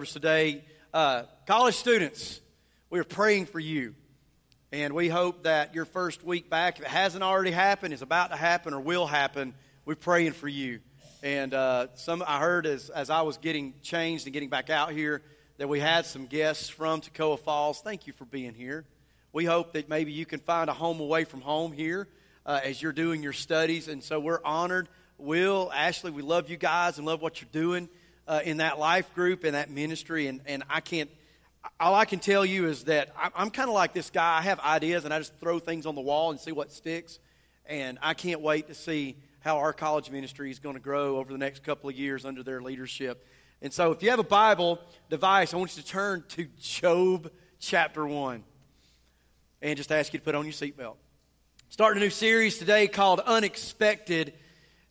purpose 0.00 0.14
today. 0.14 0.64
Uh, 0.94 1.24
college 1.46 1.74
students, 1.74 2.40
we 2.88 2.98
are 2.98 3.04
praying 3.04 3.44
for 3.44 3.60
you. 3.60 3.94
And 4.72 4.94
we 4.94 5.10
hope 5.10 5.42
that 5.42 5.74
your 5.74 5.84
first 5.84 6.24
week 6.24 6.48
back, 6.48 6.78
if 6.78 6.86
it 6.86 6.88
hasn't 6.88 7.22
already 7.22 7.50
happened, 7.50 7.92
is 7.92 8.00
about 8.00 8.30
to 8.30 8.36
happen, 8.38 8.72
or 8.72 8.80
will 8.80 9.06
happen, 9.06 9.52
we're 9.84 9.96
praying 9.96 10.32
for 10.32 10.48
you. 10.48 10.80
And 11.22 11.52
uh, 11.52 11.88
some 11.96 12.24
I 12.26 12.38
heard 12.38 12.64
as, 12.64 12.88
as 12.88 13.10
I 13.10 13.20
was 13.20 13.36
getting 13.36 13.74
changed 13.82 14.24
and 14.24 14.32
getting 14.32 14.48
back 14.48 14.70
out 14.70 14.92
here 14.92 15.20
that 15.58 15.68
we 15.68 15.80
had 15.80 16.06
some 16.06 16.24
guests 16.24 16.70
from 16.70 17.02
Toccoa 17.02 17.38
Falls. 17.38 17.82
Thank 17.82 18.06
you 18.06 18.14
for 18.14 18.24
being 18.24 18.54
here. 18.54 18.86
We 19.34 19.44
hope 19.44 19.74
that 19.74 19.90
maybe 19.90 20.12
you 20.12 20.24
can 20.24 20.40
find 20.40 20.70
a 20.70 20.72
home 20.72 21.00
away 21.00 21.24
from 21.24 21.42
home 21.42 21.72
here 21.72 22.08
uh, 22.46 22.60
as 22.64 22.80
you're 22.80 22.94
doing 22.94 23.22
your 23.22 23.34
studies. 23.34 23.86
And 23.86 24.02
so 24.02 24.18
we're 24.18 24.42
honored. 24.46 24.88
Will, 25.18 25.70
Ashley, 25.74 26.10
we 26.10 26.22
love 26.22 26.48
you 26.48 26.56
guys 26.56 26.96
and 26.96 27.06
love 27.06 27.20
what 27.20 27.42
you're 27.42 27.50
doing 27.52 27.90
uh, 28.26 28.40
in 28.44 28.58
that 28.58 28.78
life 28.78 29.12
group 29.14 29.44
and 29.44 29.54
that 29.54 29.70
ministry. 29.70 30.26
And, 30.26 30.40
and 30.46 30.62
I 30.68 30.80
can't 30.80 31.10
all 31.78 31.94
I 31.94 32.04
can 32.04 32.18
tell 32.18 32.44
you 32.44 32.66
is 32.68 32.84
that 32.84 33.10
I'm 33.34 33.50
kind 33.50 33.68
of 33.68 33.74
like 33.74 33.92
this 33.92 34.10
guy. 34.10 34.38
I 34.38 34.42
have 34.42 34.60
ideas 34.60 35.04
and 35.04 35.12
I 35.12 35.18
just 35.18 35.34
throw 35.40 35.58
things 35.58 35.86
on 35.86 35.94
the 35.94 36.00
wall 36.00 36.30
and 36.30 36.40
see 36.40 36.52
what 36.52 36.72
sticks. 36.72 37.18
And 37.66 37.98
I 38.02 38.14
can't 38.14 38.40
wait 38.40 38.68
to 38.68 38.74
see 38.74 39.16
how 39.40 39.58
our 39.58 39.72
college 39.72 40.10
ministry 40.10 40.50
is 40.50 40.58
going 40.58 40.74
to 40.74 40.80
grow 40.80 41.18
over 41.18 41.32
the 41.32 41.38
next 41.38 41.62
couple 41.62 41.88
of 41.88 41.96
years 41.96 42.24
under 42.24 42.42
their 42.42 42.60
leadership. 42.60 43.26
And 43.62 43.72
so, 43.72 43.92
if 43.92 44.02
you 44.02 44.10
have 44.10 44.18
a 44.18 44.24
Bible 44.24 44.80
device, 45.10 45.52
I 45.52 45.58
want 45.58 45.76
you 45.76 45.82
to 45.82 45.88
turn 45.88 46.24
to 46.28 46.46
Job 46.58 47.30
chapter 47.58 48.06
1 48.06 48.42
and 49.62 49.76
just 49.76 49.92
ask 49.92 50.12
you 50.12 50.18
to 50.18 50.24
put 50.24 50.34
on 50.34 50.44
your 50.44 50.52
seatbelt. 50.52 50.96
Starting 51.68 52.02
a 52.02 52.04
new 52.04 52.10
series 52.10 52.58
today 52.58 52.88
called 52.88 53.20
Unexpected. 53.20 54.32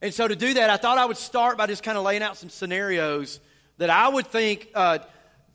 And 0.02 0.14
so, 0.14 0.28
to 0.28 0.36
do 0.36 0.54
that, 0.54 0.70
I 0.70 0.78
thought 0.78 0.98
I 0.98 1.06
would 1.06 1.18
start 1.18 1.58
by 1.58 1.68
just 1.68 1.84
kind 1.84 1.98
of 1.98 2.04
laying 2.04 2.24
out 2.24 2.38
some 2.38 2.50
scenarios 2.50 3.40
that 3.78 3.90
I 3.90 4.08
would 4.08 4.28
think. 4.28 4.70
Uh, 4.74 5.00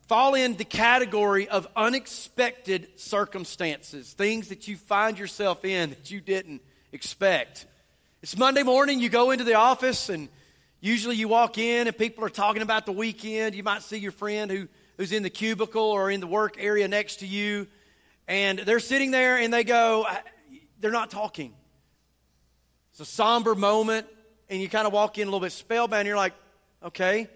fall 0.07 0.35
in 0.35 0.55
the 0.55 0.65
category 0.65 1.47
of 1.47 1.67
unexpected 1.75 2.87
circumstances, 2.95 4.13
things 4.13 4.49
that 4.49 4.67
you 4.67 4.77
find 4.77 5.17
yourself 5.17 5.65
in 5.65 5.89
that 5.89 6.11
you 6.11 6.21
didn't 6.21 6.61
expect. 6.91 7.65
It's 8.21 8.37
Monday 8.37 8.63
morning, 8.63 8.99
you 8.99 9.09
go 9.09 9.31
into 9.31 9.43
the 9.43 9.55
office, 9.55 10.09
and 10.09 10.29
usually 10.79 11.15
you 11.15 11.27
walk 11.27 11.57
in 11.57 11.87
and 11.87 11.97
people 11.97 12.23
are 12.23 12.29
talking 12.29 12.61
about 12.61 12.85
the 12.85 12.91
weekend. 12.91 13.55
You 13.55 13.63
might 13.63 13.81
see 13.81 13.97
your 13.97 14.11
friend 14.11 14.51
who, 14.51 14.67
who's 14.97 15.11
in 15.11 15.23
the 15.23 15.29
cubicle 15.29 15.81
or 15.81 16.11
in 16.11 16.19
the 16.19 16.27
work 16.27 16.57
area 16.59 16.87
next 16.87 17.17
to 17.17 17.27
you, 17.27 17.67
and 18.27 18.59
they're 18.59 18.79
sitting 18.79 19.09
there 19.09 19.37
and 19.37 19.51
they 19.51 19.63
go, 19.63 20.05
they're 20.79 20.91
not 20.91 21.09
talking. 21.09 21.53
It's 22.91 22.99
a 22.99 23.05
somber 23.05 23.55
moment, 23.55 24.07
and 24.49 24.61
you 24.61 24.69
kind 24.69 24.87
of 24.87 24.93
walk 24.93 25.17
in 25.17 25.23
a 25.23 25.25
little 25.25 25.39
bit 25.39 25.51
spellbound, 25.51 26.07
you're 26.07 26.17
like, 26.17 26.33
okay. 26.83 27.27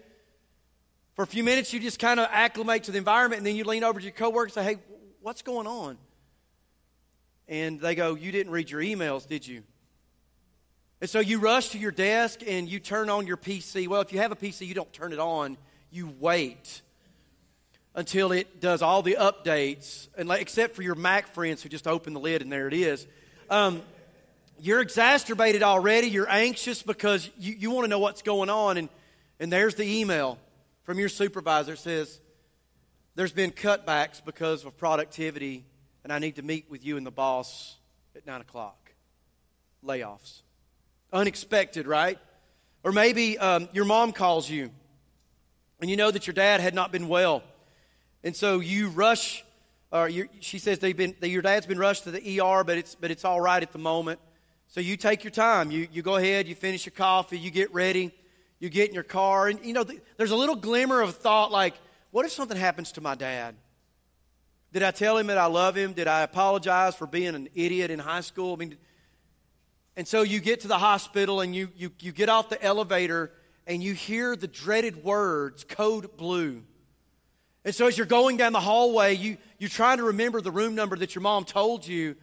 For 1.14 1.22
a 1.22 1.26
few 1.26 1.44
minutes, 1.44 1.72
you 1.72 1.80
just 1.80 1.98
kind 1.98 2.20
of 2.20 2.28
acclimate 2.30 2.84
to 2.84 2.92
the 2.92 2.98
environment, 2.98 3.38
and 3.38 3.46
then 3.46 3.56
you 3.56 3.64
lean 3.64 3.84
over 3.84 3.98
to 3.98 4.04
your 4.04 4.12
coworker 4.12 4.44
and 4.44 4.52
say, 4.52 4.64
Hey, 4.64 4.78
what's 5.20 5.42
going 5.42 5.66
on? 5.66 5.98
And 7.48 7.80
they 7.80 7.94
go, 7.94 8.14
You 8.14 8.32
didn't 8.32 8.52
read 8.52 8.70
your 8.70 8.80
emails, 8.80 9.26
did 9.26 9.46
you? 9.46 9.62
And 11.00 11.08
so 11.08 11.20
you 11.20 11.38
rush 11.38 11.70
to 11.70 11.78
your 11.78 11.90
desk 11.90 12.40
and 12.46 12.68
you 12.68 12.78
turn 12.78 13.08
on 13.08 13.26
your 13.26 13.38
PC. 13.38 13.88
Well, 13.88 14.02
if 14.02 14.12
you 14.12 14.18
have 14.18 14.32
a 14.32 14.36
PC, 14.36 14.66
you 14.66 14.74
don't 14.74 14.92
turn 14.92 15.12
it 15.12 15.18
on, 15.18 15.56
you 15.90 16.14
wait 16.20 16.82
until 17.94 18.32
it 18.32 18.60
does 18.60 18.82
all 18.82 19.02
the 19.02 19.16
updates, 19.18 20.08
and 20.16 20.30
except 20.30 20.76
for 20.76 20.82
your 20.82 20.94
Mac 20.94 21.26
friends 21.28 21.62
who 21.62 21.68
just 21.68 21.88
open 21.88 22.12
the 22.12 22.20
lid 22.20 22.42
and 22.42 22.52
there 22.52 22.68
it 22.68 22.74
is. 22.74 23.06
Um, 23.48 23.82
you're 24.62 24.80
exacerbated 24.80 25.62
already. 25.62 26.08
You're 26.08 26.30
anxious 26.30 26.82
because 26.82 27.30
you, 27.38 27.54
you 27.58 27.70
want 27.70 27.84
to 27.84 27.88
know 27.88 27.98
what's 27.98 28.22
going 28.22 28.50
on, 28.50 28.76
and, 28.76 28.88
and 29.38 29.52
there's 29.52 29.74
the 29.74 30.00
email 30.00 30.38
from 30.82 30.98
your 30.98 31.08
supervisor 31.08 31.76
says, 31.76 32.20
There's 33.14 33.32
been 33.32 33.52
cutbacks 33.52 34.24
because 34.24 34.64
of 34.64 34.76
productivity, 34.76 35.64
and 36.04 36.12
I 36.12 36.18
need 36.18 36.36
to 36.36 36.42
meet 36.42 36.66
with 36.68 36.84
you 36.84 36.96
and 36.96 37.06
the 37.06 37.10
boss 37.10 37.76
at 38.16 38.26
9 38.26 38.40
o'clock. 38.40 38.92
Layoffs. 39.84 40.42
Unexpected, 41.12 41.86
right? 41.86 42.18
Or 42.82 42.92
maybe 42.92 43.38
um, 43.38 43.68
your 43.72 43.84
mom 43.84 44.12
calls 44.12 44.48
you, 44.48 44.70
and 45.80 45.88
you 45.90 45.96
know 45.96 46.10
that 46.10 46.26
your 46.26 46.34
dad 46.34 46.60
had 46.60 46.74
not 46.74 46.92
been 46.92 47.08
well. 47.08 47.42
And 48.22 48.36
so 48.36 48.60
you 48.60 48.88
rush, 48.88 49.44
or 49.90 50.10
she 50.40 50.58
says 50.58 50.78
they've 50.78 50.96
been, 50.96 51.14
your 51.22 51.42
dad's 51.42 51.66
been 51.66 51.78
rushed 51.78 52.04
to 52.04 52.10
the 52.10 52.40
ER, 52.40 52.64
but 52.64 52.78
it's, 52.78 52.94
but 52.94 53.10
it's 53.10 53.24
all 53.24 53.40
right 53.40 53.62
at 53.62 53.72
the 53.72 53.78
moment. 53.78 54.20
So 54.70 54.80
you 54.80 54.96
take 54.96 55.22
your 55.22 55.30
time. 55.30 55.70
You, 55.70 55.86
you 55.92 56.02
go 56.02 56.16
ahead, 56.16 56.48
you 56.48 56.54
finish 56.54 56.86
your 56.86 56.92
coffee, 56.92 57.38
you 57.38 57.50
get 57.50 57.72
ready 57.72 58.12
you 58.60 58.68
get 58.68 58.88
in 58.88 58.94
your 58.94 59.02
car, 59.02 59.48
and 59.48 59.58
you 59.64 59.72
know, 59.72 59.84
there's 60.18 60.30
a 60.30 60.36
little 60.36 60.54
glimmer 60.54 61.00
of 61.00 61.16
thought 61.16 61.50
like, 61.50 61.74
what 62.10 62.26
if 62.26 62.32
something 62.32 62.56
happens 62.56 62.92
to 62.92 63.00
my 63.00 63.14
dad? 63.14 63.56
Did 64.72 64.82
I 64.82 64.90
tell 64.90 65.16
him 65.16 65.28
that 65.28 65.38
I 65.38 65.46
love 65.46 65.74
him? 65.74 65.94
Did 65.94 66.06
I 66.06 66.20
apologize 66.20 66.94
for 66.94 67.06
being 67.06 67.34
an 67.34 67.48
idiot 67.54 67.90
in 67.90 67.98
high 67.98 68.20
school? 68.20 68.52
I 68.52 68.56
mean, 68.56 68.76
and 69.96 70.06
so 70.06 70.22
you 70.22 70.40
get 70.40 70.60
to 70.60 70.68
the 70.68 70.78
hospital 70.78 71.40
and 71.40 71.56
you, 71.56 71.70
you, 71.74 71.90
you 72.00 72.12
get 72.12 72.28
off 72.28 72.50
the 72.50 72.62
elevator 72.62 73.32
and 73.66 73.82
you 73.82 73.94
hear 73.94 74.36
the 74.36 74.46
dreaded 74.46 75.02
words, 75.02 75.64
code 75.64 76.16
blue. 76.16 76.62
And 77.64 77.74
so 77.74 77.86
as 77.86 77.96
you're 77.96 78.06
going 78.06 78.36
down 78.36 78.52
the 78.52 78.60
hallway, 78.60 79.16
you, 79.16 79.38
you're 79.58 79.70
trying 79.70 79.98
to 79.98 80.04
remember 80.04 80.40
the 80.40 80.52
room 80.52 80.74
number 80.74 80.96
that 80.96 81.14
your 81.14 81.22
mom 81.22 81.44
told 81.44 81.86
you, 81.86 82.14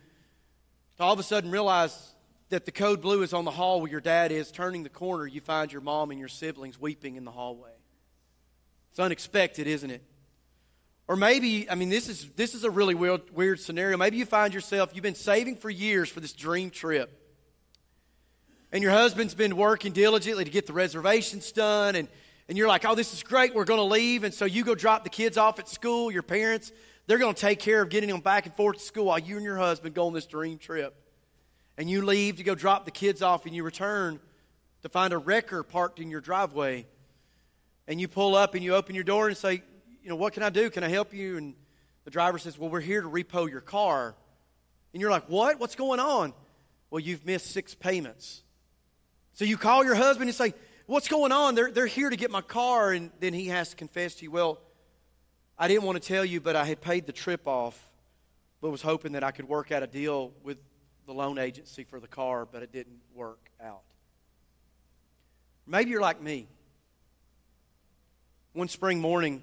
to 0.98 1.04
all 1.04 1.14
of 1.14 1.20
a 1.20 1.24
sudden 1.24 1.52
realize 1.52 2.14
that 2.50 2.66
the 2.66 2.72
code 2.72 3.02
blue 3.02 3.24
is 3.24 3.34
on 3.34 3.46
the 3.46 3.52
hall 3.52 3.82
where 3.82 3.92
your 3.92 4.02
dad 4.02 4.32
is. 4.32 4.52
Turning 4.52 4.84
the 4.84 4.90
corner, 4.90 5.28
you 5.28 5.42
find 5.42 5.72
your 5.72 5.82
mom 5.82 6.12
and 6.12 6.20
your 6.20 6.30
siblings 6.30 6.80
weeping 6.80 7.16
in 7.16 7.26
the 7.26 7.32
hallway. 7.32 7.72
It's 8.92 9.00
unexpected, 9.00 9.68
isn't 9.68 9.92
it? 9.92 10.04
Or 11.08 11.16
maybe, 11.16 11.70
I 11.70 11.76
mean, 11.76 11.90
this 11.90 12.10
is, 12.10 12.30
this 12.36 12.54
is 12.54 12.64
a 12.64 12.70
really 12.70 12.96
weird, 12.96 13.22
weird 13.34 13.60
scenario. 13.60 13.98
Maybe 13.98 14.18
you 14.18 14.26
find 14.26 14.54
yourself, 14.54 14.92
you've 14.94 15.04
been 15.04 15.16
saving 15.16 15.58
for 15.58 15.70
years 15.70 16.10
for 16.10 16.20
this 16.20 16.34
dream 16.34 16.70
trip. 16.70 17.24
And 18.72 18.84
your 18.84 18.92
husband's 18.92 19.34
been 19.34 19.56
working 19.56 19.94
diligently 19.94 20.44
to 20.44 20.52
get 20.52 20.68
the 20.68 20.74
reservations 20.74 21.52
done. 21.54 21.96
And, 21.96 22.10
and 22.50 22.58
you're 22.58 22.68
like, 22.68 22.86
oh, 22.86 22.96
this 22.96 23.14
is 23.14 23.24
great. 23.24 23.56
We're 23.56 23.64
going 23.64 23.80
to 23.80 23.86
leave. 23.86 24.26
And 24.26 24.34
so 24.34 24.44
you 24.44 24.66
go 24.66 24.76
drop 24.76 25.06
the 25.06 25.10
kids 25.10 25.38
off 25.38 25.60
at 25.60 25.70
school. 25.70 26.12
Your 26.12 26.24
parents, 26.24 26.74
they're 27.08 27.18
going 27.18 27.34
to 27.34 27.40
take 27.40 27.60
care 27.60 27.82
of 27.82 27.90
getting 27.90 28.10
them 28.10 28.20
back 28.20 28.46
and 28.46 28.54
forth 28.56 28.78
to 28.78 28.84
school 28.84 29.06
while 29.06 29.20
you 29.20 29.38
and 29.38 29.46
your 29.46 29.58
husband 29.58 29.96
go 29.96 30.08
on 30.08 30.14
this 30.14 30.26
dream 30.26 30.58
trip 30.58 30.94
and 31.78 31.90
you 31.90 32.04
leave 32.04 32.38
to 32.38 32.44
go 32.44 32.56
drop 32.56 32.86
the 32.86 32.92
kids 32.92 33.22
off 33.22 33.46
and 33.46 33.56
you 33.56 33.64
return 33.64 34.20
to 34.82 34.90
find 34.90 35.14
a 35.14 35.18
wrecker 35.18 35.64
parked 35.64 36.00
in 36.00 36.10
your 36.10 36.22
driveway 36.22 36.86
and 37.88 38.02
you 38.02 38.08
pull 38.08 38.36
up 38.36 38.56
and 38.56 38.64
you 38.64 38.76
open 38.76 38.96
your 38.96 39.04
door 39.04 39.28
and 39.28 39.38
say 39.38 39.62
you 40.02 40.10
know 40.10 40.16
what 40.16 40.34
can 40.34 40.44
i 40.44 40.50
do? 40.50 40.70
Can 40.70 40.84
i 40.84 40.88
help 40.88 41.14
you? 41.14 41.38
And 41.38 41.54
the 42.06 42.12
driver 42.12 42.38
says 42.40 42.58
well 42.58 42.70
we're 42.70 42.80
here 42.80 43.02
to 43.02 43.10
repo 43.10 43.50
your 43.50 43.62
car. 43.62 44.16
And 44.94 45.02
you're 45.02 45.12
like 45.12 45.30
what? 45.30 45.60
What's 45.60 45.76
going 45.76 46.00
on? 46.00 46.34
Well 46.90 47.00
you've 47.00 47.26
missed 47.26 47.52
six 47.52 47.76
payments. 47.76 48.44
So 49.34 49.46
you 49.46 49.58
call 49.58 49.86
your 49.86 49.96
husband 49.96 50.30
and 50.30 50.36
say 50.36 50.54
what's 50.88 51.08
going 51.08 51.32
on? 51.32 51.54
They're, 51.54 51.70
they're 51.70 51.86
here 51.86 52.10
to 52.10 52.16
get 52.16 52.32
my 52.32 52.42
car. 52.42 52.92
And 52.92 53.12
then 53.20 53.34
he 53.34 53.48
has 53.48 53.70
to 53.70 53.76
confess 53.76 54.16
to 54.16 54.24
you 54.24 54.32
well 54.32 54.60
i 55.60 55.68
didn't 55.68 55.84
want 55.84 56.02
to 56.02 56.08
tell 56.08 56.24
you 56.24 56.40
but 56.40 56.56
i 56.56 56.66
had 56.66 56.82
paid 56.82 57.06
the 57.06 57.12
trip 57.12 57.48
off 57.48 57.90
but 58.62 58.70
was 58.70 58.82
hoping 58.82 59.14
that 59.14 59.24
i 59.24 59.32
could 59.32 59.48
work 59.48 59.72
out 59.72 59.82
a 59.82 59.88
deal 59.88 60.32
with 60.44 60.58
the 61.08 61.14
loan 61.14 61.40
agency 61.40 61.86
for 61.86 62.00
the 62.00 62.08
car, 62.08 62.46
but 62.46 62.62
it 62.62 62.72
didn't 62.72 63.00
work 63.16 63.50
out. 63.64 63.82
Maybe 65.66 65.90
you're 65.90 66.02
like 66.02 66.22
me. 66.22 66.48
One 68.52 68.68
spring 68.68 69.00
morning, 69.00 69.42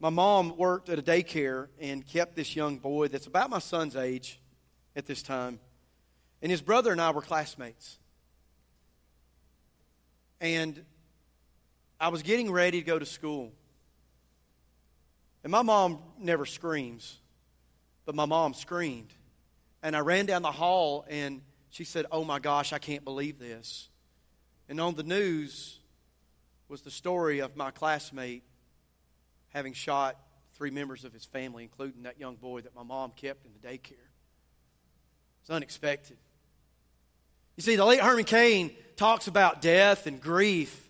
my 0.00 0.10
mom 0.10 0.56
worked 0.56 0.90
at 0.90 0.98
a 0.98 1.02
daycare 1.02 1.68
and 1.80 2.06
kept 2.06 2.36
this 2.36 2.54
young 2.54 2.78
boy 2.78 3.08
that's 3.08 3.26
about 3.26 3.48
my 3.48 3.58
son's 3.58 3.96
age 3.96 4.38
at 4.94 5.06
this 5.06 5.22
time. 5.22 5.58
And 6.42 6.50
his 6.50 6.60
brother 6.60 6.92
and 6.92 7.00
I 7.00 7.10
were 7.10 7.22
classmates. 7.22 7.98
And 10.40 10.84
I 11.98 12.08
was 12.08 12.22
getting 12.22 12.50
ready 12.50 12.80
to 12.80 12.86
go 12.86 12.98
to 12.98 13.06
school. 13.06 13.52
And 15.42 15.50
my 15.50 15.62
mom 15.62 16.00
never 16.18 16.44
screams, 16.44 17.18
but 18.04 18.14
my 18.14 18.26
mom 18.26 18.52
screamed. 18.52 19.12
And 19.82 19.96
I 19.96 20.00
ran 20.00 20.26
down 20.26 20.42
the 20.42 20.52
hall 20.52 21.04
and 21.08 21.42
she 21.70 21.84
said, 21.84 22.06
Oh 22.12 22.24
my 22.24 22.38
gosh, 22.38 22.72
I 22.72 22.78
can't 22.78 23.04
believe 23.04 23.38
this. 23.38 23.88
And 24.68 24.80
on 24.80 24.94
the 24.94 25.02
news 25.02 25.78
was 26.68 26.82
the 26.82 26.90
story 26.90 27.40
of 27.40 27.56
my 27.56 27.70
classmate 27.70 28.44
having 29.48 29.72
shot 29.72 30.16
three 30.54 30.70
members 30.70 31.04
of 31.04 31.12
his 31.12 31.24
family, 31.24 31.62
including 31.62 32.04
that 32.04 32.20
young 32.20 32.36
boy 32.36 32.60
that 32.60 32.74
my 32.74 32.82
mom 32.82 33.12
kept 33.16 33.44
in 33.46 33.52
the 33.52 33.66
daycare. 33.66 33.94
It's 35.40 35.50
unexpected. 35.50 36.18
You 37.56 37.62
see, 37.62 37.76
the 37.76 37.84
late 37.84 38.00
Herman 38.00 38.24
Cain 38.24 38.74
talks 38.96 39.26
about 39.26 39.60
death 39.60 40.06
and 40.06 40.20
grief. 40.20 40.88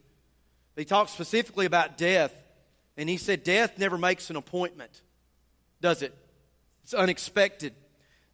He 0.77 0.85
talks 0.85 1.13
specifically 1.13 1.67
about 1.67 1.97
death. 1.97 2.35
And 2.97 3.09
he 3.09 3.17
said, 3.17 3.45
Death 3.45 3.79
never 3.79 3.97
makes 3.97 4.31
an 4.31 4.37
appointment, 4.37 5.01
does 5.81 6.03
it? 6.03 6.15
It's 6.85 6.93
unexpected. 6.93 7.75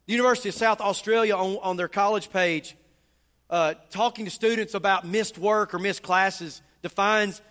The 0.07 0.13
University 0.13 0.47
of 0.47 0.55
South 0.55 0.79
Australia, 0.79 1.35
on, 1.35 1.57
on 1.61 1.75
their 1.75 1.89
college 1.89 2.29
page, 2.31 2.77
uh, 3.49 3.73
talking 3.89 4.23
to 4.23 4.31
students 4.31 4.73
about 4.73 5.05
missed 5.05 5.37
work 5.37 5.73
or 5.73 5.79
missed 5.79 6.01
classes, 6.01 6.61
defines 6.81 7.41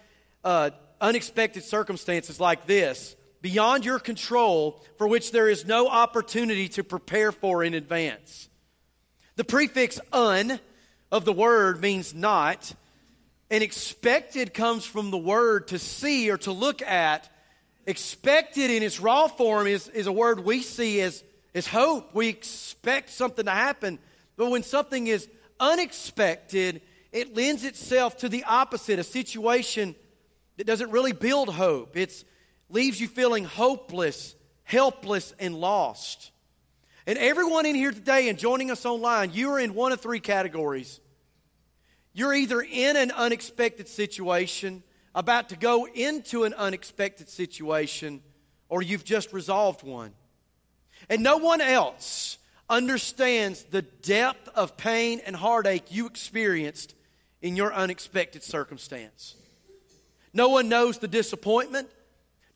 uh, 0.43 0.71
unexpected 0.99 1.65
circumstances 1.65 2.41
like 2.41 2.67
this, 2.67 3.15
beyond 3.43 3.85
your 3.85 3.99
control, 3.99 4.83
for 4.97 5.07
which 5.07 5.33
there 5.33 5.51
is 5.51 5.67
no 5.67 5.87
opportunity 5.87 6.67
to 6.71 6.83
prepare 6.83 7.31
for 7.31 7.63
in 7.63 7.75
advance. 7.75 8.49
The 9.35 9.45
prefix 9.45 10.01
un 10.11 10.59
of 11.13 11.27
the 11.27 11.35
word 11.35 11.83
means 11.83 12.15
not, 12.15 12.73
and 13.51 13.63
expected 13.63 14.55
comes 14.55 14.87
from 14.87 15.11
the 15.11 15.19
word 15.19 15.69
to 15.69 15.79
see 15.79 16.31
or 16.31 16.39
to 16.39 16.53
look 16.53 16.81
at. 16.81 17.29
Expected 17.85 18.71
in 18.71 18.83
its 18.83 18.99
raw 18.99 19.29
form 19.29 19.67
is, 19.67 19.89
is 19.89 20.07
a 20.07 20.13
word 20.13 20.41
we 20.41 20.63
see 20.63 21.03
as, 21.03 21.23
as 21.57 21.67
hope. 21.67 22.15
We 22.15 22.29
expect 22.29 23.11
something 23.11 23.47
to 23.47 23.51
happen. 23.51 23.99
But 24.37 24.51
when 24.51 24.63
something 24.63 25.07
is 25.07 25.27
unexpected, 25.59 26.83
it 27.13 27.35
lends 27.35 27.65
itself 27.65 28.19
to 28.19 28.29
the 28.29 28.45
opposite, 28.45 28.99
a 28.99 29.05
situation 29.05 29.95
that 30.59 30.67
doesn't 30.67 30.91
really 30.91 31.13
build 31.13 31.49
hope. 31.49 31.97
It 31.97 32.25
leaves 32.69 33.01
you 33.01 33.09
feeling 33.09 33.45
hopeless, 33.45 34.35
helpless, 34.65 35.35
and 35.39 35.55
lost. 35.55 36.31
And 37.07 37.19
everyone 37.19 37.65
in 37.67 37.75
here 37.75 37.93
today 37.93 38.29
and 38.29 38.39
joining 38.39 38.71
us 38.71 38.85
online, 38.85 39.33
you 39.33 39.51
are 39.53 39.61
in 39.61 39.75
one 39.75 39.93
of 39.93 40.01
three 40.01 40.21
categories. 40.21 41.01
You're 42.13 42.35
either 42.35 42.61
in 42.61 42.97
an 42.97 43.13
unexpected 43.13 43.89
situation, 43.89 44.83
about 45.15 45.51
to 45.51 45.57
go 45.57 45.87
into 45.87 46.45
an 46.45 46.53
unexpected 46.53 47.31
situation, 47.31 48.21
or 48.69 48.83
you've 48.83 49.05
just 49.05 49.33
resolved 49.33 49.83
one. 49.83 50.13
And 51.09 51.23
no 51.23 51.37
one 51.37 51.61
else 51.61 52.39
understands 52.69 53.63
the 53.65 53.83
depth 53.83 54.49
of 54.55 54.77
pain 54.77 55.21
and 55.25 55.37
heartache 55.37 55.93
you 55.93 56.07
experienced 56.07 56.95
in 57.41 57.57
your 57.57 57.73
unexpected 57.73 58.43
circumstance. 58.43 59.37
No 60.33 60.49
one 60.49 60.69
knows 60.69 60.99
the 60.99 61.09
disappointment, 61.09 61.89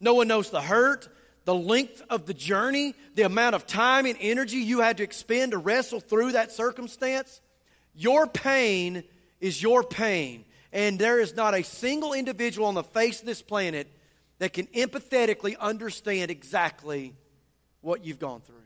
no 0.01 0.15
one 0.15 0.29
knows 0.29 0.51
the 0.51 0.61
hurt, 0.61 1.09
the 1.45 1.55
length 1.55 2.03
of 2.11 2.27
the 2.27 2.35
journey, 2.35 2.95
the 3.15 3.23
amount 3.23 3.55
of 3.55 3.67
time 3.67 4.07
and 4.07 4.17
energy 4.21 4.59
you 4.59 4.81
had 4.81 4.99
to 4.99 5.03
expend 5.03 5.53
to 5.53 5.59
wrestle 5.59 6.01
through 6.01 6.33
that 6.33 6.53
circumstance. 6.53 7.41
Your 7.95 8.27
pain 8.27 9.05
is 9.41 9.63
your 9.63 9.83
pain. 9.83 10.45
And 10.73 10.99
there 10.99 11.19
is 11.19 11.35
not 11.35 11.55
a 11.55 11.65
single 11.65 12.13
individual 12.13 12.69
on 12.69 12.75
the 12.75 12.85
face 12.85 13.21
of 13.21 13.27
this 13.27 13.43
planet 13.43 13.89
that 14.39 14.53
can 14.53 14.67
empathetically 14.69 15.59
understand 15.59 16.31
exactly 16.31 17.15
what 17.81 18.05
you've 18.05 18.19
gone 18.19 18.41
through. 18.41 18.57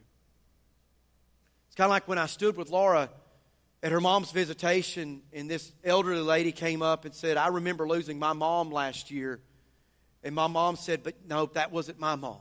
It's 1.68 1.76
kind 1.76 1.86
of 1.86 1.90
like 1.90 2.06
when 2.06 2.18
I 2.18 2.26
stood 2.26 2.56
with 2.56 2.70
Laura 2.70 3.10
at 3.82 3.92
her 3.92 4.00
mom's 4.00 4.30
visitation, 4.30 5.22
and 5.32 5.50
this 5.50 5.72
elderly 5.84 6.22
lady 6.22 6.52
came 6.52 6.80
up 6.80 7.04
and 7.04 7.14
said, 7.14 7.36
I 7.36 7.48
remember 7.48 7.86
losing 7.86 8.18
my 8.18 8.32
mom 8.32 8.70
last 8.70 9.10
year. 9.10 9.40
And 10.22 10.34
my 10.34 10.46
mom 10.46 10.76
said, 10.76 11.02
But 11.02 11.16
no, 11.28 11.46
that 11.52 11.70
wasn't 11.70 12.00
my 12.00 12.14
mom. 12.14 12.40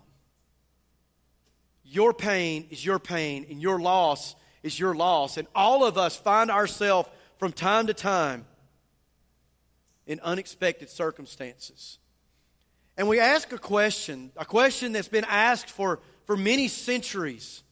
Your 1.84 2.14
pain 2.14 2.68
is 2.70 2.86
your 2.86 2.98
pain, 2.98 3.46
and 3.50 3.62
your 3.62 3.80
loss 3.80 4.36
is 4.64 4.80
your 4.80 4.96
loss. 4.96 5.36
And 5.38 5.48
all 5.54 5.84
of 5.84 5.98
us 5.98 6.16
find 6.16 6.50
ourselves 6.50 7.10
from 7.38 7.52
time 7.52 7.88
to 7.88 7.94
time 7.94 8.46
in 10.08 10.20
unexpected 10.22 10.90
circumstances. 10.90 11.98
And 12.96 13.10
we 13.10 13.20
ask 13.20 13.52
a 13.52 13.58
question, 13.58 14.32
a 14.38 14.46
question 14.46 14.94
that's 14.94 15.08
been 15.08 15.26
asked 15.28 15.70
for, 15.70 16.00
for 16.26 16.38
many 16.38 16.68
centuries 16.68 17.64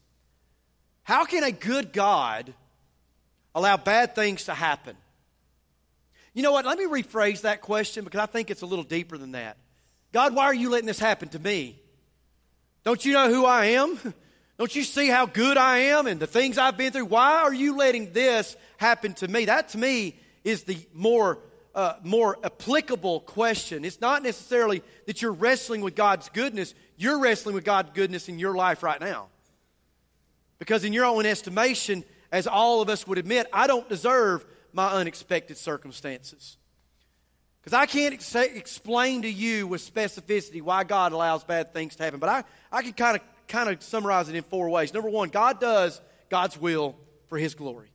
How 1.04 1.24
can 1.24 1.44
a 1.44 1.52
good 1.52 1.92
God 1.92 2.54
allow 3.54 3.76
bad 3.76 4.14
things 4.14 4.44
to 4.44 4.54
happen? 4.54 4.96
You 6.34 6.42
know 6.42 6.52
what? 6.52 6.64
Let 6.64 6.78
me 6.78 6.86
rephrase 6.86 7.42
that 7.42 7.60
question 7.60 8.04
because 8.04 8.20
I 8.20 8.26
think 8.26 8.50
it's 8.50 8.62
a 8.62 8.66
little 8.66 8.84
deeper 8.84 9.18
than 9.18 9.32
that. 9.32 9.56
God, 10.12 10.34
why 10.34 10.44
are 10.44 10.54
you 10.54 10.70
letting 10.70 10.86
this 10.86 10.98
happen 10.98 11.28
to 11.30 11.38
me? 11.38 11.78
Don't 12.84 13.04
you 13.04 13.12
know 13.12 13.28
who 13.28 13.44
I 13.44 13.66
am? 13.66 13.98
Don't 14.58 14.74
you 14.74 14.82
see 14.82 15.08
how 15.08 15.26
good 15.26 15.56
I 15.56 15.78
am 15.78 16.06
and 16.06 16.20
the 16.20 16.26
things 16.26 16.58
I've 16.58 16.76
been 16.76 16.92
through? 16.92 17.06
Why 17.06 17.42
are 17.42 17.52
you 17.52 17.76
letting 17.76 18.12
this 18.12 18.56
happen 18.76 19.14
to 19.14 19.28
me? 19.28 19.46
That 19.46 19.70
to 19.70 19.78
me 19.78 20.16
is 20.44 20.64
the 20.64 20.78
more 20.94 21.38
uh, 21.74 21.94
more 22.02 22.38
applicable 22.44 23.20
question. 23.20 23.84
It's 23.84 24.00
not 24.00 24.22
necessarily 24.22 24.82
that 25.06 25.22
you're 25.22 25.32
wrestling 25.32 25.80
with 25.80 25.94
God's 25.94 26.28
goodness, 26.28 26.74
you're 26.96 27.18
wrestling 27.18 27.54
with 27.54 27.64
God's 27.64 27.90
goodness 27.94 28.28
in 28.28 28.38
your 28.38 28.54
life 28.54 28.82
right 28.82 29.00
now. 29.00 29.28
Because, 30.58 30.84
in 30.84 30.92
your 30.92 31.04
own 31.04 31.26
estimation, 31.26 32.04
as 32.30 32.46
all 32.46 32.82
of 32.82 32.88
us 32.88 33.06
would 33.06 33.18
admit, 33.18 33.48
I 33.52 33.66
don't 33.66 33.88
deserve 33.88 34.44
my 34.72 34.88
unexpected 34.92 35.56
circumstances. 35.56 36.56
Because 37.60 37.74
I 37.74 37.86
can't 37.86 38.14
ex- 38.14 38.34
explain 38.34 39.22
to 39.22 39.30
you 39.30 39.66
with 39.66 39.82
specificity 39.82 40.62
why 40.62 40.84
God 40.84 41.12
allows 41.12 41.44
bad 41.44 41.72
things 41.72 41.96
to 41.96 42.04
happen, 42.04 42.20
but 42.20 42.28
I, 42.28 42.44
I 42.70 42.82
can 42.82 42.92
kind 42.92 43.16
of 43.16 43.22
kind 43.48 43.68
of 43.68 43.82
summarize 43.82 44.28
it 44.28 44.34
in 44.34 44.42
four 44.44 44.70
ways. 44.70 44.94
Number 44.94 45.10
one, 45.10 45.28
God 45.28 45.60
does 45.60 46.00
God's 46.30 46.58
will 46.58 46.96
for 47.28 47.38
His 47.38 47.54
glory. 47.54 47.90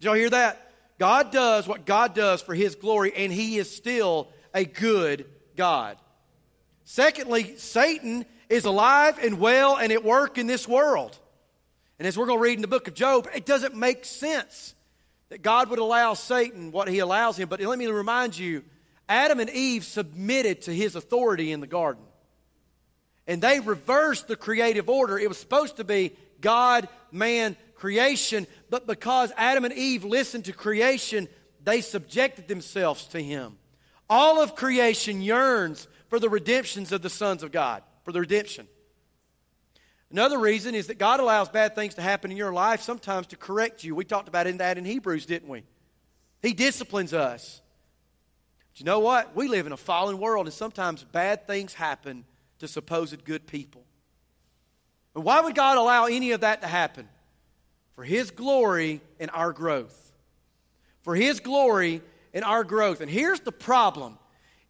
Did 0.00 0.06
y'all 0.06 0.14
hear 0.14 0.30
that? 0.30 0.65
God 0.98 1.30
does 1.30 1.68
what 1.68 1.84
God 1.84 2.14
does 2.14 2.42
for 2.42 2.54
His 2.54 2.74
glory, 2.74 3.12
and 3.14 3.32
He 3.32 3.58
is 3.58 3.74
still 3.74 4.28
a 4.54 4.64
good 4.64 5.26
God. 5.56 5.98
Secondly, 6.84 7.56
Satan 7.58 8.24
is 8.48 8.64
alive 8.64 9.18
and 9.22 9.40
well 9.40 9.76
and 9.76 9.92
at 9.92 10.04
work 10.04 10.38
in 10.38 10.46
this 10.46 10.68
world. 10.68 11.18
And 11.98 12.06
as 12.06 12.16
we're 12.16 12.26
going 12.26 12.38
to 12.38 12.42
read 12.42 12.54
in 12.54 12.62
the 12.62 12.68
book 12.68 12.88
of 12.88 12.94
Job, 12.94 13.28
it 13.34 13.44
doesn't 13.46 13.74
make 13.74 14.04
sense 14.04 14.74
that 15.28 15.42
God 15.42 15.70
would 15.70 15.78
allow 15.78 16.14
Satan 16.14 16.70
what 16.70 16.88
he 16.88 17.00
allows 17.00 17.38
him. 17.38 17.48
But 17.48 17.60
let 17.60 17.78
me 17.78 17.86
remind 17.86 18.38
you 18.38 18.62
Adam 19.08 19.40
and 19.40 19.50
Eve 19.50 19.84
submitted 19.84 20.62
to 20.62 20.74
his 20.74 20.94
authority 20.94 21.52
in 21.52 21.60
the 21.60 21.66
garden. 21.66 22.04
And 23.26 23.42
they 23.42 23.60
reversed 23.60 24.28
the 24.28 24.36
creative 24.36 24.88
order. 24.88 25.18
It 25.18 25.28
was 25.28 25.38
supposed 25.38 25.78
to 25.78 25.84
be 25.84 26.12
God, 26.40 26.88
man, 27.10 27.56
creation, 27.74 28.46
but 28.70 28.86
because 28.86 29.32
Adam 29.36 29.64
and 29.64 29.74
Eve 29.74 30.04
listened 30.04 30.46
to 30.46 30.52
creation, 30.52 31.28
they 31.62 31.80
subjected 31.80 32.48
themselves 32.48 33.04
to 33.08 33.20
him. 33.20 33.58
All 34.08 34.40
of 34.40 34.54
creation 34.54 35.20
yearns 35.20 35.88
for 36.08 36.18
the 36.18 36.28
redemptions 36.28 36.92
of 36.92 37.02
the 37.02 37.10
sons 37.10 37.42
of 37.42 37.52
God, 37.52 37.82
for 38.04 38.12
the 38.12 38.20
redemption. 38.20 38.68
Another 40.10 40.38
reason 40.38 40.74
is 40.74 40.86
that 40.86 40.98
God 40.98 41.18
allows 41.18 41.48
bad 41.48 41.74
things 41.74 41.96
to 41.96 42.02
happen 42.02 42.30
in 42.30 42.36
your 42.36 42.52
life 42.52 42.80
sometimes 42.80 43.26
to 43.28 43.36
correct 43.36 43.82
you. 43.82 43.94
We 43.94 44.04
talked 44.04 44.28
about 44.28 44.46
in 44.46 44.58
that 44.58 44.78
in 44.78 44.84
Hebrews, 44.84 45.26
didn't 45.26 45.48
we? 45.48 45.64
He 46.42 46.52
disciplines 46.52 47.12
us. 47.12 47.60
But 48.72 48.80
you 48.80 48.86
know 48.86 49.00
what? 49.00 49.34
We 49.34 49.48
live 49.48 49.66
in 49.66 49.72
a 49.72 49.76
fallen 49.76 50.18
world, 50.18 50.46
and 50.46 50.54
sometimes 50.54 51.02
bad 51.02 51.46
things 51.46 51.74
happen 51.74 52.24
to 52.60 52.68
supposed 52.68 53.24
good 53.24 53.46
people. 53.46 53.84
And 55.16 55.24
why 55.24 55.40
would 55.40 55.54
God 55.54 55.76
allow 55.76 56.04
any 56.04 56.30
of 56.32 56.42
that 56.42 56.60
to 56.62 56.68
happen? 56.68 57.08
For 57.96 58.04
His 58.04 58.30
glory 58.30 59.00
and 59.18 59.30
our 59.32 59.52
growth. 59.52 60.12
For 61.02 61.16
His 61.16 61.40
glory 61.40 62.02
and 62.32 62.44
our 62.44 62.62
growth. 62.62 63.00
And 63.00 63.10
here's 63.10 63.40
the 63.40 63.52
problem 63.52 64.18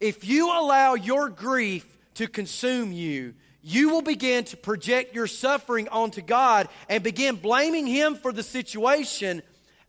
if 0.01 0.25
you 0.25 0.49
allow 0.49 0.95
your 0.95 1.29
grief 1.29 1.87
to 2.15 2.29
consume 2.29 2.93
you, 2.93 3.35
you 3.63 3.91
will 3.91 4.03
begin 4.03 4.45
to 4.45 4.57
project 4.57 5.15
your 5.15 5.27
suffering 5.27 5.89
onto 5.89 6.23
God 6.23 6.69
and 6.89 7.03
begin 7.03 7.37
blaming 7.37 7.87
Him 7.87 8.15
for 8.15 8.33
the 8.33 8.43
situation 8.43 9.43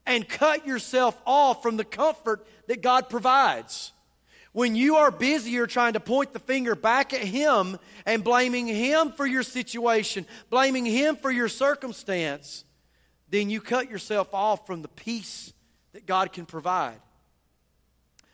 and 0.06 0.28
cut 0.28 0.66
yourself 0.66 1.20
off 1.26 1.62
from 1.62 1.78
the 1.78 1.86
comfort 1.86 2.48
that 2.68 2.82
God 2.82 3.10
provides. 3.10 3.92
When 4.54 4.76
you 4.76 4.96
are 4.96 5.12
busier 5.12 5.68
trying 5.68 5.94
to 5.94 6.00
point 6.00 6.34
the 6.34 6.40
finger 6.40 6.74
back 6.74 7.14
at 7.14 7.22
Him 7.22 7.78
and 8.06 8.24
blaming 8.24 8.66
Him 8.66 9.12
for 9.12 9.28
your 9.28 9.44
situation, 9.44 10.26
blaming 10.50 10.86
Him 10.86 11.16
for 11.16 11.30
your 11.30 11.50
circumstance, 11.50 12.64
then 13.30 13.50
you 13.50 13.62
cut 13.62 13.90
yourself 13.90 14.34
off 14.34 14.66
from 14.66 14.82
the 14.82 14.88
peace 14.88 15.54
that 15.94 16.06
God 16.06 16.32
can 16.32 16.46
provide. 16.46 17.00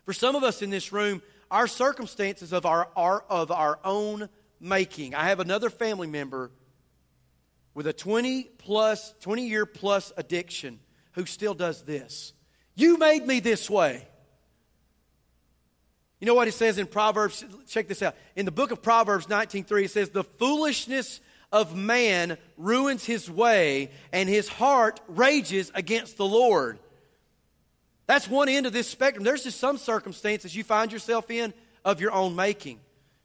For 0.06 0.14
some 0.14 0.36
of 0.36 0.44
us 0.44 0.62
in 0.62 0.70
this 0.70 0.92
room, 0.92 1.22
our 1.50 1.68
circumstances 1.68 2.52
of 2.52 2.66
our, 2.66 2.90
are 2.96 3.24
of 3.30 3.52
our 3.52 3.80
own 3.84 4.30
making. 4.60 5.16
I 5.16 5.26
have 5.26 5.40
another 5.40 5.70
family 5.70 6.08
member 6.08 6.52
with 7.74 7.88
a 7.88 7.94
20 7.94 8.44
plus, 8.58 9.14
20 9.22 9.48
year 9.48 9.66
plus 9.66 10.12
addiction 10.18 10.80
who 11.14 11.26
still 11.26 11.54
does 11.54 11.84
this. 11.84 12.34
You 12.76 12.98
made 12.98 13.26
me 13.26 13.40
this 13.40 13.70
way. 13.70 14.08
You 16.20 16.28
know 16.28 16.34
what 16.34 16.48
it 16.48 16.54
says 16.54 16.78
in 16.78 16.88
Proverbs? 16.88 17.44
Check 17.68 17.88
this 17.88 18.02
out. 18.02 18.16
In 18.36 18.46
the 18.46 18.52
book 18.52 18.72
of 18.72 18.82
Proverbs 18.82 19.28
19:3, 19.28 19.84
it 19.84 19.92
says, 19.92 20.10
The 20.10 20.24
foolishness 20.24 21.20
of 21.54 21.76
man 21.76 22.38
ruins 22.58 23.06
his 23.06 23.30
way, 23.30 23.92
and 24.12 24.28
his 24.28 24.50
heart 24.50 25.00
rages 25.08 25.72
against 25.74 26.18
the 26.18 26.26
Lord. 26.26 26.80
That's 28.08 28.28
one 28.28 28.50
end 28.50 28.66
of 28.66 28.74
this 28.74 28.90
spectrum. 28.90 29.24
There's 29.24 29.44
just 29.44 29.60
some 29.60 29.78
circumstances 29.78 30.54
you 30.56 30.64
find 30.64 30.92
yourself 30.92 31.32
in 31.32 31.54
of 31.86 32.02
your 32.02 32.12
own 32.12 32.36
making. 32.36 32.80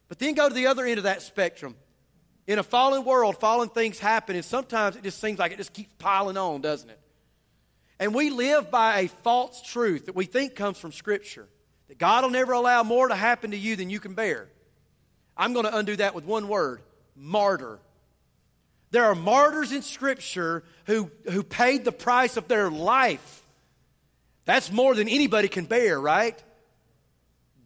But 0.07 0.19
then 0.19 0.35
go 0.35 0.47
to 0.47 0.53
the 0.53 0.67
other 0.67 0.85
end 0.85 0.99
of 0.99 1.03
that 1.03 1.21
spectrum. 1.21 1.75
In 2.47 2.59
a 2.59 2.63
fallen 2.63 3.03
world, 3.03 3.37
fallen 3.39 3.67
things 3.67 3.99
happen, 3.99 4.35
and 4.35 4.45
sometimes 4.45 4.95
it 4.95 5.03
just 5.03 5.19
seems 5.19 5.39
like 5.39 5.51
it 5.51 5.57
just 5.57 5.73
keeps 5.73 5.93
piling 5.99 6.37
on, 6.37 6.61
doesn't 6.61 6.89
it? 6.89 6.99
And 7.99 8.13
we 8.13 8.29
live 8.29 8.71
by 8.71 9.01
a 9.01 9.07
false 9.07 9.61
truth 9.61 10.05
that 10.05 10.15
we 10.15 10.25
think 10.25 10.55
comes 10.55 10.77
from 10.77 10.91
Scripture 10.91 11.47
that 11.89 11.97
God 11.97 12.23
will 12.23 12.31
never 12.31 12.53
allow 12.53 12.83
more 12.83 13.07
to 13.07 13.15
happen 13.15 13.51
to 13.51 13.57
you 13.57 13.75
than 13.75 13.89
you 13.89 13.99
can 13.99 14.13
bear. 14.13 14.47
I'm 15.35 15.53
going 15.53 15.65
to 15.65 15.75
undo 15.75 15.95
that 15.97 16.15
with 16.15 16.25
one 16.25 16.47
word 16.47 16.81
martyr. 17.15 17.79
There 18.91 19.05
are 19.05 19.15
martyrs 19.15 19.71
in 19.71 19.81
Scripture 19.81 20.63
who, 20.85 21.11
who 21.29 21.43
paid 21.43 21.85
the 21.85 21.91
price 21.91 22.37
of 22.37 22.47
their 22.47 22.69
life. 22.71 23.45
That's 24.45 24.71
more 24.71 24.95
than 24.95 25.07
anybody 25.07 25.47
can 25.47 25.65
bear, 25.65 25.99
right? 25.99 26.41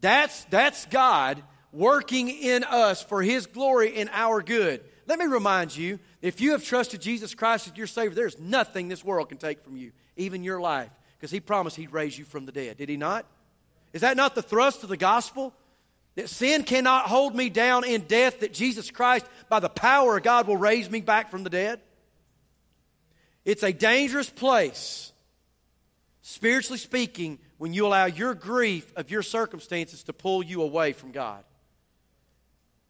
That's, 0.02 0.44
that's 0.46 0.86
God 0.88 1.42
working 1.72 2.30
in 2.30 2.64
us 2.66 3.02
for 3.02 3.22
His 3.22 3.46
glory 3.46 3.96
and 3.96 4.10
our 4.12 4.42
good. 4.42 4.84
Let 5.06 5.18
me 5.20 5.26
remind 5.26 5.76
you 5.76 6.00
if 6.22 6.42
you 6.42 6.52
have 6.52 6.64
trusted 6.64 7.02
Jesus 7.02 7.34
Christ 7.34 7.68
as 7.68 7.78
your 7.78 7.88
Savior, 7.88 8.16
there's 8.16 8.40
nothing 8.40 8.88
this 8.88 9.04
world 9.04 9.30
can 9.30 9.38
take 9.38 9.64
from 9.64 9.78
you, 9.78 9.92
even 10.18 10.44
your 10.44 10.60
life, 10.60 10.90
because 11.18 11.32
He 11.32 11.40
promised 11.40 11.78
He'd 11.78 11.94
raise 11.94 12.18
you 12.18 12.26
from 12.26 12.46
the 12.46 12.52
dead. 12.52 12.78
Did 12.78 12.90
He 12.90 12.98
not? 12.98 13.26
Is 13.94 14.02
that 14.02 14.18
not 14.18 14.36
the 14.36 14.42
thrust 14.42 14.84
of 14.84 14.90
the 14.90 14.98
gospel? 14.98 15.54
That 16.16 16.30
sin 16.30 16.64
cannot 16.64 17.08
hold 17.08 17.36
me 17.36 17.50
down 17.50 17.86
in 17.86 18.02
death, 18.02 18.42
that 18.42 18.54
Jesus 18.54 18.92
Christ, 18.92 19.26
by 19.50 19.60
the 19.60 19.70
power 19.70 20.18
of 20.18 20.24
God, 20.24 20.48
will 20.48 20.58
raise 20.58 20.90
me 20.90 21.02
back 21.02 21.32
from 21.32 21.44
the 21.44 21.50
dead? 21.50 21.82
It's 23.46 23.64
a 23.64 23.74
dangerous 23.74 24.30
place, 24.30 25.12
spiritually 26.22 26.78
speaking, 26.78 27.40
when 27.58 27.74
you 27.74 27.88
allow 27.88 28.06
your 28.06 28.36
grief 28.36 28.94
of 28.96 29.10
your 29.10 29.24
circumstances 29.24 30.04
to 30.04 30.14
pull 30.14 30.44
you 30.44 30.62
away 30.62 30.94
from 30.94 31.12
God. 31.12 31.44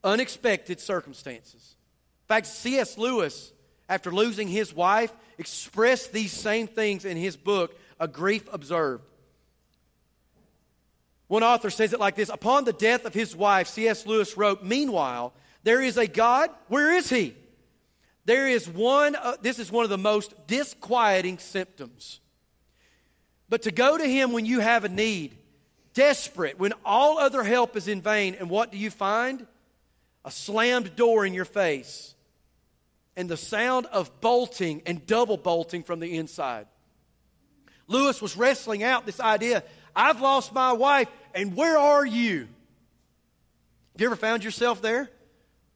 Unexpected 0.03 0.79
circumstances. 0.79 1.75
In 2.23 2.27
fact, 2.27 2.47
C.S. 2.47 2.97
Lewis, 2.97 3.53
after 3.87 4.11
losing 4.11 4.47
his 4.47 4.73
wife, 4.73 5.13
expressed 5.37 6.11
these 6.11 6.31
same 6.31 6.67
things 6.67 7.05
in 7.05 7.15
his 7.15 7.37
book, 7.37 7.79
A 7.99 8.07
Grief 8.07 8.47
Observed. 8.51 9.05
One 11.27 11.43
author 11.43 11.69
says 11.69 11.93
it 11.93 11.99
like 11.99 12.15
this 12.15 12.29
Upon 12.29 12.65
the 12.65 12.73
death 12.73 13.05
of 13.05 13.13
his 13.13 13.35
wife, 13.35 13.67
C.S. 13.67 14.05
Lewis 14.05 14.37
wrote, 14.37 14.63
Meanwhile, 14.63 15.33
there 15.63 15.81
is 15.81 15.97
a 15.97 16.07
God. 16.07 16.49
Where 16.67 16.93
is 16.93 17.09
he? 17.09 17.35
There 18.25 18.47
is 18.47 18.67
one, 18.67 19.15
uh, 19.15 19.35
this 19.41 19.59
is 19.59 19.71
one 19.71 19.83
of 19.83 19.89
the 19.89 19.97
most 19.97 20.33
disquieting 20.47 21.39
symptoms. 21.39 22.19
But 23.49 23.63
to 23.63 23.71
go 23.71 23.97
to 23.97 24.05
him 24.05 24.31
when 24.31 24.45
you 24.45 24.61
have 24.61 24.85
a 24.85 24.89
need, 24.89 25.35
desperate, 25.93 26.57
when 26.57 26.73
all 26.85 27.19
other 27.19 27.43
help 27.43 27.75
is 27.75 27.87
in 27.87 28.01
vain, 28.01 28.35
and 28.39 28.49
what 28.49 28.71
do 28.71 28.77
you 28.77 28.89
find? 28.89 29.45
A 30.25 30.31
slammed 30.31 30.95
door 30.95 31.25
in 31.25 31.33
your 31.33 31.45
face 31.45 32.15
and 33.15 33.29
the 33.29 33.37
sound 33.37 33.85
of 33.87 34.21
bolting 34.21 34.81
and 34.85 35.05
double 35.05 35.37
bolting 35.37 35.83
from 35.83 35.99
the 35.99 36.17
inside. 36.17 36.67
Lewis 37.87 38.21
was 38.21 38.37
wrestling 38.37 38.83
out 38.83 39.05
this 39.05 39.19
idea 39.19 39.63
I've 39.95 40.21
lost 40.21 40.53
my 40.53 40.73
wife, 40.73 41.07
and 41.33 41.55
where 41.55 41.77
are 41.77 42.05
you? 42.05 42.47
Have 43.93 44.01
you 44.01 44.07
ever 44.07 44.15
found 44.15 44.43
yourself 44.43 44.81
there? 44.81 45.09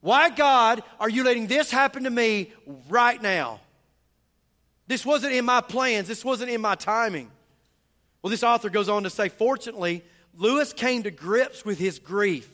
Why, 0.02 0.30
God, 0.30 0.84
are 1.00 1.10
you 1.10 1.24
letting 1.24 1.48
this 1.48 1.72
happen 1.72 2.04
to 2.04 2.10
me 2.10 2.52
right 2.90 3.22
now? 3.22 3.60
This 4.88 5.06
wasn't 5.06 5.34
in 5.34 5.46
my 5.46 5.62
plans, 5.62 6.08
this 6.08 6.24
wasn't 6.24 6.50
in 6.50 6.62
my 6.62 6.76
timing. 6.76 7.30
Well, 8.22 8.32
this 8.32 8.44
author 8.44 8.70
goes 8.70 8.90
on 8.90 9.04
to 9.04 9.10
say, 9.10 9.30
fortunately, 9.30 10.04
Lewis 10.36 10.74
came 10.74 11.04
to 11.04 11.12
grips 11.12 11.66
with 11.66 11.78
his 11.78 12.00
grief 12.00 12.50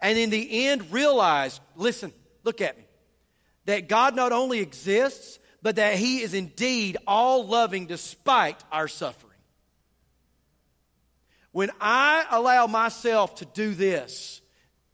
and 0.00 0.18
in 0.18 0.30
the 0.30 0.68
end 0.68 0.92
realized 0.92 1.60
listen, 1.76 2.12
look 2.44 2.60
at 2.60 2.76
me 2.76 2.84
that 3.66 3.88
God 3.88 4.16
not 4.16 4.32
only 4.32 4.60
exists, 4.60 5.38
but 5.62 5.76
that 5.76 5.96
he 5.96 6.22
is 6.22 6.34
indeed 6.34 6.96
all 7.06 7.46
loving 7.46 7.86
despite 7.86 8.62
our 8.72 8.88
suffering. 8.88 9.29
When 11.52 11.70
I 11.80 12.24
allow 12.30 12.66
myself 12.66 13.36
to 13.36 13.44
do 13.44 13.74
this 13.74 14.40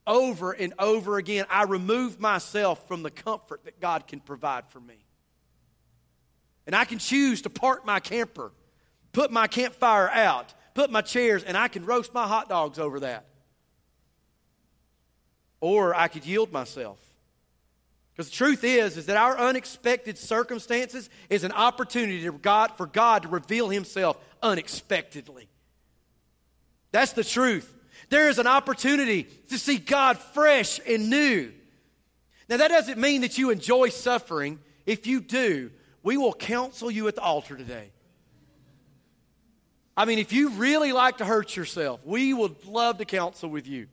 over 0.06 0.52
and 0.52 0.72
over 0.78 1.18
again, 1.18 1.44
I 1.50 1.64
remove 1.64 2.18
myself 2.18 2.86
from 2.88 3.02
the 3.02 3.10
comfort 3.10 3.64
that 3.64 3.80
God 3.80 4.06
can 4.06 4.20
provide 4.20 4.68
for 4.68 4.80
me. 4.80 4.96
And 6.66 6.74
I 6.74 6.84
can 6.84 6.98
choose 6.98 7.42
to 7.42 7.50
park 7.50 7.84
my 7.84 8.00
camper, 8.00 8.52
put 9.12 9.30
my 9.30 9.46
campfire 9.46 10.08
out, 10.08 10.54
put 10.74 10.90
my 10.90 11.02
chairs, 11.02 11.44
and 11.44 11.56
I 11.56 11.68
can 11.68 11.84
roast 11.84 12.14
my 12.14 12.26
hot 12.26 12.48
dogs 12.48 12.78
over 12.78 13.00
that. 13.00 13.26
Or 15.60 15.94
I 15.94 16.08
could 16.08 16.24
yield 16.24 16.52
myself. 16.52 16.98
Because 18.12 18.30
the 18.30 18.36
truth 18.36 18.64
is, 18.64 18.96
is 18.96 19.06
that 19.06 19.18
our 19.18 19.36
unexpected 19.36 20.16
circumstances 20.16 21.10
is 21.28 21.44
an 21.44 21.52
opportunity 21.52 22.26
God, 22.40 22.72
for 22.76 22.86
God 22.86 23.22
to 23.24 23.28
reveal 23.28 23.68
Himself 23.68 24.16
unexpectedly. 24.42 25.48
That's 26.96 27.12
the 27.12 27.24
truth. 27.24 27.74
There 28.08 28.30
is 28.30 28.38
an 28.38 28.46
opportunity 28.46 29.24
to 29.50 29.58
see 29.58 29.76
God 29.76 30.16
fresh 30.16 30.80
and 30.88 31.10
new. 31.10 31.52
Now, 32.48 32.56
that 32.56 32.68
doesn't 32.68 32.98
mean 32.98 33.20
that 33.20 33.36
you 33.36 33.50
enjoy 33.50 33.90
suffering. 33.90 34.60
If 34.86 35.06
you 35.06 35.20
do, 35.20 35.72
we 36.02 36.16
will 36.16 36.32
counsel 36.32 36.90
you 36.90 37.06
at 37.06 37.14
the 37.14 37.20
altar 37.20 37.54
today. 37.54 37.90
I 39.94 40.06
mean, 40.06 40.18
if 40.18 40.32
you 40.32 40.48
really 40.48 40.92
like 40.92 41.18
to 41.18 41.26
hurt 41.26 41.54
yourself, 41.54 42.00
we 42.02 42.32
would 42.32 42.64
love 42.64 42.96
to 42.96 43.04
counsel 43.04 43.50
with 43.50 43.66
you. 43.66 43.88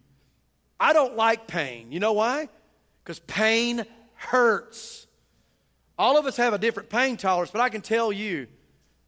I 0.79 0.93
don't 0.93 1.17
like 1.17 1.45
pain. 1.45 1.91
You 1.91 2.00
know 2.00 2.13
why? 2.13 2.48
Because 3.03 3.19
pain 3.19 3.86
hurts. 4.13 5.07
All 6.00 6.17
of 6.17 6.25
us 6.25 6.38
have 6.38 6.53
a 6.53 6.57
different 6.57 6.89
pain 6.89 7.17
tolerance, 7.17 7.51
but 7.51 7.60
I 7.60 7.67
can 7.67 7.81
tell 7.81 8.13
you 8.13 8.48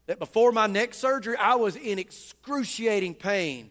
that 0.04 0.18
before 0.18 0.52
my 0.52 0.66
neck 0.66 0.92
surgery, 0.92 1.38
I 1.38 1.54
was 1.54 1.76
in 1.76 1.98
excruciating 1.98 3.14
pain. 3.14 3.70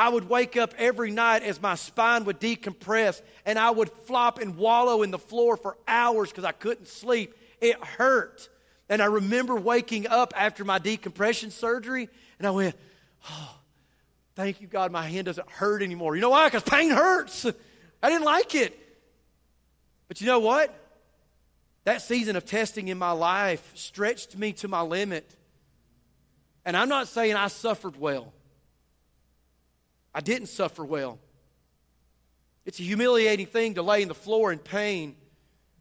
I 0.00 0.08
would 0.08 0.30
wake 0.30 0.56
up 0.56 0.72
every 0.78 1.10
night 1.10 1.42
as 1.42 1.60
my 1.60 1.74
spine 1.74 2.24
would 2.24 2.40
decompress 2.40 3.20
and 3.44 3.58
I 3.58 3.70
would 3.70 3.90
flop 3.90 4.38
and 4.38 4.56
wallow 4.56 5.02
in 5.02 5.10
the 5.10 5.18
floor 5.18 5.58
for 5.58 5.76
hours 5.86 6.30
because 6.30 6.44
I 6.44 6.52
couldn't 6.52 6.88
sleep. 6.88 7.34
It 7.60 7.76
hurt. 7.84 8.48
And 8.88 9.02
I 9.02 9.04
remember 9.04 9.56
waking 9.56 10.08
up 10.08 10.32
after 10.34 10.64
my 10.64 10.78
decompression 10.78 11.50
surgery 11.50 12.08
and 12.38 12.48
I 12.48 12.50
went, 12.50 12.76
Oh, 13.28 13.54
thank 14.36 14.62
you, 14.62 14.68
God, 14.68 14.90
my 14.90 15.06
hand 15.06 15.26
doesn't 15.26 15.50
hurt 15.50 15.82
anymore. 15.82 16.14
You 16.14 16.22
know 16.22 16.30
why? 16.30 16.46
Because 16.46 16.62
pain 16.62 16.88
hurts. 16.88 17.44
I 18.02 18.08
didn't 18.08 18.24
like 18.24 18.54
it. 18.54 18.74
But 20.08 20.22
you 20.22 20.26
know 20.26 20.38
what? 20.38 20.74
That 21.84 22.00
season 22.00 22.36
of 22.36 22.46
testing 22.46 22.88
in 22.88 22.96
my 22.96 23.12
life 23.12 23.70
stretched 23.74 24.34
me 24.34 24.54
to 24.54 24.68
my 24.68 24.80
limit. 24.80 25.30
And 26.64 26.74
I'm 26.74 26.88
not 26.88 27.06
saying 27.08 27.36
I 27.36 27.48
suffered 27.48 28.00
well. 28.00 28.32
I 30.14 30.20
didn't 30.20 30.48
suffer 30.48 30.84
well. 30.84 31.18
It's 32.66 32.78
a 32.78 32.82
humiliating 32.82 33.46
thing 33.46 33.74
to 33.74 33.82
lay 33.82 34.02
in 34.02 34.08
the 34.08 34.14
floor 34.14 34.52
in 34.52 34.58
pain 34.58 35.16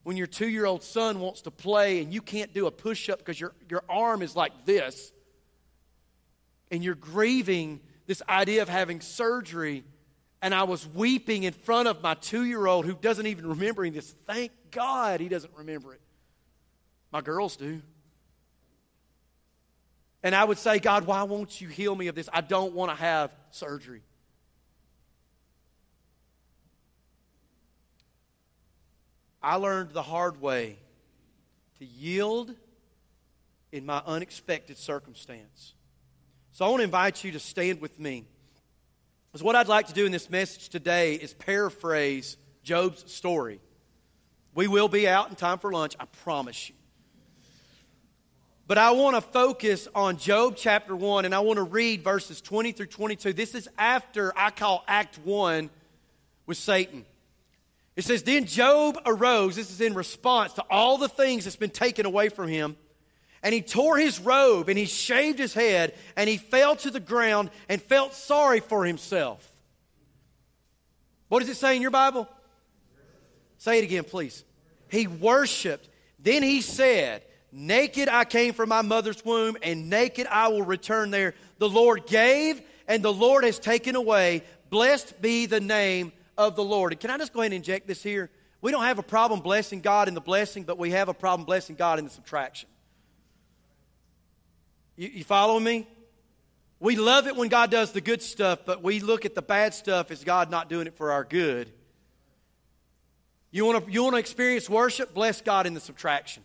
when 0.03 0.17
your 0.17 0.27
two 0.27 0.48
year 0.48 0.65
old 0.65 0.83
son 0.83 1.19
wants 1.19 1.41
to 1.41 1.51
play 1.51 2.01
and 2.01 2.13
you 2.13 2.21
can't 2.21 2.53
do 2.53 2.67
a 2.67 2.71
push 2.71 3.09
up 3.09 3.19
because 3.19 3.39
your, 3.39 3.53
your 3.69 3.83
arm 3.89 4.21
is 4.21 4.36
like 4.36 4.65
this. 4.65 5.12
And 6.71 6.83
you're 6.83 6.95
grieving 6.95 7.79
this 8.05 8.21
idea 8.29 8.62
of 8.62 8.69
having 8.69 9.01
surgery. 9.01 9.83
And 10.41 10.53
I 10.53 10.63
was 10.63 10.88
weeping 10.88 11.43
in 11.43 11.53
front 11.53 11.88
of 11.88 12.01
my 12.01 12.13
two 12.13 12.45
year 12.45 12.65
old 12.65 12.86
who 12.86 12.95
doesn't 12.95 13.27
even 13.27 13.48
remember 13.48 13.89
this. 13.89 14.15
Thank 14.25 14.51
God 14.71 15.19
he 15.19 15.27
doesn't 15.27 15.53
remember 15.55 15.93
it. 15.93 16.01
My 17.12 17.21
girls 17.21 17.55
do. 17.55 17.81
And 20.21 20.36
I 20.36 20.43
would 20.43 20.57
say, 20.57 20.79
God, 20.79 21.05
why 21.05 21.24
won't 21.24 21.59
you 21.59 21.69
heal 21.69 21.95
me 21.95 22.07
of 22.07 22.15
this? 22.15 22.29
I 22.31 22.41
don't 22.41 22.74
want 22.74 22.91
to 22.91 22.95
have 22.95 23.31
surgery. 23.51 24.01
I 29.41 29.55
learned 29.55 29.91
the 29.91 30.01
hard 30.01 30.41
way 30.41 30.77
to 31.79 31.86
yield 31.86 32.53
in 33.72 33.86
my 33.86 34.01
unexpected 34.05 34.77
circumstance. 34.77 35.74
So 36.51 36.65
I 36.65 36.69
want 36.69 36.81
to 36.81 36.86
invite 36.86 37.24
you 37.24 37.31
to 37.31 37.39
stand 37.39 37.79
with 37.79 38.00
me. 38.00 38.25
Because 39.31 39.43
what 39.43 39.55
I'd 39.55 39.67
like 39.67 39.88
to 39.88 39.93
do 39.93 40.05
in 40.05 40.12
this 40.12 40.29
message 40.29 40.69
today 40.69 41.13
is 41.13 41.34
paraphrase 41.34 42.36
Job's 42.63 43.12
story. 43.12 43.62
We 44.55 44.67
will 44.67 44.89
be 44.89 45.08
out 45.08 45.29
in 45.29 45.36
time 45.36 45.60
for 45.60 45.72
lunch, 45.72 45.96
I 46.00 46.05
promise 46.24 46.69
you. 46.69 46.75
But 48.67 48.77
I 48.77 48.91
want 48.91 49.15
to 49.15 49.22
focus 49.22 49.88
on 49.96 50.17
Job 50.17 50.55
chapter 50.58 50.96
1, 50.96 51.25
and 51.25 51.34
I 51.34 51.39
want 51.39 51.58
to 51.58 51.63
read 51.63 52.03
verses 52.03 52.41
20 52.41 52.72
through 52.72 52.88
22. 52.88 53.34
This 53.34 53.55
is 53.55 53.69
after 53.77 54.34
I 54.38 54.51
call 54.51 54.84
Act 54.88 55.17
1 55.24 55.69
with 56.46 56.58
Satan. 56.58 57.05
It 57.96 58.03
says, 58.03 58.24
Then 58.24 58.46
Job 58.46 58.98
arose. 59.05 59.55
This 59.55 59.72
is 59.72 59.81
in 59.81 59.93
response 59.93 60.53
to 60.53 60.63
all 60.69 60.98
the 60.98 61.10
things 61.10 61.43
that's 61.43 61.55
been 61.55 61.69
taken 61.69 62.05
away 62.05 62.29
from 62.29 62.48
him. 62.48 62.77
And 63.41 63.53
he 63.53 63.62
tore 63.62 63.98
his 63.98 64.19
robe 64.19 64.69
and 64.69 64.77
he 64.77 64.86
shaved 64.86 65.39
his 65.39 65.53
head 65.53 65.96
and 66.15 66.29
he 66.29 66.38
fell 66.38 66.75
to 66.77 66.91
the 66.91 67.00
ground 67.00 67.50
and 67.69 67.81
felt 67.81 68.13
sorry 68.13 68.60
for 68.60 68.86
himself. 68.86 69.46
What 71.29 71.39
does 71.39 71.50
it 71.50 71.55
say 71.55 71.75
in 71.75 71.81
your 71.81 71.91
Bible? 71.91 72.27
Say 73.58 73.79
it 73.79 73.84
again, 73.84 74.03
please. 74.03 74.43
He 74.89 75.08
worshiped. 75.08 75.88
Then 76.17 76.43
he 76.43 76.62
said, 76.62 77.24
Naked 77.51 78.10
I 78.10 78.25
came 78.25 78.53
from 78.53 78.69
my 78.69 78.81
mother's 78.81 79.24
womb, 79.25 79.58
and 79.63 79.89
naked 79.89 80.27
I 80.27 80.50
will 80.50 80.62
return 80.62 81.12
there. 81.12 81.34
The 81.58 81.69
Lord 81.69 82.05
gave, 82.05 82.62
and 82.88 83.03
the 83.03 83.13
Lord 83.13 83.43
has 83.43 83.58
taken 83.58 83.96
away. 83.96 84.43
Blessed 84.69 85.19
be 85.22 85.46
the 85.46 85.60
name 85.60 86.12
of 86.39 86.55
the 86.55 86.63
Lord. 86.63 86.93
And 86.93 87.00
can 87.00 87.12
I 87.12 87.17
just 87.17 87.34
go 87.34 87.41
ahead 87.41 87.51
and 87.51 87.58
inject 87.58 87.86
this 87.86 88.01
here? 88.01 88.31
We 88.62 88.72
don't 88.72 88.84
have 88.84 88.98
a 88.98 89.03
problem 89.03 89.41
blessing 89.41 89.81
God 89.81 90.08
in 90.08 90.13
the 90.13 90.22
blessing, 90.22 90.63
but 90.63 90.77
we 90.77 90.91
have 90.91 91.10
a 91.10 91.13
problem 91.13 91.46
blessing 91.46 91.75
God 91.75 92.00
in 92.00 92.05
the 92.05 92.12
subtraction. 92.12 92.69
You, 94.96 95.10
you 95.10 95.24
follow 95.25 95.60
me? 95.60 95.86
We 96.79 96.96
love 96.96 97.27
it 97.27 97.36
when 97.36 97.50
God 97.50 97.69
does 97.69 97.91
the 97.91 98.00
good 98.00 98.22
stuff, 98.22 98.60
but 98.65 98.81
we 98.81 99.01
look 99.01 99.25
at 99.25 99.36
the 99.36 99.41
bad 99.41 99.74
stuff 99.74 100.12
as 100.12 100.24
God 100.24 100.50
not 100.50 100.69
doing 100.69 100.88
it 100.88 100.96
for 100.96 101.12
our 101.12 101.25
good. 101.25 101.69
You 103.51 103.65
want 103.65 103.86
to 103.86 103.91
you 103.91 104.03
want 104.03 104.13
to 104.13 104.19
experience 104.19 104.69
worship? 104.69 105.13
Bless 105.13 105.41
God 105.41 105.67
in 105.67 105.74
the 105.74 105.81
subtraction. 105.81 106.43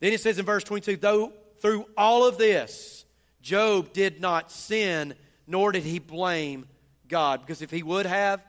Then 0.00 0.14
it 0.14 0.20
says 0.20 0.38
in 0.38 0.46
verse 0.46 0.64
22, 0.64 0.96
though 0.96 1.34
through 1.60 1.84
all 1.98 2.26
of 2.26 2.38
this, 2.38 3.04
Job 3.42 3.92
did 3.92 4.22
not 4.22 4.50
sin, 4.50 5.14
nor 5.46 5.70
did 5.72 5.82
he 5.82 5.98
blame 5.98 6.66
God. 7.08 7.40
Because 7.40 7.60
if 7.60 7.70
he 7.70 7.82
would 7.82 8.06
have, 8.06 8.40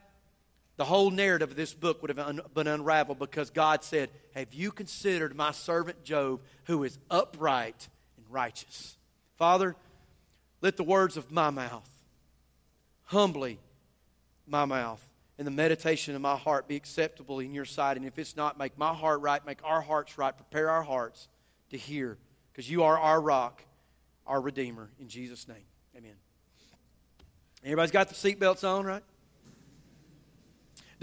the 0.75 0.85
whole 0.85 1.11
narrative 1.11 1.51
of 1.51 1.55
this 1.55 1.73
book 1.73 2.01
would 2.01 2.15
have 2.15 2.53
been 2.53 2.67
unraveled 2.67 3.19
because 3.19 3.49
God 3.49 3.83
said, 3.83 4.09
Have 4.33 4.53
you 4.53 4.71
considered 4.71 5.35
my 5.35 5.51
servant 5.51 6.03
Job, 6.03 6.41
who 6.65 6.83
is 6.83 6.97
upright 7.11 7.87
and 8.17 8.25
righteous? 8.29 8.97
Father, 9.37 9.75
let 10.61 10.77
the 10.77 10.83
words 10.83 11.15
of 11.15 11.31
my 11.31 11.51
mouth, 11.51 11.89
humbly 13.03 13.59
my 14.47 14.65
mouth, 14.65 15.01
and 15.37 15.45
the 15.45 15.51
meditation 15.51 16.15
of 16.15 16.21
my 16.21 16.37
heart 16.37 16.67
be 16.67 16.75
acceptable 16.75 17.39
in 17.39 17.53
your 17.53 17.65
sight. 17.65 17.97
And 17.97 18.05
if 18.05 18.17
it's 18.17 18.35
not, 18.35 18.57
make 18.57 18.77
my 18.77 18.93
heart 18.93 19.21
right, 19.21 19.45
make 19.45 19.59
our 19.63 19.81
hearts 19.81 20.17
right, 20.17 20.35
prepare 20.35 20.69
our 20.69 20.83
hearts 20.83 21.27
to 21.69 21.77
hear, 21.77 22.17
because 22.51 22.69
you 22.69 22.83
are 22.83 22.97
our 22.97 23.21
rock, 23.21 23.63
our 24.25 24.41
Redeemer. 24.41 24.89
In 24.99 25.07
Jesus' 25.07 25.47
name, 25.47 25.65
amen. 25.95 26.15
Everybody's 27.63 27.91
got 27.91 28.09
the 28.09 28.15
seatbelts 28.15 28.67
on, 28.67 28.85
right? 28.85 29.03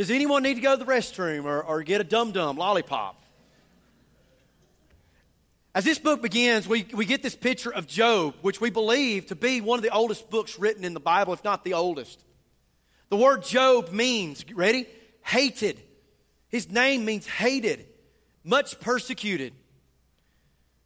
Does 0.00 0.10
anyone 0.10 0.42
need 0.42 0.54
to 0.54 0.62
go 0.62 0.78
to 0.78 0.82
the 0.82 0.90
restroom 0.90 1.44
or, 1.44 1.62
or 1.62 1.82
get 1.82 2.00
a 2.00 2.04
dum 2.04 2.32
dum 2.32 2.56
lollipop? 2.56 3.22
As 5.74 5.84
this 5.84 5.98
book 5.98 6.22
begins, 6.22 6.66
we, 6.66 6.86
we 6.94 7.04
get 7.04 7.22
this 7.22 7.36
picture 7.36 7.70
of 7.70 7.86
Job, 7.86 8.34
which 8.40 8.62
we 8.62 8.70
believe 8.70 9.26
to 9.26 9.36
be 9.36 9.60
one 9.60 9.78
of 9.78 9.82
the 9.82 9.90
oldest 9.90 10.30
books 10.30 10.58
written 10.58 10.84
in 10.84 10.94
the 10.94 11.00
Bible, 11.00 11.34
if 11.34 11.44
not 11.44 11.64
the 11.64 11.74
oldest. 11.74 12.18
The 13.10 13.18
word 13.18 13.44
Job 13.44 13.92
means, 13.92 14.42
ready? 14.54 14.86
Hated. 15.20 15.78
His 16.48 16.70
name 16.70 17.04
means 17.04 17.26
hated, 17.26 17.84
much 18.42 18.80
persecuted. 18.80 19.52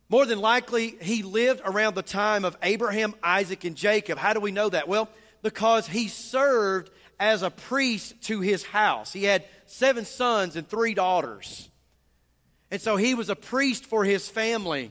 More 0.09 0.26
than 0.26 0.40
likely, 0.40 0.97
he 1.00 1.23
lived 1.23 1.62
around 1.64 1.94
the 1.94 2.02
time 2.02 2.44
of 2.44 2.56
Abraham, 2.64 3.14
Isaac, 3.23 3.62
and 3.62 3.76
Jacob. 3.76 4.18
How 4.18 4.33
do 4.33 4.40
we 4.40 4.50
know 4.50 4.71
that? 4.71 4.88
Well, 4.88 5.09
because 5.40 5.87
he 5.87 6.09
served 6.09 6.90
as 7.18 7.42
a 7.42 7.50
priest 7.50 8.21
to 8.23 8.40
his 8.40 8.64
house. 8.64 9.12
He 9.12 9.25
had 9.25 9.44
seven 9.66 10.04
sons 10.04 10.56
and 10.56 10.68
three 10.68 10.94
daughters. 10.94 11.68
And 12.71 12.80
so 12.80 12.97
he 12.97 13.14
was 13.14 13.30
a 13.30 13.37
priest 13.37 13.87
for 13.87 14.04
his 14.04 14.28
family. 14.28 14.90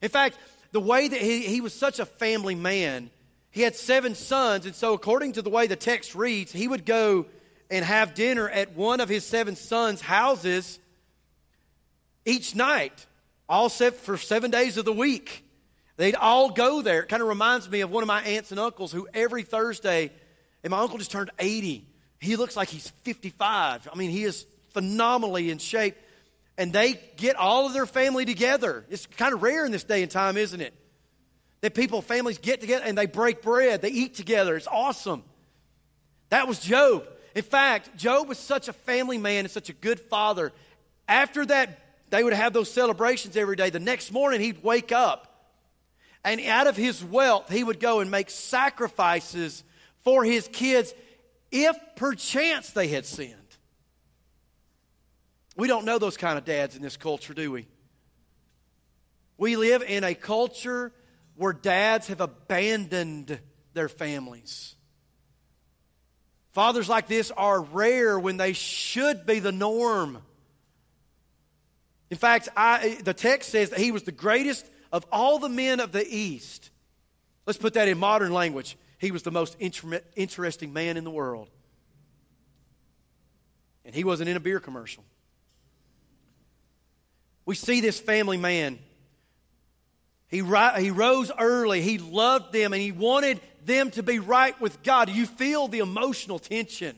In 0.00 0.08
fact, 0.08 0.38
the 0.72 0.80
way 0.80 1.08
that 1.08 1.20
he, 1.20 1.40
he 1.40 1.60
was 1.60 1.74
such 1.74 1.98
a 1.98 2.06
family 2.06 2.54
man, 2.54 3.10
he 3.50 3.62
had 3.62 3.76
seven 3.76 4.14
sons. 4.14 4.66
And 4.66 4.74
so, 4.74 4.94
according 4.94 5.32
to 5.32 5.42
the 5.42 5.50
way 5.50 5.66
the 5.66 5.76
text 5.76 6.14
reads, 6.14 6.52
he 6.52 6.66
would 6.66 6.86
go 6.86 7.26
and 7.70 7.84
have 7.84 8.14
dinner 8.14 8.48
at 8.48 8.74
one 8.74 9.00
of 9.00 9.08
his 9.08 9.24
seven 9.24 9.56
sons' 9.56 10.00
houses 10.00 10.78
each 12.24 12.54
night, 12.54 13.06
all 13.48 13.68
set 13.68 13.94
for 13.94 14.16
seven 14.16 14.50
days 14.50 14.76
of 14.76 14.84
the 14.84 14.92
week. 14.92 15.44
They'd 15.96 16.14
all 16.14 16.50
go 16.50 16.82
there. 16.82 17.02
It 17.02 17.08
kind 17.08 17.22
of 17.22 17.28
reminds 17.28 17.68
me 17.70 17.82
of 17.82 17.90
one 17.90 18.02
of 18.02 18.06
my 18.06 18.22
aunts 18.22 18.50
and 18.50 18.58
uncles 18.58 18.92
who 18.92 19.06
every 19.12 19.42
Thursday, 19.42 20.10
and 20.62 20.70
my 20.70 20.78
uncle 20.78 20.98
just 20.98 21.10
turned 21.10 21.30
80. 21.38 21.86
He 22.20 22.36
looks 22.36 22.56
like 22.56 22.68
he's 22.68 22.88
55. 23.02 23.88
I 23.92 23.96
mean, 23.96 24.10
he 24.10 24.24
is 24.24 24.46
phenomenally 24.70 25.50
in 25.50 25.58
shape 25.58 25.96
and 26.58 26.72
they 26.72 27.00
get 27.16 27.36
all 27.36 27.66
of 27.66 27.72
their 27.72 27.86
family 27.86 28.24
together. 28.24 28.84
It's 28.90 29.06
kind 29.06 29.34
of 29.34 29.42
rare 29.42 29.64
in 29.64 29.72
this 29.72 29.84
day 29.84 30.02
and 30.02 30.10
time, 30.10 30.36
isn't 30.36 30.60
it? 30.60 30.74
That 31.62 31.74
people, 31.74 32.02
families 32.02 32.38
get 32.38 32.60
together 32.60 32.84
and 32.84 32.96
they 32.96 33.06
break 33.06 33.42
bread, 33.42 33.82
they 33.82 33.90
eat 33.90 34.14
together. 34.14 34.56
It's 34.56 34.68
awesome. 34.68 35.24
That 36.30 36.48
was 36.48 36.58
Job. 36.60 37.06
In 37.34 37.42
fact, 37.42 37.96
Job 37.96 38.28
was 38.28 38.38
such 38.38 38.68
a 38.68 38.72
family 38.72 39.18
man 39.18 39.44
and 39.44 39.50
such 39.50 39.68
a 39.68 39.72
good 39.72 39.98
father. 39.98 40.52
After 41.08 41.44
that, 41.46 41.78
they 42.10 42.22
would 42.22 42.34
have 42.34 42.52
those 42.52 42.70
celebrations 42.70 43.36
every 43.36 43.56
day. 43.56 43.70
The 43.70 43.80
next 43.80 44.12
morning, 44.12 44.40
he'd 44.40 44.62
wake 44.62 44.92
up 44.92 45.32
and 46.24 46.40
out 46.42 46.66
of 46.66 46.76
his 46.76 47.02
wealth, 47.02 47.50
he 47.50 47.64
would 47.64 47.80
go 47.80 48.00
and 48.00 48.10
make 48.10 48.30
sacrifices 48.30 49.64
for 50.02 50.24
his 50.24 50.48
kids 50.52 50.94
if 51.50 51.76
perchance 51.96 52.70
they 52.70 52.88
had 52.88 53.06
sinned. 53.06 53.36
We 55.56 55.68
don't 55.68 55.84
know 55.84 55.98
those 55.98 56.16
kind 56.16 56.38
of 56.38 56.44
dads 56.44 56.76
in 56.76 56.82
this 56.82 56.96
culture, 56.96 57.34
do 57.34 57.52
we? 57.52 57.66
We 59.36 59.56
live 59.56 59.82
in 59.82 60.04
a 60.04 60.14
culture 60.14 60.92
where 61.36 61.52
dads 61.52 62.08
have 62.08 62.20
abandoned 62.20 63.38
their 63.74 63.88
families. 63.88 64.74
Fathers 66.52 66.88
like 66.88 67.06
this 67.06 67.30
are 67.30 67.60
rare 67.60 68.18
when 68.18 68.36
they 68.36 68.52
should 68.52 69.26
be 69.26 69.38
the 69.38 69.52
norm. 69.52 70.18
In 72.10 72.18
fact, 72.18 72.50
I, 72.56 72.98
the 73.02 73.14
text 73.14 73.50
says 73.50 73.70
that 73.70 73.78
he 73.78 73.90
was 73.90 74.02
the 74.02 74.12
greatest 74.12 74.66
of 74.92 75.06
all 75.10 75.38
the 75.38 75.48
men 75.48 75.80
of 75.80 75.92
the 75.92 76.06
East. 76.06 76.70
Let's 77.46 77.58
put 77.58 77.74
that 77.74 77.88
in 77.88 77.98
modern 77.98 78.32
language. 78.32 78.76
He 79.02 79.10
was 79.10 79.24
the 79.24 79.32
most 79.32 79.56
inter- 79.58 80.00
interesting 80.14 80.72
man 80.72 80.96
in 80.96 81.02
the 81.02 81.10
world. 81.10 81.50
And 83.84 83.92
he 83.92 84.04
wasn't 84.04 84.28
in 84.28 84.36
a 84.36 84.40
beer 84.40 84.60
commercial. 84.60 85.02
We 87.44 87.56
see 87.56 87.80
this 87.80 87.98
family 87.98 88.36
man. 88.36 88.78
He, 90.28 90.36
he 90.36 90.90
rose 90.92 91.32
early. 91.36 91.82
He 91.82 91.98
loved 91.98 92.52
them 92.52 92.72
and 92.72 92.80
he 92.80 92.92
wanted 92.92 93.40
them 93.64 93.90
to 93.90 94.04
be 94.04 94.20
right 94.20 94.58
with 94.60 94.84
God. 94.84 95.10
You 95.10 95.26
feel 95.26 95.66
the 95.66 95.80
emotional 95.80 96.38
tension 96.38 96.94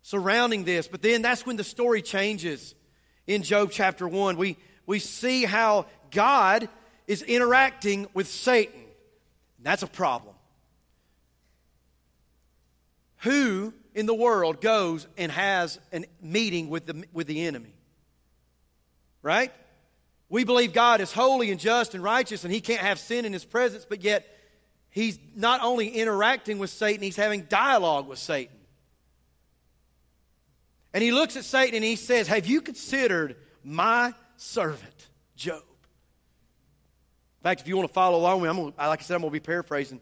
surrounding 0.00 0.64
this. 0.64 0.88
But 0.88 1.02
then 1.02 1.20
that's 1.20 1.44
when 1.44 1.56
the 1.56 1.64
story 1.64 2.00
changes 2.00 2.74
in 3.26 3.42
Job 3.42 3.72
chapter 3.72 4.08
1. 4.08 4.38
We, 4.38 4.56
we 4.86 5.00
see 5.00 5.44
how 5.44 5.84
God 6.10 6.66
is 7.06 7.20
interacting 7.20 8.06
with 8.14 8.26
Satan. 8.26 8.80
That's 9.60 9.82
a 9.82 9.86
problem. 9.86 10.34
Who 13.18 13.74
in 13.94 14.06
the 14.06 14.14
world 14.14 14.60
goes 14.60 15.06
and 15.16 15.32
has 15.32 15.78
a 15.92 16.04
meeting 16.20 16.68
with 16.68 16.86
the, 16.86 17.04
with 17.12 17.26
the 17.26 17.46
enemy? 17.46 17.74
right? 19.22 19.52
We 20.28 20.44
believe 20.44 20.72
God 20.72 21.00
is 21.00 21.12
holy 21.12 21.50
and 21.50 21.60
just 21.60 21.94
and 21.94 22.02
righteous 22.02 22.44
and 22.44 22.52
he 22.52 22.60
can't 22.60 22.80
have 22.80 22.98
sin 22.98 23.24
in 23.24 23.32
his 23.32 23.44
presence, 23.44 23.86
but 23.88 24.02
yet 24.02 24.26
he's 24.90 25.18
not 25.34 25.62
only 25.62 25.88
interacting 25.88 26.58
with 26.58 26.70
Satan, 26.70 27.02
he's 27.02 27.16
having 27.16 27.42
dialogue 27.42 28.08
with 28.08 28.18
Satan. 28.18 28.56
And 30.92 31.02
he 31.02 31.12
looks 31.12 31.36
at 31.36 31.44
Satan 31.44 31.76
and 31.76 31.84
he 31.84 31.96
says, 31.96 32.26
Have 32.28 32.46
you 32.46 32.60
considered 32.60 33.36
my 33.62 34.14
servant, 34.36 35.08
Job? 35.36 35.62
In 37.40 37.42
fact, 37.42 37.60
if 37.60 37.68
you 37.68 37.76
want 37.76 37.88
to 37.88 37.94
follow 37.94 38.18
along 38.18 38.40
with 38.40 38.50
me, 38.50 38.72
I'm 38.78 38.88
like 38.88 39.00
I 39.00 39.02
said, 39.02 39.14
I'm 39.14 39.20
going 39.20 39.30
to 39.30 39.32
be 39.32 39.40
paraphrasing. 39.40 40.00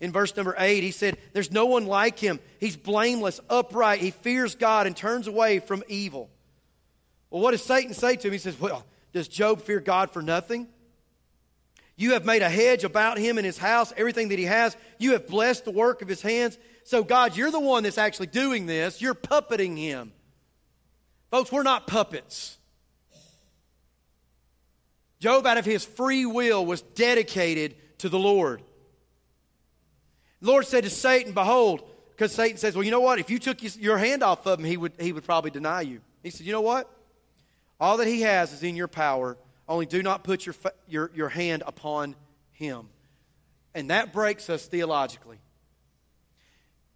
In 0.00 0.12
verse 0.12 0.36
number 0.36 0.54
8, 0.56 0.82
he 0.82 0.90
said, 0.90 1.18
There's 1.32 1.50
no 1.50 1.66
one 1.66 1.86
like 1.86 2.18
him. 2.18 2.38
He's 2.60 2.76
blameless, 2.76 3.40
upright. 3.50 4.00
He 4.00 4.12
fears 4.12 4.54
God 4.54 4.86
and 4.86 4.96
turns 4.96 5.26
away 5.26 5.58
from 5.58 5.82
evil. 5.88 6.30
Well, 7.30 7.42
what 7.42 7.50
does 7.50 7.64
Satan 7.64 7.94
say 7.94 8.16
to 8.16 8.28
him? 8.28 8.32
He 8.32 8.38
says, 8.38 8.58
Well, 8.60 8.84
does 9.12 9.28
Job 9.28 9.62
fear 9.62 9.80
God 9.80 10.10
for 10.10 10.22
nothing? 10.22 10.68
You 11.96 12.12
have 12.12 12.24
made 12.24 12.42
a 12.42 12.48
hedge 12.48 12.84
about 12.84 13.18
him 13.18 13.38
and 13.38 13.44
his 13.44 13.58
house, 13.58 13.92
everything 13.96 14.28
that 14.28 14.38
he 14.38 14.44
has. 14.44 14.76
You 14.98 15.12
have 15.12 15.26
blessed 15.26 15.64
the 15.64 15.72
work 15.72 16.00
of 16.00 16.06
his 16.06 16.22
hands. 16.22 16.56
So, 16.84 17.02
God, 17.02 17.36
you're 17.36 17.50
the 17.50 17.58
one 17.58 17.82
that's 17.82 17.98
actually 17.98 18.28
doing 18.28 18.66
this. 18.66 19.02
You're 19.02 19.16
puppeting 19.16 19.76
him. 19.76 20.12
Folks, 21.32 21.50
we're 21.50 21.64
not 21.64 21.88
puppets. 21.88 22.56
Job, 25.18 25.44
out 25.44 25.58
of 25.58 25.64
his 25.64 25.84
free 25.84 26.24
will, 26.24 26.64
was 26.64 26.82
dedicated 26.82 27.74
to 27.98 28.08
the 28.08 28.18
Lord. 28.18 28.62
Lord 30.40 30.66
said 30.66 30.84
to 30.84 30.90
Satan, 30.90 31.32
Behold, 31.32 31.82
because 32.10 32.32
Satan 32.32 32.58
says, 32.58 32.74
Well, 32.74 32.84
you 32.84 32.90
know 32.90 33.00
what? 33.00 33.18
If 33.18 33.30
you 33.30 33.38
took 33.38 33.58
your 33.76 33.98
hand 33.98 34.22
off 34.22 34.46
of 34.46 34.58
him, 34.58 34.64
he 34.64 34.76
would, 34.76 34.92
he 34.98 35.12
would 35.12 35.24
probably 35.24 35.50
deny 35.50 35.82
you. 35.82 36.00
He 36.22 36.30
said, 36.30 36.46
You 36.46 36.52
know 36.52 36.60
what? 36.60 36.90
All 37.80 37.96
that 37.98 38.06
he 38.06 38.22
has 38.22 38.52
is 38.52 38.62
in 38.62 38.76
your 38.76 38.88
power. 38.88 39.36
Only 39.68 39.86
do 39.86 40.02
not 40.02 40.24
put 40.24 40.46
your, 40.46 40.54
your, 40.88 41.10
your 41.14 41.28
hand 41.28 41.62
upon 41.66 42.16
him. 42.52 42.88
And 43.74 43.90
that 43.90 44.12
breaks 44.12 44.48
us 44.48 44.66
theologically. 44.66 45.38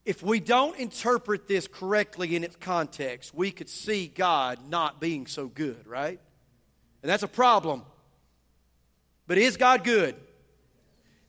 If 0.04 0.22
we 0.22 0.40
don't 0.40 0.76
interpret 0.78 1.46
this 1.46 1.68
correctly 1.68 2.34
in 2.34 2.42
its 2.42 2.56
context, 2.56 3.32
we 3.34 3.52
could 3.52 3.68
see 3.68 4.08
God 4.08 4.58
not 4.68 5.00
being 5.00 5.26
so 5.26 5.46
good, 5.46 5.86
right? 5.86 6.18
And 7.02 7.10
that's 7.10 7.22
a 7.22 7.28
problem. 7.28 7.82
But 9.28 9.38
is 9.38 9.56
God 9.56 9.84
good? 9.84 10.16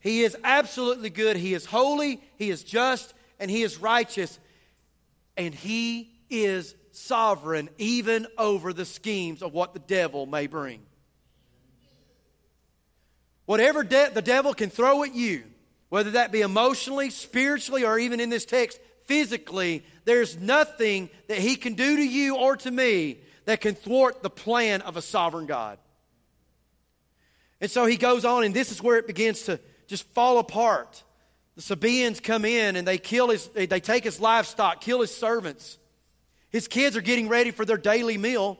He 0.03 0.23
is 0.23 0.35
absolutely 0.43 1.09
good. 1.09 1.37
He 1.37 1.53
is 1.53 1.65
holy, 1.65 2.21
He 2.37 2.49
is 2.49 2.63
just, 2.63 3.13
and 3.39 3.49
He 3.49 3.63
is 3.63 3.77
righteous. 3.77 4.37
And 5.37 5.55
He 5.55 6.11
is 6.29 6.75
sovereign 6.91 7.69
even 7.77 8.27
over 8.37 8.73
the 8.73 8.85
schemes 8.85 9.41
of 9.41 9.53
what 9.53 9.73
the 9.73 9.79
devil 9.79 10.25
may 10.25 10.47
bring. 10.47 10.81
Whatever 13.45 13.83
de- 13.83 14.11
the 14.13 14.21
devil 14.21 14.53
can 14.53 14.69
throw 14.69 15.03
at 15.03 15.15
you, 15.15 15.43
whether 15.87 16.11
that 16.11 16.33
be 16.33 16.41
emotionally, 16.41 17.09
spiritually, 17.09 17.85
or 17.85 17.97
even 17.97 18.19
in 18.19 18.29
this 18.29 18.45
text, 18.45 18.81
physically, 19.05 19.85
there's 20.03 20.37
nothing 20.37 21.09
that 21.27 21.37
he 21.37 21.55
can 21.55 21.75
do 21.75 21.95
to 21.95 22.05
you 22.05 22.35
or 22.35 22.57
to 22.57 22.69
me 22.71 23.19
that 23.45 23.61
can 23.61 23.75
thwart 23.75 24.21
the 24.21 24.29
plan 24.29 24.81
of 24.81 24.97
a 24.97 25.01
sovereign 25.01 25.45
God. 25.45 25.77
And 27.61 27.71
so 27.71 27.85
he 27.85 27.95
goes 27.95 28.25
on, 28.25 28.43
and 28.43 28.53
this 28.53 28.71
is 28.71 28.83
where 28.83 28.97
it 28.97 29.07
begins 29.07 29.43
to 29.43 29.59
just 29.87 30.03
fall 30.13 30.39
apart. 30.39 31.03
The 31.55 31.61
Sabaeans 31.61 32.19
come 32.19 32.45
in 32.45 32.75
and 32.75 32.87
they 32.87 32.97
kill 32.97 33.29
his, 33.29 33.47
they 33.49 33.67
take 33.67 34.03
his 34.03 34.19
livestock, 34.19 34.81
kill 34.81 35.01
his 35.01 35.15
servants. 35.15 35.77
His 36.49 36.67
kids 36.67 36.97
are 36.97 37.01
getting 37.01 37.29
ready 37.29 37.51
for 37.51 37.65
their 37.65 37.77
daily 37.77 38.17
meal. 38.17 38.59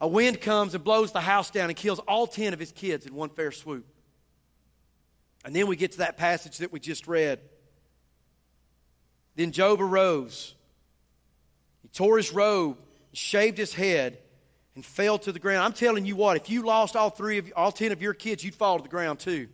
A 0.00 0.08
wind 0.08 0.40
comes 0.40 0.74
and 0.74 0.82
blows 0.82 1.12
the 1.12 1.20
house 1.20 1.50
down 1.50 1.70
and 1.70 1.76
kills 1.76 1.98
all 2.00 2.26
10 2.26 2.52
of 2.52 2.58
his 2.58 2.72
kids 2.72 3.06
in 3.06 3.14
one 3.14 3.30
fair 3.30 3.52
swoop. 3.52 3.86
And 5.44 5.54
then 5.54 5.66
we 5.66 5.76
get 5.76 5.92
to 5.92 5.98
that 5.98 6.16
passage 6.16 6.58
that 6.58 6.72
we 6.72 6.80
just 6.80 7.06
read. 7.06 7.40
Then 9.36 9.52
Job 9.52 9.80
arose. 9.80 10.54
He 11.82 11.88
tore 11.88 12.16
his 12.16 12.32
robe, 12.32 12.78
shaved 13.12 13.58
his 13.58 13.74
head, 13.74 14.18
and 14.74 14.84
fell 14.84 15.18
to 15.18 15.32
the 15.32 15.38
ground. 15.38 15.62
I'm 15.64 15.72
telling 15.72 16.06
you 16.06 16.16
what, 16.16 16.36
if 16.36 16.50
you 16.50 16.62
lost 16.62 16.96
all 16.96 17.10
three 17.10 17.38
of 17.38 17.52
all 17.54 17.72
10 17.72 17.92
of 17.92 18.02
your 18.02 18.14
kids, 18.14 18.42
you'd 18.42 18.54
fall 18.54 18.78
to 18.78 18.82
the 18.82 18.88
ground 18.88 19.18
too. 19.20 19.48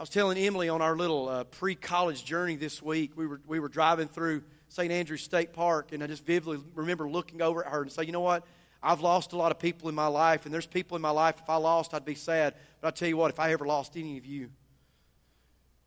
I 0.00 0.02
was 0.02 0.08
telling 0.08 0.38
Emily 0.38 0.70
on 0.70 0.80
our 0.80 0.96
little 0.96 1.28
uh, 1.28 1.44
pre-college 1.44 2.24
journey 2.24 2.56
this 2.56 2.80
week. 2.80 3.12
We 3.16 3.26
were 3.26 3.38
we 3.46 3.60
were 3.60 3.68
driving 3.68 4.08
through 4.08 4.44
St. 4.70 4.90
Andrews 4.90 5.20
State 5.20 5.52
Park, 5.52 5.92
and 5.92 6.02
I 6.02 6.06
just 6.06 6.24
vividly 6.24 6.58
remember 6.74 7.06
looking 7.06 7.42
over 7.42 7.62
at 7.62 7.70
her 7.70 7.82
and 7.82 7.92
say, 7.92 8.04
"You 8.04 8.12
know 8.12 8.22
what? 8.22 8.46
I've 8.82 9.02
lost 9.02 9.34
a 9.34 9.36
lot 9.36 9.52
of 9.52 9.58
people 9.58 9.90
in 9.90 9.94
my 9.94 10.06
life, 10.06 10.46
and 10.46 10.54
there's 10.54 10.64
people 10.64 10.96
in 10.96 11.02
my 11.02 11.10
life. 11.10 11.34
If 11.42 11.50
I 11.50 11.56
lost, 11.56 11.92
I'd 11.92 12.06
be 12.06 12.14
sad. 12.14 12.54
But 12.80 12.88
I 12.88 12.90
tell 12.92 13.08
you 13.08 13.18
what, 13.18 13.30
if 13.30 13.38
I 13.38 13.52
ever 13.52 13.66
lost 13.66 13.94
any 13.94 14.16
of 14.16 14.24
you, 14.24 14.48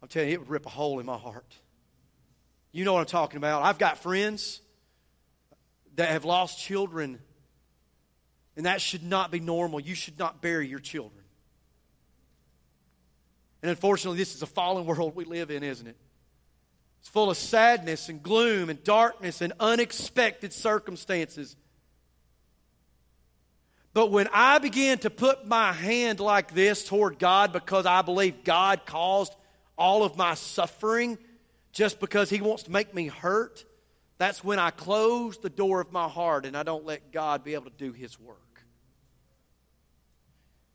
I'm 0.03 0.09
telling 0.09 0.29
you, 0.29 0.35
it 0.35 0.41
would 0.41 0.49
rip 0.49 0.67
a 0.67 0.69
hole 0.69 0.99
in 0.99 1.07
my 1.07 1.17
heart. 1.17 1.51
You 2.71 2.85
know 2.85 2.93
what 2.93 2.99
I'm 2.99 3.07
talking 3.07 3.37
about. 3.37 3.63
I've 3.63 3.79
got 3.79 3.97
friends 3.97 4.61
that 5.95 6.09
have 6.09 6.23
lost 6.23 6.59
children, 6.59 7.17
and 8.55 8.67
that 8.67 8.79
should 8.79 9.01
not 9.01 9.31
be 9.31 9.39
normal. 9.39 9.79
You 9.79 9.95
should 9.95 10.19
not 10.19 10.39
bury 10.39 10.67
your 10.67 10.77
children. 10.77 11.22
And 13.63 13.69
unfortunately, 13.69 14.17
this 14.17 14.35
is 14.35 14.41
a 14.41 14.45
fallen 14.45 14.85
world 14.85 15.15
we 15.15 15.23
live 15.23 15.49
in, 15.49 15.63
isn't 15.63 15.87
it? 15.87 15.95
It's 16.99 17.07
full 17.07 17.29
of 17.29 17.37
sadness 17.37 18.09
and 18.09 18.21
gloom 18.21 18.69
and 18.69 18.83
darkness 18.83 19.39
and 19.41 19.53
unexpected 19.57 20.51
circumstances. 20.51 21.55
But 23.93 24.11
when 24.11 24.27
I 24.33 24.59
began 24.59 24.97
to 24.99 25.09
put 25.09 25.47
my 25.47 25.71
hand 25.71 26.19
like 26.19 26.53
this 26.53 26.85
toward 26.85 27.19
God 27.19 27.53
because 27.53 27.85
I 27.85 28.01
believe 28.01 28.43
God 28.43 28.85
caused 28.85 29.33
all 29.77 30.03
of 30.03 30.17
my 30.17 30.33
suffering 30.33 31.17
just 31.71 32.01
because 32.01 32.29
He 32.29 32.41
wants 32.41 32.63
to 32.63 32.71
make 32.71 32.93
me 32.93 33.07
hurt, 33.07 33.63
that's 34.17 34.43
when 34.43 34.59
I 34.59 34.71
close 34.71 35.37
the 35.37 35.49
door 35.49 35.79
of 35.79 35.93
my 35.93 36.09
heart 36.09 36.45
and 36.45 36.57
I 36.57 36.63
don't 36.63 36.85
let 36.85 37.13
God 37.13 37.45
be 37.45 37.53
able 37.53 37.69
to 37.69 37.77
do 37.77 37.93
His 37.93 38.19
work. 38.19 38.42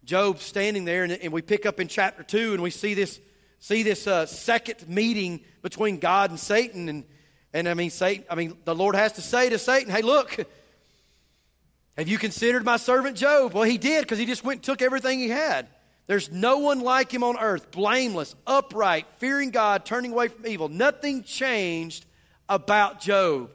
Job 0.08 0.38
standing 0.38 0.86
there, 0.86 1.04
and, 1.04 1.12
and 1.12 1.34
we 1.34 1.42
pick 1.42 1.66
up 1.66 1.80
in 1.80 1.86
chapter 1.86 2.22
2 2.22 2.54
and 2.54 2.62
we 2.62 2.70
see 2.70 2.94
this, 2.94 3.20
see 3.60 3.82
this 3.82 4.06
uh, 4.06 4.24
second 4.24 4.88
meeting 4.88 5.40
between 5.60 5.98
God 5.98 6.30
and 6.30 6.40
Satan. 6.40 6.88
And, 6.88 7.04
and 7.52 7.68
I 7.68 7.74
mean, 7.74 7.90
Satan, 7.90 8.24
I 8.30 8.34
mean, 8.34 8.56
the 8.64 8.74
Lord 8.74 8.94
has 8.94 9.12
to 9.12 9.20
say 9.20 9.50
to 9.50 9.58
Satan, 9.58 9.92
hey, 9.92 10.00
look, 10.00 10.34
have 11.98 12.08
you 12.08 12.16
considered 12.16 12.64
my 12.64 12.78
servant 12.78 13.18
Job? 13.18 13.52
Well, 13.52 13.64
he 13.64 13.76
did 13.76 14.00
because 14.00 14.18
he 14.18 14.24
just 14.24 14.42
went 14.42 14.60
and 14.60 14.64
took 14.64 14.80
everything 14.80 15.18
he 15.18 15.28
had. 15.28 15.68
There's 16.06 16.32
no 16.32 16.56
one 16.56 16.80
like 16.80 17.12
him 17.12 17.22
on 17.22 17.38
earth, 17.38 17.70
blameless, 17.70 18.34
upright, 18.46 19.06
fearing 19.18 19.50
God, 19.50 19.84
turning 19.84 20.12
away 20.12 20.28
from 20.28 20.46
evil. 20.46 20.70
Nothing 20.70 21.22
changed 21.22 22.06
about 22.48 23.02
Job. 23.02 23.50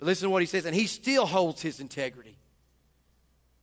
But 0.00 0.06
listen 0.06 0.26
to 0.26 0.30
what 0.30 0.42
he 0.42 0.46
says, 0.46 0.66
and 0.66 0.74
he 0.74 0.88
still 0.88 1.24
holds 1.24 1.62
his 1.62 1.78
integrity. 1.78 2.33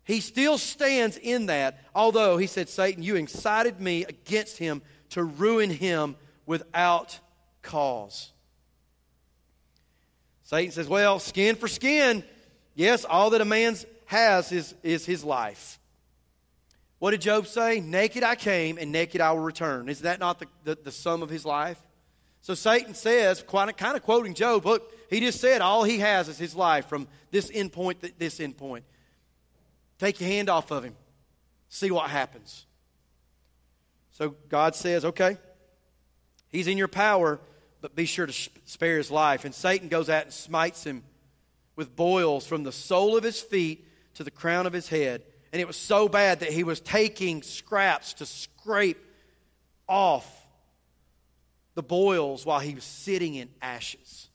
He 0.04 0.20
still 0.20 0.58
stands 0.58 1.18
in 1.18 1.46
that, 1.46 1.80
although 1.94 2.38
he 2.38 2.48
said, 2.48 2.70
Satan, 2.70 3.04
you 3.04 3.16
incited 3.16 3.80
me 3.80 4.04
against 4.06 4.58
him 4.58 4.82
to 5.12 5.24
ruin 5.24 5.70
him 5.70 6.16
without 6.46 7.20
cause. 7.62 8.32
Satan 10.44 10.72
says, 10.72 10.88
Well, 10.88 11.20
skin 11.20 11.56
for 11.56 11.68
skin. 11.68 12.24
Yes, 12.74 13.06
all 13.06 13.30
that 13.32 13.42
a 13.42 13.46
man 13.46 13.76
has 14.06 14.52
is, 14.52 14.74
is 14.84 15.06
his 15.06 15.24
life. 15.24 15.80
What 17.00 17.12
did 17.12 17.22
Job 17.22 17.48
say? 17.48 17.80
Naked 17.80 18.24
I 18.24 18.36
came, 18.36 18.78
and 18.78 18.92
naked 18.92 19.22
I 19.22 19.32
will 19.32 19.40
return. 19.40 19.90
Is 19.90 20.02
that 20.02 20.20
not 20.20 20.40
the, 20.40 20.46
the, 20.64 20.78
the 20.84 20.92
sum 20.92 21.24
of 21.24 21.30
his 21.30 21.46
life? 21.46 21.82
So 22.42 22.54
Satan 22.54 22.94
says, 22.96 23.44
quite, 23.44 23.76
kind 23.78 23.96
of 23.96 24.04
quoting 24.04 24.34
Job, 24.34 24.66
look, 24.66 24.92
he 25.10 25.20
just 25.20 25.40
said 25.40 25.62
all 25.62 25.84
he 25.84 26.00
has 26.00 26.28
is 26.28 26.38
his 26.38 26.56
life 26.56 26.88
from 26.88 27.08
this 27.30 27.52
end 27.54 27.72
point 27.72 28.02
to 28.02 28.12
this 28.18 28.40
end 28.40 28.58
point. 28.58 28.84
Take 30.02 30.20
your 30.20 30.32
hand 30.32 30.50
off 30.50 30.72
of 30.72 30.84
him. 30.84 30.96
See 31.70 31.92
what 31.92 32.10
happens. 32.10 32.66
So 34.14 34.34
God 34.50 34.74
says, 34.74 35.06
okay, 35.06 35.38
he's 36.50 36.66
in 36.66 36.80
your 36.80 36.88
power, 36.88 37.40
but 37.82 37.96
be 37.96 38.06
sure 38.06 38.26
to 38.26 38.34
spare 38.66 38.98
his 38.98 39.12
life. 39.12 39.46
And 39.46 39.54
Satan 39.54 39.90
goes 39.90 40.10
out 40.10 40.24
and 40.24 40.34
smites 40.34 40.84
him 40.84 41.04
with 41.76 41.96
boils 41.96 42.48
from 42.48 42.64
the 42.64 42.72
sole 42.72 43.16
of 43.16 43.24
his 43.24 43.40
feet 43.42 43.86
to 44.16 44.24
the 44.24 44.32
crown 44.32 44.66
of 44.66 44.74
his 44.74 44.90
head. 44.90 45.22
And 45.54 45.62
it 45.62 45.68
was 45.68 45.78
so 45.78 46.10
bad 46.10 46.40
that 46.40 46.52
he 46.52 46.64
was 46.64 46.80
taking 46.80 47.44
scraps 47.44 48.14
to 48.14 48.26
scrape 48.26 49.06
off 49.88 50.48
the 51.76 51.84
boils 51.84 52.44
while 52.44 52.60
he 52.60 52.74
was 52.74 52.86
sitting 52.86 53.36
in 53.36 53.50
ashes. 53.62 54.30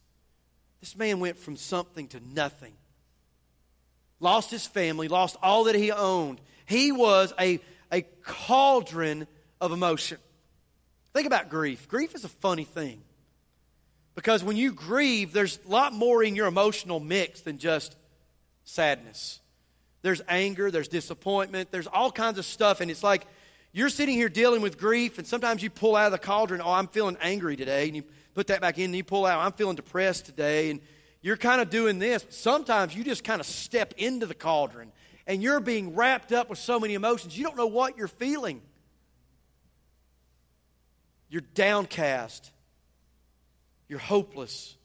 This 0.79 0.95
man 0.95 1.19
went 1.19 1.35
from 1.37 1.57
something 1.57 2.07
to 2.07 2.21
nothing. 2.33 2.71
Lost 4.19 4.49
his 4.51 4.65
family, 4.65 5.07
lost 5.07 5.37
all 5.43 5.65
that 5.65 5.75
he 5.75 5.91
owned. 5.91 6.41
He 6.65 6.91
was 6.91 7.33
a, 7.39 7.59
a 7.91 8.01
cauldron 8.23 9.27
of 9.61 9.71
emotion. 9.71 10.17
Think 11.13 11.27
about 11.27 11.49
grief. 11.49 11.87
Grief 11.87 12.15
is 12.15 12.23
a 12.23 12.29
funny 12.29 12.63
thing. 12.63 13.01
Because 14.15 14.43
when 14.43 14.57
you 14.57 14.71
grieve, 14.71 15.31
there's 15.31 15.59
a 15.67 15.69
lot 15.69 15.93
more 15.93 16.23
in 16.23 16.35
your 16.35 16.47
emotional 16.47 16.99
mix 16.99 17.41
than 17.41 17.59
just 17.59 17.95
sadness. 18.65 19.39
There's 20.01 20.21
anger, 20.27 20.71
there's 20.71 20.87
disappointment, 20.87 21.69
there's 21.71 21.87
all 21.87 22.11
kinds 22.11 22.39
of 22.39 22.45
stuff. 22.45 22.81
And 22.81 22.89
it's 22.89 23.03
like 23.03 23.27
you're 23.73 23.89
sitting 23.89 24.15
here 24.15 24.29
dealing 24.29 24.61
with 24.61 24.79
grief, 24.79 25.19
and 25.19 25.27
sometimes 25.27 25.61
you 25.61 25.69
pull 25.69 25.95
out 25.95 26.07
of 26.07 26.11
the 26.13 26.17
cauldron, 26.17 26.61
oh, 26.61 26.71
I'm 26.71 26.87
feeling 26.87 27.17
angry 27.21 27.55
today. 27.55 27.85
And 27.85 27.95
you 27.95 28.03
put 28.33 28.47
that 28.47 28.59
back 28.59 28.79
in, 28.79 28.85
and 28.85 28.95
you 28.95 29.03
pull 29.03 29.25
out, 29.25 29.39
I'm 29.39 29.51
feeling 29.51 29.75
depressed 29.75 30.25
today. 30.25 30.71
And 30.71 30.81
you're 31.21 31.37
kind 31.37 31.61
of 31.61 31.69
doing 31.69 31.99
this. 31.99 32.25
Sometimes 32.29 32.95
you 32.95 33.03
just 33.03 33.23
kind 33.23 33.39
of 33.39 33.47
step 33.47 33.93
into 33.97 34.25
the 34.25 34.35
cauldron, 34.35 34.91
and 35.25 35.41
you're 35.41 35.59
being 35.59 35.95
wrapped 35.95 36.31
up 36.31 36.49
with 36.49 36.59
so 36.59 36.79
many 36.79 36.93
emotions, 36.93 37.37
you 37.37 37.43
don't 37.43 37.57
know 37.57 37.67
what 37.67 37.97
you're 37.97 38.07
feeling. 38.07 38.61
You're 41.29 41.43
downcast. 41.53 42.51
You're 43.87 43.99
hopeless. 43.99 44.75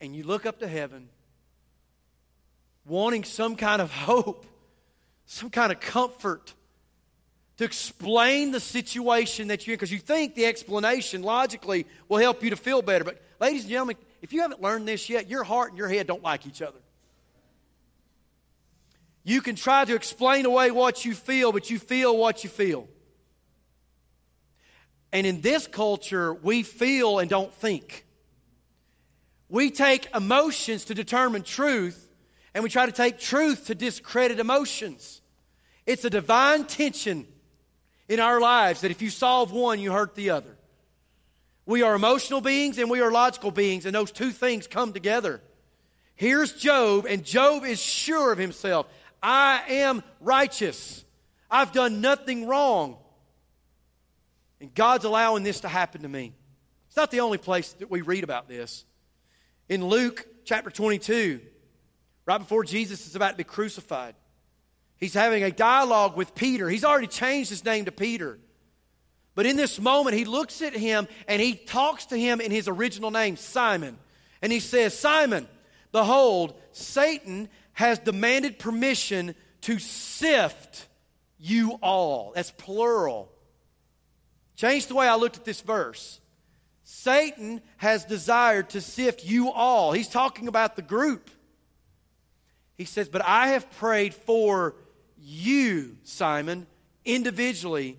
And 0.00 0.16
you 0.16 0.24
look 0.24 0.46
up 0.46 0.58
to 0.60 0.68
heaven 0.68 1.08
wanting 2.84 3.24
some 3.24 3.56
kind 3.56 3.80
of 3.80 3.90
hope, 3.92 4.46
some 5.26 5.50
kind 5.50 5.72
of 5.72 5.80
comfort 5.80 6.54
to 7.58 7.64
explain 7.64 8.50
the 8.50 8.60
situation 8.60 9.48
that 9.48 9.66
you're 9.66 9.74
in 9.74 9.76
because 9.76 9.92
you 9.92 9.98
think 9.98 10.34
the 10.34 10.46
explanation 10.46 11.22
logically 11.22 11.86
will 12.08 12.18
help 12.18 12.42
you 12.42 12.50
to 12.50 12.56
feel 12.56 12.82
better. 12.82 13.04
But, 13.04 13.22
ladies 13.40 13.62
and 13.62 13.70
gentlemen, 13.70 13.96
if 14.22 14.32
you 14.32 14.40
haven't 14.40 14.62
learned 14.62 14.88
this 14.88 15.08
yet, 15.08 15.28
your 15.28 15.44
heart 15.44 15.70
and 15.70 15.78
your 15.78 15.88
head 15.88 16.06
don't 16.06 16.22
like 16.22 16.46
each 16.46 16.62
other. 16.62 16.78
You 19.24 19.40
can 19.40 19.54
try 19.54 19.84
to 19.84 19.94
explain 19.94 20.46
away 20.46 20.70
what 20.70 21.04
you 21.04 21.14
feel, 21.14 21.52
but 21.52 21.70
you 21.70 21.78
feel 21.78 22.16
what 22.16 22.42
you 22.42 22.50
feel. 22.50 22.88
And 25.12 25.26
in 25.26 25.42
this 25.42 25.66
culture, 25.66 26.32
we 26.32 26.62
feel 26.62 27.18
and 27.18 27.28
don't 27.28 27.52
think. 27.52 28.06
We 29.48 29.70
take 29.70 30.08
emotions 30.14 30.86
to 30.86 30.94
determine 30.94 31.42
truth, 31.42 32.10
and 32.54 32.64
we 32.64 32.70
try 32.70 32.86
to 32.86 32.92
take 32.92 33.18
truth 33.18 33.66
to 33.66 33.74
discredit 33.74 34.40
emotions. 34.40 35.20
It's 35.84 36.04
a 36.04 36.10
divine 36.10 36.64
tension 36.64 37.26
in 38.12 38.20
our 38.20 38.42
lives 38.42 38.82
that 38.82 38.90
if 38.90 39.00
you 39.00 39.08
solve 39.08 39.52
one, 39.52 39.80
you 39.80 39.90
hurt 39.90 40.14
the 40.14 40.28
other. 40.28 40.54
We 41.64 41.80
are 41.80 41.94
emotional 41.94 42.42
beings 42.42 42.76
and 42.76 42.90
we 42.90 43.00
are 43.00 43.10
logical 43.10 43.50
beings, 43.50 43.86
and 43.86 43.94
those 43.94 44.12
two 44.12 44.32
things 44.32 44.66
come 44.66 44.92
together. 44.92 45.40
Here's 46.14 46.52
Job, 46.52 47.06
and 47.08 47.24
Job 47.24 47.64
is 47.64 47.80
sure 47.80 48.30
of 48.30 48.36
himself 48.36 48.86
I 49.22 49.62
am 49.66 50.02
righteous. 50.20 51.06
I've 51.50 51.72
done 51.72 52.02
nothing 52.02 52.46
wrong. 52.46 52.98
And 54.60 54.74
God's 54.74 55.06
allowing 55.06 55.42
this 55.42 55.60
to 55.60 55.68
happen 55.68 56.02
to 56.02 56.08
me. 56.08 56.34
It's 56.88 56.96
not 56.96 57.10
the 57.10 57.20
only 57.20 57.38
place 57.38 57.72
that 57.74 57.90
we 57.90 58.02
read 58.02 58.24
about 58.24 58.46
this. 58.46 58.84
In 59.70 59.86
Luke 59.86 60.26
chapter 60.44 60.68
22, 60.68 61.40
right 62.26 62.38
before 62.38 62.62
Jesus 62.62 63.06
is 63.06 63.16
about 63.16 63.30
to 63.30 63.36
be 63.38 63.44
crucified, 63.44 64.14
he's 65.02 65.14
having 65.14 65.42
a 65.42 65.50
dialogue 65.50 66.16
with 66.16 66.32
Peter. 66.34 66.68
He's 66.68 66.84
already 66.84 67.08
changed 67.08 67.50
his 67.50 67.64
name 67.64 67.86
to 67.86 67.92
Peter. 67.92 68.38
But 69.34 69.46
in 69.46 69.56
this 69.56 69.80
moment, 69.80 70.16
he 70.16 70.24
looks 70.24 70.62
at 70.62 70.74
him 70.74 71.08
and 71.26 71.42
he 71.42 71.54
talks 71.54 72.06
to 72.06 72.16
him 72.16 72.40
in 72.40 72.52
his 72.52 72.68
original 72.68 73.10
name, 73.10 73.36
Simon. 73.36 73.98
And 74.40 74.52
he 74.52 74.60
says, 74.60 74.96
Simon, 74.96 75.48
behold, 75.90 76.54
Satan 76.70 77.48
has 77.72 77.98
demanded 77.98 78.60
permission 78.60 79.34
to 79.62 79.80
sift 79.80 80.86
you 81.36 81.72
all. 81.82 82.32
That's 82.36 82.52
plural. 82.52 83.32
Change 84.54 84.86
the 84.86 84.94
way 84.94 85.08
I 85.08 85.16
looked 85.16 85.36
at 85.36 85.44
this 85.44 85.62
verse. 85.62 86.20
Satan 86.84 87.60
has 87.78 88.04
desired 88.04 88.70
to 88.70 88.80
sift 88.80 89.24
you 89.24 89.50
all. 89.50 89.90
He's 89.90 90.08
talking 90.08 90.46
about 90.46 90.76
the 90.76 90.82
group. 90.82 91.28
He 92.76 92.84
says, 92.84 93.08
But 93.08 93.24
I 93.24 93.48
have 93.48 93.68
prayed 93.72 94.14
for 94.14 94.76
you, 95.22 95.96
Simon, 96.02 96.66
individually, 97.04 97.98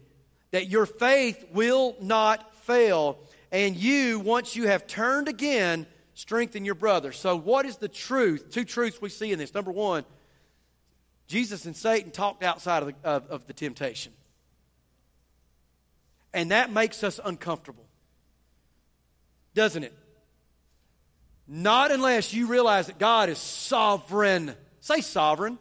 that 0.51 0.67
your 0.67 0.85
faith 0.85 1.43
will 1.53 1.95
not 2.01 2.53
fail. 2.63 3.17
And 3.51 3.75
you, 3.75 4.19
once 4.19 4.55
you 4.55 4.67
have 4.67 4.87
turned 4.87 5.27
again, 5.27 5.85
strengthen 6.13 6.65
your 6.65 6.75
brother. 6.75 7.11
So, 7.11 7.35
what 7.35 7.65
is 7.65 7.77
the 7.77 7.87
truth? 7.87 8.51
Two 8.51 8.65
truths 8.65 9.01
we 9.01 9.09
see 9.09 9.31
in 9.31 9.39
this. 9.39 9.53
Number 9.53 9.71
one, 9.71 10.05
Jesus 11.27 11.65
and 11.65 11.75
Satan 11.75 12.11
talked 12.11 12.43
outside 12.43 12.83
of 12.83 12.89
the, 12.89 12.95
of, 13.03 13.27
of 13.27 13.47
the 13.47 13.53
temptation. 13.53 14.13
And 16.33 16.51
that 16.51 16.71
makes 16.71 17.03
us 17.03 17.19
uncomfortable, 17.23 17.85
doesn't 19.53 19.83
it? 19.83 19.93
Not 21.47 21.91
unless 21.91 22.33
you 22.33 22.47
realize 22.47 22.87
that 22.87 22.97
God 22.97 23.29
is 23.29 23.37
sovereign. 23.37 24.55
Say 24.79 25.01
sovereign. 25.01 25.59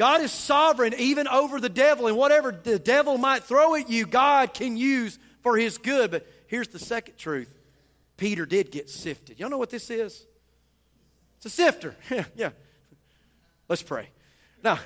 God 0.00 0.22
is 0.22 0.32
sovereign 0.32 0.94
even 0.96 1.28
over 1.28 1.60
the 1.60 1.68
devil, 1.68 2.06
and 2.06 2.16
whatever 2.16 2.52
the 2.52 2.78
devil 2.78 3.18
might 3.18 3.44
throw 3.44 3.74
at 3.74 3.90
you, 3.90 4.06
God 4.06 4.54
can 4.54 4.78
use 4.78 5.18
for 5.42 5.58
his 5.58 5.76
good. 5.76 6.10
But 6.10 6.26
here's 6.46 6.68
the 6.68 6.78
second 6.78 7.18
truth 7.18 7.52
Peter 8.16 8.46
did 8.46 8.70
get 8.70 8.88
sifted. 8.88 9.38
Y'all 9.38 9.50
know 9.50 9.58
what 9.58 9.68
this 9.68 9.90
is? 9.90 10.24
It's 11.36 11.44
a 11.44 11.50
sifter. 11.50 11.94
Yeah, 12.10 12.24
yeah. 12.34 12.50
Let's 13.68 13.82
pray. 13.82 14.08
Now, 14.64 14.78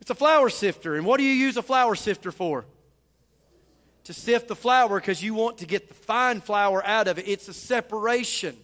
it's 0.00 0.08
a 0.08 0.14
flour 0.14 0.48
sifter. 0.48 0.94
And 0.94 1.04
what 1.04 1.18
do 1.18 1.22
you 1.22 1.34
use 1.34 1.58
a 1.58 1.62
flour 1.62 1.94
sifter 1.94 2.32
for? 2.32 2.64
To 4.04 4.14
sift 4.14 4.48
the 4.48 4.56
flour 4.56 4.98
because 4.98 5.22
you 5.22 5.34
want 5.34 5.58
to 5.58 5.66
get 5.66 5.88
the 5.88 5.94
fine 5.94 6.40
flour 6.40 6.82
out 6.86 7.06
of 7.06 7.18
it. 7.18 7.28
It's 7.28 7.48
a 7.48 7.52
separation. 7.52 8.56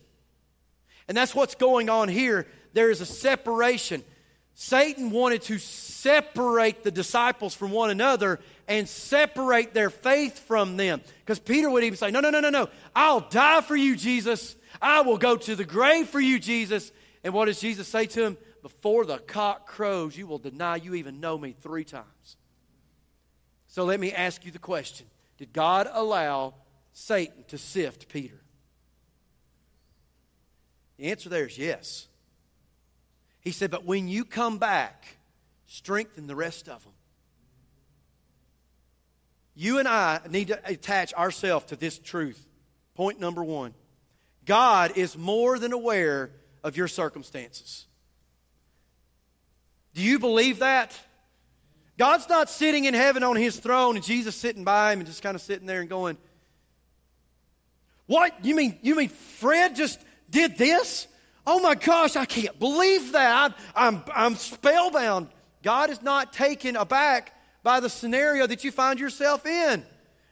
And 1.09 1.15
that's 1.15 1.35
what's 1.35 1.57
going 1.57 1.91
on 1.91 2.09
here. 2.09 2.47
There 2.73 2.91
is 2.91 3.03
a 3.03 3.07
separation. 3.07 4.03
Satan 4.55 5.11
wanted 5.11 5.43
to 5.43 5.59
separate 5.59 6.85
the 6.85 6.91
disciples 6.91 7.55
from 7.55 7.71
one 7.71 7.91
another 7.91 8.41
and 8.69 8.89
separate 8.89 9.75
their 9.75 9.91
faith 9.91 10.39
from 10.41 10.77
them. 10.77 11.01
Because 11.21 11.39
Peter 11.39 11.71
would 11.71 11.85
even 11.85 11.97
say, 11.97 12.11
No, 12.11 12.21
no, 12.21 12.31
no, 12.31 12.41
no, 12.41 12.51
no. 12.51 12.69
I'll 12.95 13.21
die 13.21 13.63
for 13.63 13.77
you, 13.77 13.97
Jesus. 13.97 14.57
I 14.81 15.03
will 15.03 15.19
go 15.19 15.37
to 15.37 15.57
the 15.57 15.65
grave 15.65 16.09
for 16.09 16.21
you, 16.21 16.39
Jesus. 16.39 16.93
And 17.25 17.33
what 17.35 17.47
does 17.47 17.61
Jesus 17.61 17.89
say 17.89 18.07
to 18.07 18.25
him? 18.25 18.37
Before 18.63 19.05
the 19.05 19.19
cock 19.19 19.67
crows, 19.67 20.17
you 20.17 20.27
will 20.27 20.39
deny 20.39 20.77
you 20.77 20.95
even 20.95 21.21
know 21.21 21.37
me 21.37 21.55
three 21.61 21.85
times. 21.85 22.37
So 23.67 23.85
let 23.85 23.99
me 23.99 24.13
ask 24.13 24.45
you 24.45 24.53
the 24.53 24.59
question 24.59 25.07
Did 25.39 25.53
God 25.53 25.89
allow 25.91 26.55
Satan 26.93 27.45
to 27.49 27.59
sift 27.59 28.09
Peter? 28.09 28.41
The 30.99 31.11
answer 31.11 31.29
there 31.29 31.47
is 31.47 31.59
yes. 31.59 32.07
He 33.43 33.51
said, 33.51 33.71
But 33.71 33.85
when 33.85 34.09
you 34.09 34.25
come 34.25 34.59
back, 34.59 35.05
strengthen 35.67 36.27
the 36.27 36.37
rest 36.37 36.69
of 36.69 36.83
them. 36.83 36.93
You 39.55 39.79
and 39.79 39.87
I 39.87 40.21
need 40.31 40.49
to 40.49 40.61
attach 40.65 41.13
ourselves 41.13 41.67
to 41.67 41.77
this 41.77 41.99
truth. 41.99 42.43
Point 42.95 43.21
number 43.21 43.45
one 43.45 43.75
God 44.47 44.97
is 44.97 45.19
more 45.19 45.59
than 45.59 45.73
aware 45.73 46.31
of 46.65 46.77
your 46.77 46.89
circumstances. 46.89 47.87
Do 49.95 50.03
you 50.03 50.19
believe 50.19 50.61
that? 50.61 50.99
God's 51.99 52.29
not 52.29 52.49
sitting 52.49 52.87
in 52.87 52.95
heaven 52.95 53.23
on 53.23 53.37
his 53.37 53.59
throne 53.59 53.97
and 53.97 54.05
Jesus 54.05 54.35
sitting 54.35 54.65
by 54.65 54.93
him 54.93 55.01
and 55.01 55.07
just 55.07 55.23
kind 55.23 55.35
of 55.35 55.43
sitting 55.43 55.67
there 55.67 55.81
and 55.81 55.91
going, 55.91 56.17
What? 58.07 58.45
You 58.45 58.55
mean 58.55 58.79
you 58.83 58.95
mean 58.95 59.09
Fred 59.09 59.75
just 59.75 60.01
did 60.31 60.57
this? 60.57 61.09
Oh 61.47 61.61
my 61.61 61.75
gosh, 61.75 62.17
I 62.17 62.25
can't 62.25 62.59
believe 62.59 63.13
that. 63.13 63.57
I'm, 63.75 64.05
I'm, 64.15 64.37
spellbound. 64.37 65.29
God 65.63 65.91
is 65.91 66.03
not 66.03 66.33
taken 66.33 66.77
aback 66.77 67.35
by 67.63 67.81
the 67.81 67.89
scenario 67.89 68.47
that 68.47 68.65
you 68.65 68.71
find 68.71 69.01
yourself 69.01 69.45
in. 69.47 69.85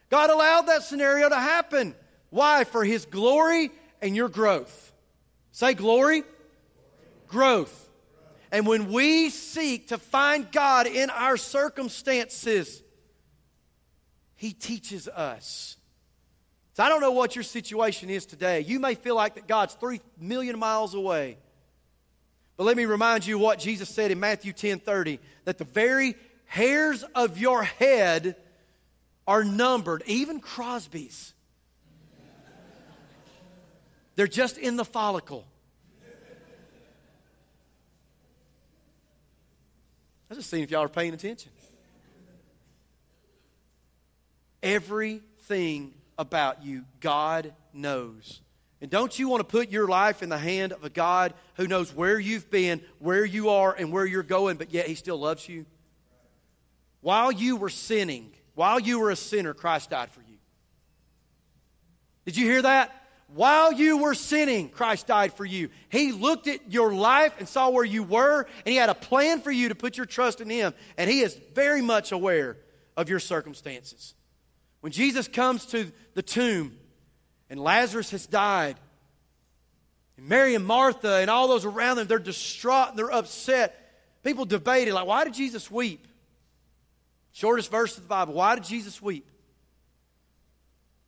God 0.09 0.29
allowed 0.29 0.63
that 0.63 0.83
scenario 0.83 1.29
to 1.29 1.35
happen. 1.35 1.95
Why? 2.29 2.63
For 2.63 2.83
His 2.83 3.05
glory 3.05 3.71
and 4.01 4.15
your 4.15 4.29
growth. 4.29 4.93
Say 5.51 5.73
glory, 5.73 6.23
growth. 7.27 7.89
And 8.51 8.65
when 8.65 8.91
we 8.91 9.29
seek 9.29 9.89
to 9.89 9.97
find 9.97 10.51
God 10.51 10.87
in 10.87 11.09
our 11.09 11.37
circumstances, 11.37 12.81
He 14.35 14.53
teaches 14.53 15.07
us. 15.07 15.77
So 16.81 16.85
I 16.85 16.89
don't 16.89 17.01
know 17.01 17.11
what 17.11 17.35
your 17.35 17.43
situation 17.43 18.09
is 18.09 18.25
today. 18.25 18.61
You 18.61 18.79
may 18.79 18.95
feel 18.95 19.13
like 19.13 19.35
that 19.35 19.45
God's 19.45 19.75
three 19.75 20.01
million 20.19 20.57
miles 20.57 20.95
away. 20.95 21.37
But 22.57 22.63
let 22.63 22.75
me 22.75 22.85
remind 22.85 23.23
you 23.23 23.37
what 23.37 23.59
Jesus 23.59 23.87
said 23.87 24.09
in 24.09 24.19
Matthew 24.19 24.51
10 24.51 24.79
30 24.79 25.19
that 25.45 25.59
the 25.59 25.63
very 25.63 26.15
hairs 26.45 27.03
of 27.13 27.37
your 27.37 27.61
head 27.61 28.35
are 29.27 29.43
numbered, 29.43 30.01
even 30.07 30.39
Crosby's. 30.39 31.35
They're 34.15 34.25
just 34.25 34.57
in 34.57 34.75
the 34.75 34.83
follicle. 34.83 35.45
I 40.31 40.33
just 40.33 40.49
seeing 40.49 40.63
if 40.63 40.71
y'all 40.71 40.81
are 40.81 40.89
paying 40.89 41.13
attention. 41.13 41.51
Everything 44.63 45.93
about 46.21 46.63
you, 46.63 46.85
God 46.99 47.51
knows. 47.73 48.41
And 48.79 48.89
don't 48.89 49.17
you 49.17 49.27
want 49.27 49.41
to 49.41 49.43
put 49.43 49.69
your 49.69 49.87
life 49.87 50.23
in 50.23 50.29
the 50.29 50.37
hand 50.37 50.71
of 50.71 50.83
a 50.83 50.89
God 50.89 51.33
who 51.55 51.67
knows 51.67 51.93
where 51.93 52.19
you've 52.19 52.49
been, 52.49 52.81
where 52.99 53.25
you 53.25 53.49
are, 53.49 53.73
and 53.73 53.91
where 53.91 54.05
you're 54.05 54.23
going, 54.23 54.57
but 54.57 54.71
yet 54.71 54.85
He 54.87 54.95
still 54.95 55.17
loves 55.17 55.49
you? 55.49 55.65
While 57.01 57.31
you 57.31 57.57
were 57.57 57.69
sinning, 57.69 58.31
while 58.53 58.79
you 58.79 58.99
were 58.99 59.09
a 59.09 59.15
sinner, 59.15 59.55
Christ 59.55 59.89
died 59.89 60.11
for 60.11 60.21
you. 60.21 60.37
Did 62.25 62.37
you 62.37 62.45
hear 62.45 62.61
that? 62.61 62.95
While 63.33 63.71
you 63.71 63.97
were 63.97 64.13
sinning, 64.13 64.69
Christ 64.69 65.07
died 65.07 65.33
for 65.33 65.45
you. 65.45 65.69
He 65.89 66.11
looked 66.11 66.47
at 66.47 66.71
your 66.71 66.93
life 66.93 67.33
and 67.39 67.47
saw 67.47 67.69
where 67.69 67.85
you 67.85 68.03
were, 68.03 68.41
and 68.41 68.71
He 68.71 68.75
had 68.75 68.89
a 68.89 68.95
plan 68.95 69.41
for 69.41 69.51
you 69.51 69.69
to 69.69 69.75
put 69.75 69.97
your 69.97 70.05
trust 70.05 70.41
in 70.41 70.49
Him. 70.49 70.73
And 70.97 71.09
He 71.09 71.21
is 71.21 71.35
very 71.55 71.81
much 71.81 72.11
aware 72.11 72.57
of 72.95 73.09
your 73.09 73.19
circumstances. 73.19 74.13
When 74.81 74.91
Jesus 74.91 75.27
comes 75.27 75.65
to 75.67 75.91
the 76.13 76.21
tomb 76.21 76.77
and 77.49 77.59
Lazarus 77.59 78.11
has 78.11 78.25
died, 78.27 78.77
and 80.17 80.27
Mary 80.27 80.55
and 80.55 80.65
Martha 80.65 81.15
and 81.15 81.29
all 81.29 81.47
those 81.47 81.65
around 81.65 81.97
them, 81.97 82.07
they're 82.07 82.19
distraught 82.19 82.89
and 82.89 82.97
they're 82.97 83.11
upset. 83.11 83.77
People 84.23 84.45
debated, 84.45 84.93
like, 84.93 85.07
why 85.07 85.23
did 85.23 85.33
Jesus 85.33 85.71
weep? 85.71 86.05
Shortest 87.31 87.71
verse 87.71 87.95
of 87.97 88.03
the 88.03 88.09
Bible. 88.09 88.33
Why 88.33 88.55
did 88.55 88.65
Jesus 88.65 89.01
weep? 89.01 89.27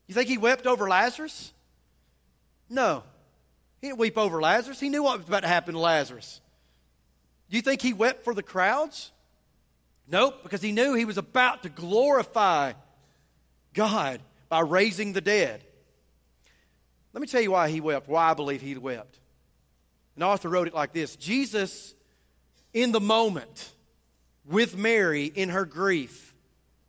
You 0.07 0.15
think 0.15 0.29
he 0.29 0.37
wept 0.37 0.65
over 0.65 0.87
Lazarus? 0.87 1.51
No. 2.69 3.03
He 3.81 3.87
didn't 3.87 3.99
weep 3.99 4.17
over 4.17 4.41
Lazarus. 4.41 4.79
He 4.79 4.89
knew 4.89 5.03
what 5.03 5.17
was 5.19 5.27
about 5.27 5.41
to 5.41 5.47
happen 5.47 5.73
to 5.73 5.79
Lazarus. 5.79 6.41
Do 7.49 7.57
you 7.57 7.61
think 7.61 7.81
he 7.81 7.93
wept 7.93 8.23
for 8.23 8.33
the 8.33 8.43
crowds? 8.43 9.11
Nope, 10.07 10.43
because 10.43 10.61
he 10.61 10.71
knew 10.71 10.93
he 10.93 11.05
was 11.05 11.17
about 11.17 11.63
to 11.63 11.69
glorify 11.69 12.73
God 13.73 14.21
by 14.49 14.61
raising 14.61 15.13
the 15.13 15.21
dead. 15.21 15.63
Let 17.13 17.21
me 17.21 17.27
tell 17.27 17.41
you 17.41 17.51
why 17.51 17.69
he 17.69 17.81
wept, 17.81 18.07
why 18.07 18.31
I 18.31 18.33
believe 18.33 18.61
he 18.61 18.75
wept. 18.75 19.19
An 20.15 20.23
author 20.23 20.49
wrote 20.49 20.67
it 20.67 20.73
like 20.73 20.93
this 20.93 21.15
Jesus, 21.15 21.93
in 22.73 22.91
the 22.91 22.99
moment, 22.99 23.71
with 24.45 24.77
Mary 24.77 25.25
in 25.25 25.49
her 25.49 25.65
grief, 25.65 26.33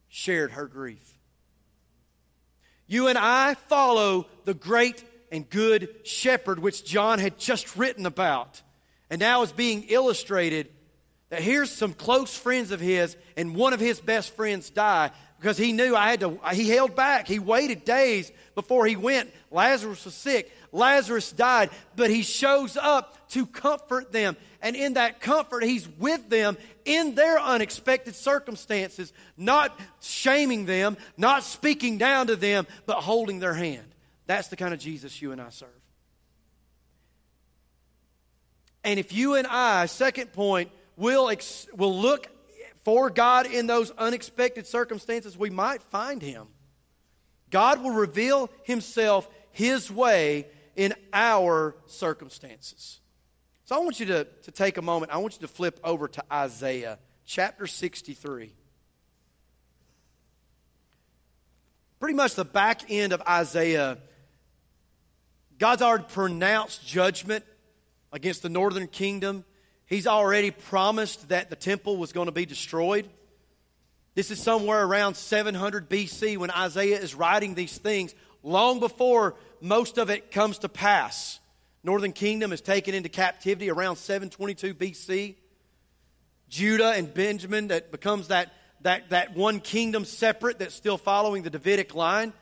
shared 0.08 0.52
her 0.52 0.66
grief. 0.66 1.18
You 2.86 3.08
and 3.08 3.18
I 3.18 3.54
follow 3.54 4.26
the 4.44 4.54
great 4.54 5.02
and 5.32 5.48
good 5.48 5.88
shepherd, 6.04 6.58
which 6.58 6.84
John 6.84 7.18
had 7.18 7.38
just 7.38 7.76
written 7.76 8.06
about, 8.06 8.62
and 9.10 9.20
now 9.20 9.42
is 9.42 9.52
being 9.52 9.84
illustrated 9.88 10.68
that 11.30 11.42
here's 11.42 11.70
some 11.70 11.94
close 11.94 12.36
friends 12.36 12.70
of 12.70 12.80
his 12.80 13.16
and 13.36 13.56
one 13.56 13.72
of 13.72 13.80
his 13.80 14.00
best 14.00 14.36
friends 14.36 14.70
die 14.70 15.10
because 15.44 15.58
he 15.58 15.74
knew 15.74 15.94
I 15.94 16.08
had 16.08 16.20
to, 16.20 16.40
he 16.54 16.70
held 16.70 16.96
back. 16.96 17.28
He 17.28 17.38
waited 17.38 17.84
days 17.84 18.32
before 18.54 18.86
he 18.86 18.96
went. 18.96 19.30
Lazarus 19.50 20.06
was 20.06 20.14
sick. 20.14 20.50
Lazarus 20.72 21.32
died, 21.32 21.68
but 21.96 22.08
he 22.08 22.22
shows 22.22 22.78
up 22.78 23.28
to 23.28 23.44
comfort 23.44 24.10
them. 24.10 24.38
And 24.62 24.74
in 24.74 24.94
that 24.94 25.20
comfort, 25.20 25.62
he's 25.62 25.86
with 25.98 26.30
them 26.30 26.56
in 26.86 27.14
their 27.14 27.38
unexpected 27.38 28.14
circumstances, 28.14 29.12
not 29.36 29.78
shaming 30.00 30.64
them, 30.64 30.96
not 31.18 31.42
speaking 31.42 31.98
down 31.98 32.28
to 32.28 32.36
them, 32.36 32.66
but 32.86 33.02
holding 33.02 33.38
their 33.38 33.52
hand. 33.52 33.94
That's 34.26 34.48
the 34.48 34.56
kind 34.56 34.72
of 34.72 34.80
Jesus 34.80 35.20
you 35.20 35.32
and 35.32 35.42
I 35.42 35.50
serve. 35.50 35.68
And 38.82 38.98
if 38.98 39.12
you 39.12 39.34
and 39.34 39.46
I, 39.46 39.84
second 39.84 40.32
point, 40.32 40.70
will, 40.96 41.28
ex- 41.28 41.66
will 41.76 42.00
look 42.00 42.30
for 42.84 43.10
God 43.10 43.46
in 43.46 43.66
those 43.66 43.90
unexpected 43.92 44.66
circumstances, 44.66 45.36
we 45.36 45.50
might 45.50 45.82
find 45.82 46.22
Him. 46.22 46.46
God 47.50 47.82
will 47.82 47.92
reveal 47.92 48.50
Himself 48.62 49.28
His 49.50 49.90
way 49.90 50.46
in 50.76 50.94
our 51.12 51.76
circumstances. 51.86 53.00
So 53.64 53.74
I 53.74 53.78
want 53.78 53.98
you 53.98 54.06
to, 54.06 54.24
to 54.24 54.50
take 54.50 54.76
a 54.76 54.82
moment. 54.82 55.12
I 55.12 55.16
want 55.16 55.34
you 55.34 55.46
to 55.46 55.52
flip 55.52 55.80
over 55.82 56.06
to 56.08 56.24
Isaiah 56.30 56.98
chapter 57.24 57.66
63. 57.66 58.52
Pretty 61.98 62.14
much 62.14 62.34
the 62.34 62.44
back 62.44 62.90
end 62.90 63.14
of 63.14 63.22
Isaiah, 63.22 63.96
God's 65.58 65.80
already 65.80 66.04
pronounced 66.04 66.86
judgment 66.86 67.44
against 68.12 68.42
the 68.42 68.50
northern 68.50 68.88
kingdom. 68.88 69.44
He's 69.86 70.06
already 70.06 70.50
promised 70.50 71.28
that 71.28 71.50
the 71.50 71.56
temple 71.56 71.96
was 71.96 72.12
going 72.12 72.26
to 72.26 72.32
be 72.32 72.46
destroyed. 72.46 73.08
This 74.14 74.30
is 74.30 74.40
somewhere 74.40 74.84
around 74.84 75.16
700 75.16 75.90
BC 75.90 76.38
when 76.38 76.50
Isaiah 76.50 76.98
is 76.98 77.14
writing 77.14 77.54
these 77.54 77.76
things, 77.76 78.14
long 78.42 78.80
before 78.80 79.34
most 79.60 79.98
of 79.98 80.08
it 80.08 80.30
comes 80.30 80.58
to 80.58 80.68
pass. 80.68 81.40
Northern 81.82 82.12
kingdom 82.12 82.52
is 82.52 82.60
taken 82.60 82.94
into 82.94 83.08
captivity 83.08 83.70
around 83.70 83.96
722 83.96 84.74
BC. 84.74 85.34
Judah 86.48 86.92
and 86.92 87.12
Benjamin, 87.12 87.68
that 87.68 87.90
becomes 87.90 88.28
that, 88.28 88.52
that, 88.82 89.10
that 89.10 89.34
one 89.34 89.60
kingdom 89.60 90.04
separate 90.04 90.58
that's 90.58 90.74
still 90.74 90.96
following 90.96 91.42
the 91.42 91.50
Davidic 91.50 91.94
line. 91.94 92.32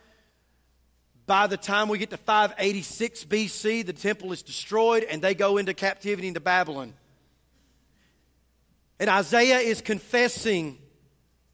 By 1.26 1.46
the 1.46 1.56
time 1.56 1.88
we 1.88 1.98
get 1.98 2.10
to 2.10 2.16
586 2.16 3.24
BC, 3.24 3.86
the 3.86 3.92
temple 3.92 4.32
is 4.32 4.42
destroyed 4.42 5.04
and 5.04 5.22
they 5.22 5.34
go 5.34 5.56
into 5.56 5.72
captivity 5.72 6.28
into 6.28 6.40
Babylon. 6.40 6.92
And 8.98 9.10
Isaiah 9.10 9.58
is 9.58 9.80
confessing 9.80 10.78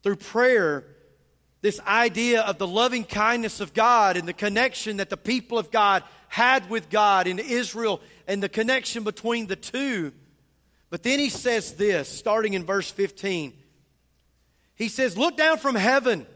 through 0.03 0.17
prayer 0.17 0.85
this 1.61 1.81
idea 1.81 2.43
of 2.43 2.59
the 2.59 2.67
loving 2.67 3.05
kindness 3.05 3.61
of 3.61 3.75
God 3.75 4.17
and 4.17 4.29
the 4.29 4.33
connection 4.33 4.99
that 4.99 5.11
the 5.11 5.17
people 5.17 5.59
of 5.59 5.71
God 5.71 6.05
had 6.29 6.71
with 6.71 6.89
God 6.89 7.27
in 7.27 7.39
Israel 7.39 8.01
and 8.27 8.43
the 8.43 8.49
connection 8.49 9.03
between 9.03 9.47
the 9.47 9.57
two. 9.57 10.13
But 10.91 11.03
then 11.03 11.19
he 11.19 11.31
says 11.31 11.75
this, 11.75 12.09
starting 12.09 12.55
in 12.55 12.65
verse 12.65 12.91
15. 12.91 13.53
He 14.77 14.89
says, 14.89 15.19
Look 15.19 15.37
down 15.37 15.59
from 15.59 15.75
heaven 15.75 16.27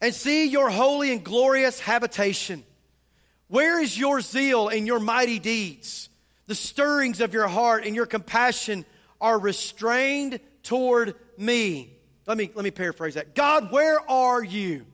and 0.00 0.14
see 0.14 0.46
your 0.46 0.70
holy 0.70 1.12
and 1.12 1.22
glorious 1.22 1.78
habitation. 1.80 2.64
Where 3.46 3.80
is 3.80 3.96
your 3.96 4.20
zeal 4.20 4.68
and 4.68 4.86
your 4.86 5.00
mighty 5.00 5.38
deeds? 5.38 6.08
The 6.46 6.54
stirrings 6.54 7.20
of 7.20 7.32
your 7.32 7.48
heart 7.48 7.84
and 7.84 7.94
your 7.94 8.06
compassion 8.06 8.84
are 9.20 9.38
restrained 9.38 10.40
toward 10.62 11.14
me. 11.36 11.96
Let 12.26 12.36
me, 12.36 12.50
let 12.54 12.64
me 12.64 12.70
paraphrase 12.70 13.14
that. 13.14 13.34
God, 13.34 13.72
where 13.72 13.98
are 14.10 14.42
you? 14.42 14.84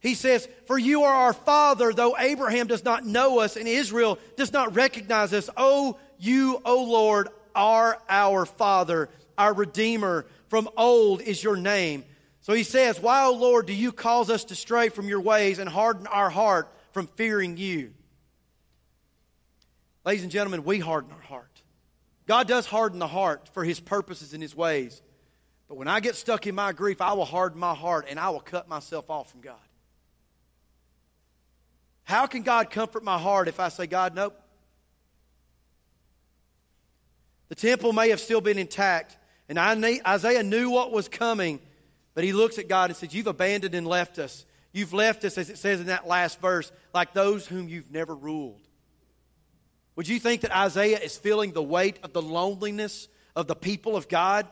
He 0.00 0.14
says, 0.14 0.48
For 0.66 0.78
you 0.78 1.02
are 1.02 1.12
our 1.12 1.32
Father, 1.32 1.92
though 1.92 2.16
Abraham 2.16 2.66
does 2.66 2.84
not 2.84 3.04
know 3.04 3.40
us 3.40 3.56
and 3.56 3.66
Israel 3.66 4.18
does 4.36 4.52
not 4.52 4.74
recognize 4.74 5.32
us. 5.32 5.50
Oh, 5.56 5.98
you, 6.18 6.60
O 6.64 6.84
Lord, 6.84 7.28
are 7.54 8.00
our 8.08 8.46
Father, 8.46 9.08
our 9.36 9.52
Redeemer. 9.52 10.26
From 10.48 10.68
old 10.76 11.22
is 11.22 11.42
your 11.42 11.56
name. 11.56 12.04
So 12.42 12.52
he 12.52 12.62
says, 12.62 13.00
Why, 13.00 13.24
O 13.24 13.32
Lord, 13.32 13.66
do 13.66 13.72
you 13.72 13.90
cause 13.90 14.30
us 14.30 14.44
to 14.44 14.54
stray 14.54 14.90
from 14.90 15.08
your 15.08 15.20
ways 15.20 15.58
and 15.58 15.68
harden 15.68 16.06
our 16.06 16.30
heart 16.30 16.72
from 16.92 17.08
fearing 17.08 17.56
you? 17.56 17.92
Ladies 20.06 20.22
and 20.22 20.30
gentlemen, 20.30 20.62
we 20.62 20.78
harden 20.78 21.10
our 21.10 21.20
heart. 21.20 21.50
God 22.28 22.46
does 22.46 22.64
harden 22.64 23.00
the 23.00 23.08
heart 23.08 23.50
for 23.52 23.64
his 23.64 23.80
purposes 23.80 24.34
and 24.34 24.40
his 24.40 24.54
ways. 24.54 25.02
But 25.68 25.78
when 25.78 25.88
I 25.88 25.98
get 25.98 26.14
stuck 26.14 26.46
in 26.46 26.54
my 26.54 26.72
grief, 26.72 27.00
I 27.00 27.14
will 27.14 27.24
harden 27.24 27.58
my 27.58 27.74
heart 27.74 28.06
and 28.08 28.20
I 28.20 28.30
will 28.30 28.40
cut 28.40 28.68
myself 28.68 29.10
off 29.10 29.32
from 29.32 29.40
God. 29.40 29.56
How 32.04 32.26
can 32.26 32.42
God 32.42 32.70
comfort 32.70 33.02
my 33.02 33.18
heart 33.18 33.48
if 33.48 33.58
I 33.58 33.68
say, 33.68 33.88
God, 33.88 34.14
nope? 34.14 34.40
The 37.48 37.56
temple 37.56 37.92
may 37.92 38.10
have 38.10 38.20
still 38.20 38.40
been 38.40 38.58
intact, 38.58 39.16
and 39.48 39.58
Isaiah 39.58 40.42
knew 40.44 40.70
what 40.70 40.92
was 40.92 41.08
coming, 41.08 41.58
but 42.14 42.22
he 42.22 42.32
looks 42.32 42.58
at 42.58 42.68
God 42.68 42.90
and 42.90 42.96
says, 42.96 43.12
You've 43.12 43.26
abandoned 43.26 43.74
and 43.74 43.86
left 43.86 44.20
us. 44.20 44.46
You've 44.72 44.92
left 44.92 45.24
us, 45.24 45.36
as 45.38 45.50
it 45.50 45.58
says 45.58 45.80
in 45.80 45.86
that 45.86 46.06
last 46.06 46.40
verse, 46.40 46.70
like 46.94 47.12
those 47.12 47.46
whom 47.46 47.68
you've 47.68 47.90
never 47.90 48.14
ruled. 48.14 48.65
Would 49.96 50.08
you 50.08 50.20
think 50.20 50.42
that 50.42 50.56
Isaiah 50.56 50.98
is 50.98 51.16
feeling 51.16 51.52
the 51.52 51.62
weight 51.62 51.98
of 52.02 52.12
the 52.12 52.22
loneliness 52.22 53.08
of 53.34 53.46
the 53.46 53.56
people 53.56 53.96
of 53.96 54.08
God? 54.08 54.46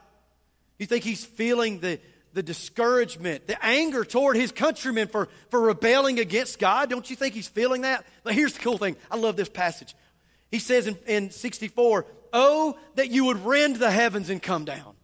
You 0.78 0.87
think 0.87 1.04
he's 1.04 1.24
feeling 1.24 1.80
the, 1.80 2.00
the 2.33 2.42
discouragement, 2.42 3.46
the 3.46 3.62
anger 3.64 4.04
toward 4.04 4.37
his 4.37 4.50
countrymen 4.50 5.09
for, 5.09 5.28
for 5.50 5.61
rebelling 5.61 6.18
against 6.18 6.59
God? 6.59 6.90
Don't 6.90 7.09
you 7.09 7.14
think 7.14 7.35
he's 7.35 7.48
feeling 7.48 7.83
that? 7.83 8.07
But 8.24 8.35
here's 8.35 8.54
the 8.54 8.61
cool 8.61 8.78
thing. 8.78 8.96
I 9.11 9.16
love 9.16 9.37
this 9.37 9.50
passage. 9.50 9.94
He 10.50 10.59
says 10.59 10.87
in, 10.87 10.96
in 11.07 11.30
64, 11.30 12.07
Oh, 12.33 12.76
that 12.96 13.11
you 13.11 13.26
would 13.26 13.44
rend 13.44 13.76
the 13.76 13.90
heavens 13.90 14.28
and 14.28 14.42
come 14.42 14.64
down, 14.64 14.94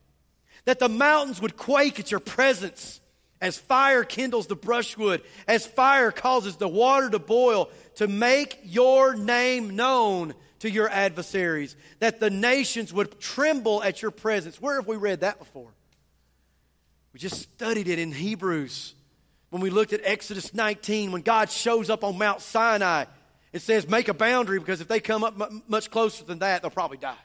that 0.64 0.80
the 0.80 0.88
mountains 0.88 1.40
would 1.40 1.56
quake 1.56 2.00
at 2.00 2.10
your 2.10 2.18
presence 2.18 2.99
as 3.40 3.56
fire 3.56 4.04
kindles 4.04 4.46
the 4.46 4.56
brushwood, 4.56 5.22
as 5.48 5.66
fire 5.66 6.10
causes 6.10 6.56
the 6.56 6.68
water 6.68 7.08
to 7.10 7.18
boil, 7.18 7.70
to 7.96 8.06
make 8.06 8.58
your 8.64 9.14
name 9.14 9.76
known 9.76 10.34
to 10.58 10.70
your 10.70 10.90
adversaries, 10.90 11.74
that 12.00 12.20
the 12.20 12.30
nations 12.30 12.92
would 12.92 13.18
tremble 13.18 13.82
at 13.82 14.02
your 14.02 14.10
presence. 14.10 14.60
Where 14.60 14.76
have 14.76 14.86
we 14.86 14.96
read 14.96 15.20
that 15.20 15.38
before? 15.38 15.72
We 17.12 17.18
just 17.18 17.40
studied 17.40 17.88
it 17.88 17.98
in 17.98 18.12
Hebrews 18.12 18.94
when 19.48 19.62
we 19.62 19.70
looked 19.70 19.92
at 19.92 20.00
Exodus 20.04 20.54
19, 20.54 21.10
when 21.10 21.22
God 21.22 21.50
shows 21.50 21.90
up 21.90 22.04
on 22.04 22.18
Mount 22.18 22.40
Sinai. 22.40 23.06
It 23.52 23.62
says, 23.62 23.88
make 23.88 24.08
a 24.08 24.14
boundary 24.14 24.60
because 24.60 24.80
if 24.80 24.86
they 24.86 25.00
come 25.00 25.24
up 25.24 25.40
m- 25.40 25.62
much 25.66 25.90
closer 25.90 26.24
than 26.24 26.38
that, 26.38 26.62
they'll 26.62 26.70
probably 26.70 26.98
die. 26.98 27.16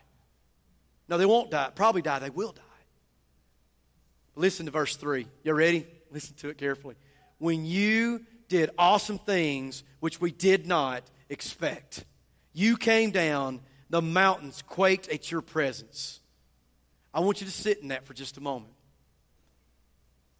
No, 1.08 1.20
they 1.20 1.26
won't 1.26 1.52
die. 1.52 1.70
Probably 1.76 2.02
die. 2.02 2.18
They 2.18 2.32
will 2.32 2.52
die. 2.52 2.62
Listen 4.36 4.66
to 4.66 4.72
verse 4.72 4.96
3. 4.96 5.28
You 5.44 5.54
ready? 5.54 5.86
Listen 6.16 6.34
to 6.36 6.48
it 6.48 6.58
carefully. 6.58 6.96
When 7.40 7.66
you 7.66 8.22
did 8.48 8.70
awesome 8.78 9.20
things 9.20 9.84
which 10.00 10.22
we 10.22 10.32
did 10.32 10.66
not 10.66 11.04
expect, 11.28 12.06
you 12.54 12.78
came 12.78 13.12
down, 13.12 13.60
the 13.90 14.02
mountains 14.02 14.64
quaked 14.66 15.10
at 15.10 15.30
your 15.30 15.42
presence. 15.42 16.22
I 17.14 17.20
want 17.20 17.42
you 17.42 17.48
to 17.48 17.52
sit 17.52 17.80
in 17.80 17.90
that 17.90 18.06
for 18.06 18.14
just 18.14 18.38
a 18.38 18.42
moment. 18.42 18.72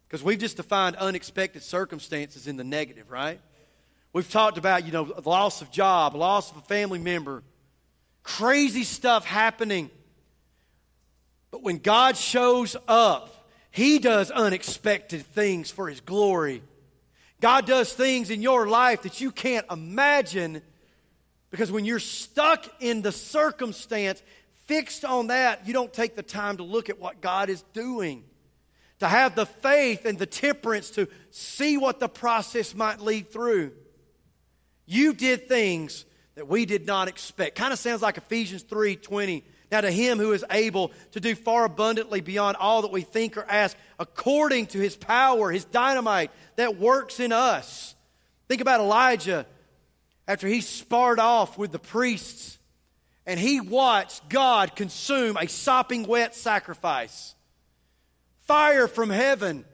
Because 0.08 0.22
we've 0.22 0.38
just 0.38 0.56
defined 0.56 0.96
unexpected 0.96 1.62
circumstances 1.62 2.46
in 2.46 2.56
the 2.56 2.64
negative, 2.64 3.10
right? 3.10 3.38
We've 4.14 4.30
talked 4.30 4.56
about, 4.56 4.86
you 4.86 4.92
know, 4.92 5.02
loss 5.26 5.60
of 5.60 5.70
job, 5.70 6.14
loss 6.14 6.50
of 6.50 6.56
a 6.56 6.62
family 6.62 7.00
member, 7.00 7.42
crazy 8.22 8.84
stuff 8.84 9.26
happening. 9.26 9.90
But 11.50 11.62
when 11.62 11.76
God 11.76 12.16
shows 12.16 12.76
up, 12.88 13.35
he 13.76 13.98
does 13.98 14.30
unexpected 14.30 15.26
things 15.26 15.70
for 15.70 15.90
His 15.90 16.00
glory. 16.00 16.62
God 17.42 17.66
does 17.66 17.92
things 17.92 18.30
in 18.30 18.40
your 18.40 18.66
life 18.66 19.02
that 19.02 19.20
you 19.20 19.30
can't 19.30 19.66
imagine 19.70 20.62
because 21.50 21.70
when 21.70 21.84
you're 21.84 21.98
stuck 21.98 22.66
in 22.80 23.02
the 23.02 23.12
circumstance, 23.12 24.22
fixed 24.64 25.04
on 25.04 25.26
that, 25.26 25.66
you 25.66 25.74
don't 25.74 25.92
take 25.92 26.16
the 26.16 26.22
time 26.22 26.56
to 26.56 26.62
look 26.62 26.88
at 26.88 26.98
what 26.98 27.20
God 27.20 27.50
is 27.50 27.60
doing. 27.74 28.24
To 29.00 29.08
have 29.08 29.34
the 29.34 29.44
faith 29.44 30.06
and 30.06 30.18
the 30.18 30.24
temperance 30.24 30.88
to 30.92 31.06
see 31.30 31.76
what 31.76 32.00
the 32.00 32.08
process 32.08 32.74
might 32.74 33.02
lead 33.02 33.30
through. 33.30 33.72
You 34.86 35.12
did 35.12 35.50
things 35.50 36.06
that 36.34 36.48
we 36.48 36.64
did 36.64 36.86
not 36.86 37.08
expect. 37.08 37.58
Kind 37.58 37.74
of 37.74 37.78
sounds 37.78 38.00
like 38.00 38.16
Ephesians 38.16 38.62
3 38.62 38.96
20 38.96 39.44
now, 39.70 39.80
to 39.80 39.90
him 39.90 40.18
who 40.18 40.32
is 40.32 40.44
able 40.50 40.92
to 41.12 41.20
do 41.20 41.34
far 41.34 41.64
abundantly 41.64 42.20
beyond 42.20 42.56
all 42.56 42.82
that 42.82 42.92
we 42.92 43.00
think 43.00 43.36
or 43.36 43.44
ask, 43.48 43.76
according 43.98 44.66
to 44.66 44.78
his 44.78 44.96
power, 44.96 45.50
his 45.50 45.64
dynamite 45.64 46.30
that 46.54 46.78
works 46.78 47.18
in 47.18 47.32
us. 47.32 47.96
Think 48.48 48.60
about 48.60 48.80
Elijah 48.80 49.44
after 50.28 50.46
he 50.46 50.60
sparred 50.60 51.18
off 51.18 51.58
with 51.58 51.72
the 51.72 51.80
priests 51.80 52.58
and 53.26 53.40
he 53.40 53.60
watched 53.60 54.28
God 54.28 54.76
consume 54.76 55.36
a 55.36 55.48
sopping 55.48 56.06
wet 56.06 56.34
sacrifice. 56.34 57.34
Fire 58.42 58.86
from 58.86 59.10
heaven. 59.10 59.64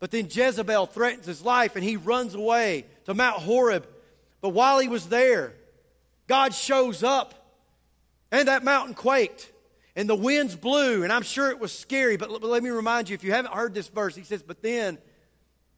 But 0.00 0.10
then 0.10 0.28
Jezebel 0.30 0.86
threatens 0.86 1.26
his 1.26 1.42
life 1.42 1.76
and 1.76 1.84
he 1.84 1.96
runs 1.96 2.34
away 2.34 2.86
to 3.04 3.12
Mount 3.12 3.40
Horeb. 3.40 3.86
But 4.40 4.48
while 4.48 4.78
he 4.78 4.88
was 4.88 5.08
there, 5.08 5.52
God 6.26 6.54
shows 6.54 7.02
up 7.02 7.41
and 8.32 8.48
that 8.48 8.64
mountain 8.64 8.94
quaked 8.94 9.52
and 9.94 10.08
the 10.08 10.16
winds 10.16 10.56
blew. 10.56 11.04
And 11.04 11.12
I'm 11.12 11.22
sure 11.22 11.50
it 11.50 11.60
was 11.60 11.70
scary, 11.70 12.16
but 12.16 12.42
let 12.42 12.62
me 12.62 12.70
remind 12.70 13.08
you 13.08 13.14
if 13.14 13.22
you 13.22 13.30
haven't 13.30 13.54
heard 13.54 13.74
this 13.74 13.88
verse, 13.88 14.16
he 14.16 14.24
says, 14.24 14.42
But 14.42 14.62
then 14.62 14.98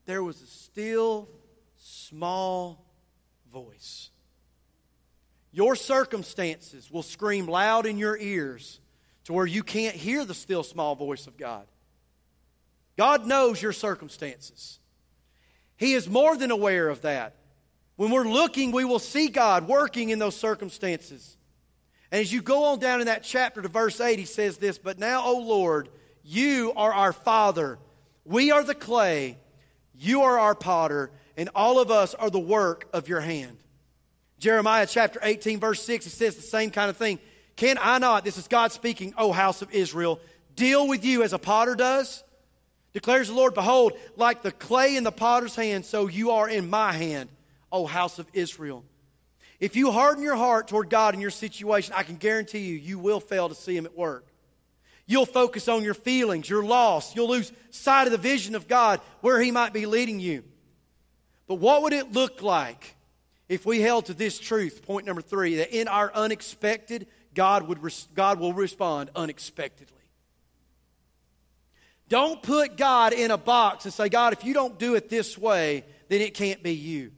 there 0.07 0.23
was 0.23 0.41
a 0.41 0.47
still 0.47 1.29
small 1.77 2.83
voice. 3.53 4.11
Your 5.53 5.77
circumstances 5.77 6.91
will 6.91 7.03
scream 7.03 7.47
loud 7.47 7.87
in 7.87 7.99
your 7.99 8.17
ears 8.17 8.81
to 9.25 9.33
where 9.33 9.47
you 9.47 9.63
can't 9.63 9.95
hear 9.95 10.25
the 10.25 10.35
still 10.35 10.63
small 10.63 10.95
voice 10.95 11.27
of 11.27 11.37
God. 11.37 11.67
God 12.97 13.27
knows 13.27 13.61
your 13.61 13.73
circumstances. 13.73 14.79
He 15.77 15.95
is 15.95 16.09
more 16.09 16.37
than 16.37 16.51
aware 16.51 16.89
of 16.89 17.03
that. 17.03 17.35
When 17.97 18.11
we're 18.11 18.29
looking, 18.29 18.71
we 18.71 18.85
will 18.85 18.99
see 18.99 19.29
God 19.29 19.67
working 19.67 20.11
in 20.11 20.19
those 20.19 20.37
circumstances. 20.37 21.37
And 22.15 22.21
as 22.21 22.33
you 22.33 22.43
go 22.43 22.67
on 22.67 22.79
down 22.79 23.01
in 23.01 23.07
that 23.09 23.25
chapter 23.25 23.61
to 23.61 23.67
verse 23.67 24.01
8, 24.01 24.21
he 24.21 24.25
says 24.25 24.57
this 24.57 24.79
But 24.79 25.01
now, 25.01 25.25
O 25.25 25.39
Lord, 25.39 25.89
you 26.23 26.73
are 26.77 26.93
our 26.93 27.13
Father. 27.13 27.77
We 28.25 28.53
are 28.53 28.63
the 28.63 28.73
clay. 28.73 29.37
You 29.99 30.23
are 30.23 30.39
our 30.39 30.55
potter, 30.55 31.11
and 31.37 31.51
all 31.57 31.81
of 31.81 31.91
us 31.91 32.15
are 32.15 32.31
the 32.31 32.39
work 32.39 32.89
of 32.93 33.09
your 33.09 33.21
hand. 33.21 33.57
Jeremiah 34.39 34.87
chapter 34.89 35.19
18, 35.25 35.59
verse 35.59 35.83
6, 35.83 36.07
it 36.07 36.11
says 36.11 36.37
the 36.37 36.43
same 36.43 36.71
kind 36.71 36.89
of 36.89 36.97
thing. 36.97 37.19
Can 37.57 37.79
I 37.81 37.99
not, 37.99 38.25
this 38.25 38.39
is 38.39 38.47
God 38.47 38.71
speaking, 38.71 39.13
O 39.19 39.33
house 39.33 39.61
of 39.61 39.73
Israel, 39.73 40.21
deal 40.55 40.87
with 40.87 41.05
you 41.05 41.25
as 41.25 41.33
a 41.33 41.39
potter 41.41 41.75
does? 41.75 42.23
Declares 42.93 43.27
the 43.27 43.35
Lord, 43.35 43.55
Behold, 43.55 43.95
like 44.15 44.43
the 44.43 44.53
clay 44.53 44.95
in 44.95 45.03
the 45.03 45.11
potter's 45.11 45.57
hand, 45.57 45.85
so 45.85 46.07
you 46.07 46.31
are 46.31 46.49
in 46.49 46.71
my 46.71 46.93
hand, 46.93 47.29
O 47.73 47.87
house 47.87 48.21
of 48.21 48.29
Israel. 48.33 48.85
If 49.65 49.77
you 49.77 49.91
harden 49.91 50.23
your 50.23 50.37
heart 50.37 50.69
toward 50.69 50.91
God 50.91 51.15
in 51.15 51.23
your 51.23 51.31
situation, 51.31 51.95
I 51.97 52.03
can 52.03 52.17
guarantee 52.17 52.67
you, 52.67 52.75
you 52.75 52.99
will 52.99 53.19
fail 53.19 53.49
to 53.49 53.55
see 53.55 53.75
Him 53.75 53.87
at 53.87 53.97
work. 53.97 54.27
You'll 55.07 55.25
focus 55.25 55.69
on 55.69 55.83
your 55.83 55.95
feelings, 55.95 56.51
your 56.51 56.63
loss. 56.63 57.17
You'll 57.17 57.31
lose 57.31 57.51
sight 57.71 58.07
of 58.07 58.13
the 58.13 58.19
vision 58.19 58.57
of 58.57 58.69
God, 58.69 59.01
where 59.23 59.41
He 59.41 59.51
might 59.51 59.73
be 59.73 59.87
leading 59.87 60.21
you. 60.21 60.45
But 61.47 61.55
what 61.55 61.81
would 61.81 61.95
it 61.95 62.13
look 62.13 62.43
like 62.43 62.95
if 63.49 63.65
we 63.65 63.81
held 63.81 64.05
to 64.07 64.13
this 64.13 64.39
truth, 64.39 64.83
point 64.83 65.07
number 65.07 65.23
three, 65.23 65.55
that 65.55 65.75
in 65.75 65.89
our 65.89 66.13
unexpected, 66.13 67.07
God, 67.33 67.67
would 67.67 67.83
res- 67.83 68.07
God 68.15 68.39
will 68.39 68.53
respond 68.53 69.09
unexpectedly? 69.17 69.97
Don't 72.11 72.43
put 72.43 72.77
God 72.77 73.15
in 73.15 73.31
a 73.31 73.39
box 73.39 73.87
and 73.87 73.95
say, 73.95 74.11
God, 74.11 74.35
if 74.35 74.45
you 74.45 74.53
don't 74.53 74.79
do 74.79 74.95
it 74.95 75.09
this 75.09 75.39
way, 75.39 75.87
then 76.11 76.21
it 76.21 76.35
can't 76.35 76.63
be 76.63 76.75
you. 76.75 77.13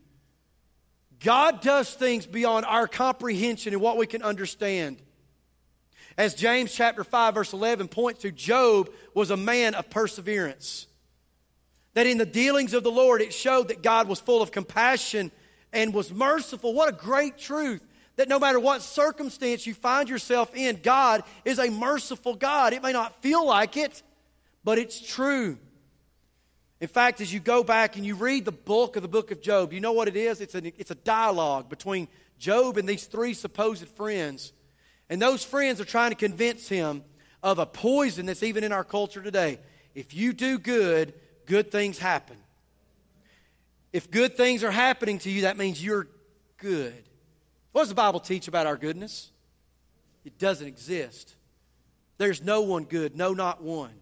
God 1.21 1.61
does 1.61 1.93
things 1.93 2.27
beyond 2.27 2.67
our 2.67 2.87
comprehension 2.87 3.73
and 3.73 3.83
what 3.83 3.97
we 3.97 4.07
can 4.07 4.23
understand. 4.23 5.01
As 6.19 6.35
James 6.35 6.73
chapter 6.75 7.05
5 7.05 7.35
verse 7.35 7.53
11 7.53 7.89
points 7.89 8.23
to, 8.23 8.33
Job 8.33 8.91
was 9.15 9.31
a 9.31 9.37
man 9.37 9.75
of 9.75 9.91
perseverance. 9.91 10.87
That 11.95 12.07
in 12.07 12.19
the 12.19 12.27
dealings 12.27 12.75
of 12.75 12.85
the 12.85 12.91
Lord, 12.91 13.23
it 13.23 13.33
showed 13.33 13.69
that 13.69 13.83
God 13.83 14.09
was 14.09 14.21
full 14.21 14.43
of 14.43 14.53
compassion 14.53 15.31
and 15.73 15.95
was 15.95 16.13
merciful. 16.13 16.75
What 16.75 16.89
a 16.89 16.93
great 16.93 17.39
truth 17.39 17.83
that 18.17 18.29
no 18.29 18.39
matter 18.39 18.59
what 18.59 18.83
circumstance 18.83 19.67
you 19.67 19.75
find 19.75 20.09
yourself 20.09 20.55
in, 20.55 20.81
God 20.83 21.23
is 21.45 21.59
a 21.59 21.71
merciful 21.71 22.35
God. 22.35 22.73
It 22.73 22.83
may 22.83 22.93
not 22.93 23.23
feel 23.23 23.47
like 23.47 23.77
it, 23.77 24.03
but 24.65 24.79
it's 24.79 24.99
true. 24.99 25.59
In 26.81 26.89
fact, 26.89 27.21
as 27.21 27.33
you 27.33 27.41
go 27.41 27.65
back 27.65 27.97
and 27.97 28.05
you 28.05 28.15
read 28.15 28.45
the 28.45 28.53
book 28.53 28.97
of 28.97 29.03
the 29.03 29.09
book 29.09 29.31
of 29.31 29.41
Job, 29.41 29.73
you 29.73 29.81
know 29.81 29.93
what 29.93 30.09
it 30.09 30.17
is? 30.17 30.41
It's 30.41 30.55
a, 30.55 30.67
it's 30.79 30.91
a 30.91 30.97
dialogue 30.97 31.71
between 31.71 32.09
Job 32.39 32.77
and 32.77 32.89
these 32.89 33.07
three 33.07 33.33
supposed 33.33 33.87
friends. 33.89 34.53
And 35.09 35.23
those 35.23 35.43
friends 35.43 35.81
are 35.81 35.87
trying 35.87 36.11
to 36.11 36.17
convince 36.17 36.69
him 36.69 37.03
of 37.43 37.59
a 37.59 37.67
poison 37.67 38.27
that's 38.27 38.43
even 38.43 38.65
in 38.65 38.73
our 38.73 38.85
culture 38.85 39.23
today. 39.23 39.59
If 39.95 40.13
you 40.13 40.35
do 40.35 40.59
good, 40.59 41.15
good 41.47 41.71
things 41.71 41.99
happen. 41.99 42.37
If 43.93 44.11
good 44.11 44.37
things 44.37 44.63
are 44.63 44.71
happening 44.71 45.19
to 45.21 45.31
you, 45.31 45.43
that 45.43 45.57
means 45.57 45.83
you're 45.83 46.09
good. 46.59 47.03
What 47.73 47.83
does 47.83 47.89
the 47.89 47.95
Bible 47.95 48.21
teach 48.21 48.49
about 48.49 48.67
our 48.67 48.77
goodness? 48.77 49.31
It 50.27 50.39
doesn't 50.39 50.67
exist. 50.67 51.35
There's 52.19 52.43
no 52.43 52.63
one 52.63 52.85
good, 52.85 53.17
no, 53.17 53.33
not 53.33 53.63
one. 53.63 53.93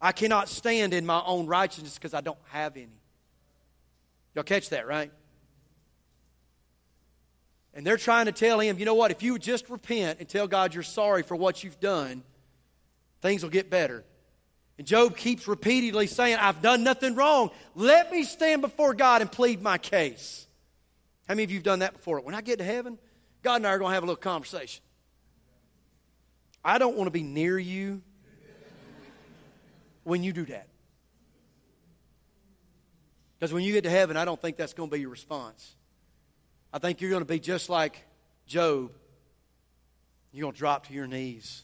I 0.00 0.12
cannot 0.12 0.48
stand 0.48 0.94
in 0.94 1.04
my 1.04 1.22
own 1.24 1.46
righteousness 1.46 1.94
because 1.94 2.14
I 2.14 2.20
don't 2.20 2.38
have 2.50 2.76
any. 2.76 2.88
Y'all 4.34 4.44
catch 4.44 4.70
that, 4.70 4.86
right? 4.86 5.10
And 7.74 7.86
they're 7.86 7.96
trying 7.96 8.26
to 8.26 8.32
tell 8.32 8.60
him, 8.60 8.78
you 8.78 8.84
know 8.84 8.94
what, 8.94 9.10
if 9.10 9.22
you 9.22 9.38
just 9.38 9.68
repent 9.70 10.20
and 10.20 10.28
tell 10.28 10.46
God 10.46 10.74
you're 10.74 10.82
sorry 10.82 11.22
for 11.22 11.36
what 11.36 11.62
you've 11.62 11.80
done, 11.80 12.22
things 13.20 13.42
will 13.42 13.50
get 13.50 13.70
better. 13.70 14.04
And 14.78 14.86
Job 14.86 15.16
keeps 15.16 15.48
repeatedly 15.48 16.06
saying, 16.06 16.38
I've 16.40 16.62
done 16.62 16.84
nothing 16.84 17.16
wrong. 17.16 17.50
Let 17.74 18.12
me 18.12 18.22
stand 18.22 18.62
before 18.62 18.94
God 18.94 19.22
and 19.22 19.30
plead 19.30 19.60
my 19.60 19.78
case. 19.78 20.46
How 21.26 21.34
many 21.34 21.44
of 21.44 21.50
you 21.50 21.56
have 21.56 21.64
done 21.64 21.80
that 21.80 21.94
before? 21.94 22.20
When 22.20 22.34
I 22.34 22.40
get 22.40 22.58
to 22.58 22.64
heaven, 22.64 22.98
God 23.42 23.56
and 23.56 23.66
I 23.66 23.70
are 23.70 23.78
going 23.78 23.90
to 23.90 23.94
have 23.94 24.04
a 24.04 24.06
little 24.06 24.16
conversation. 24.16 24.82
I 26.64 26.78
don't 26.78 26.96
want 26.96 27.08
to 27.08 27.12
be 27.12 27.22
near 27.22 27.58
you 27.58 28.02
when 30.08 30.22
you 30.22 30.32
do 30.32 30.46
that. 30.46 30.66
Because 33.38 33.52
when 33.52 33.62
you 33.62 33.72
get 33.72 33.84
to 33.84 33.90
heaven, 33.90 34.16
I 34.16 34.24
don't 34.24 34.40
think 34.40 34.56
that's 34.56 34.72
going 34.72 34.88
to 34.90 34.94
be 34.94 35.00
your 35.00 35.10
response. 35.10 35.76
I 36.72 36.78
think 36.78 37.00
you're 37.00 37.10
going 37.10 37.22
to 37.22 37.28
be 37.28 37.38
just 37.38 37.68
like 37.68 38.04
Job. 38.46 38.90
You're 40.32 40.42
going 40.42 40.54
to 40.54 40.58
drop 40.58 40.86
to 40.88 40.92
your 40.92 41.06
knees 41.06 41.62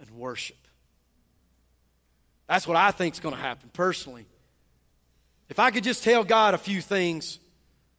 and 0.00 0.10
worship. 0.10 0.56
That's 2.48 2.66
what 2.66 2.76
I 2.76 2.90
think 2.92 3.14
is 3.14 3.20
going 3.20 3.34
to 3.34 3.40
happen 3.40 3.70
personally. 3.72 4.26
If 5.48 5.58
I 5.58 5.70
could 5.70 5.84
just 5.84 6.02
tell 6.02 6.24
God 6.24 6.54
a 6.54 6.58
few 6.58 6.80
things, 6.80 7.38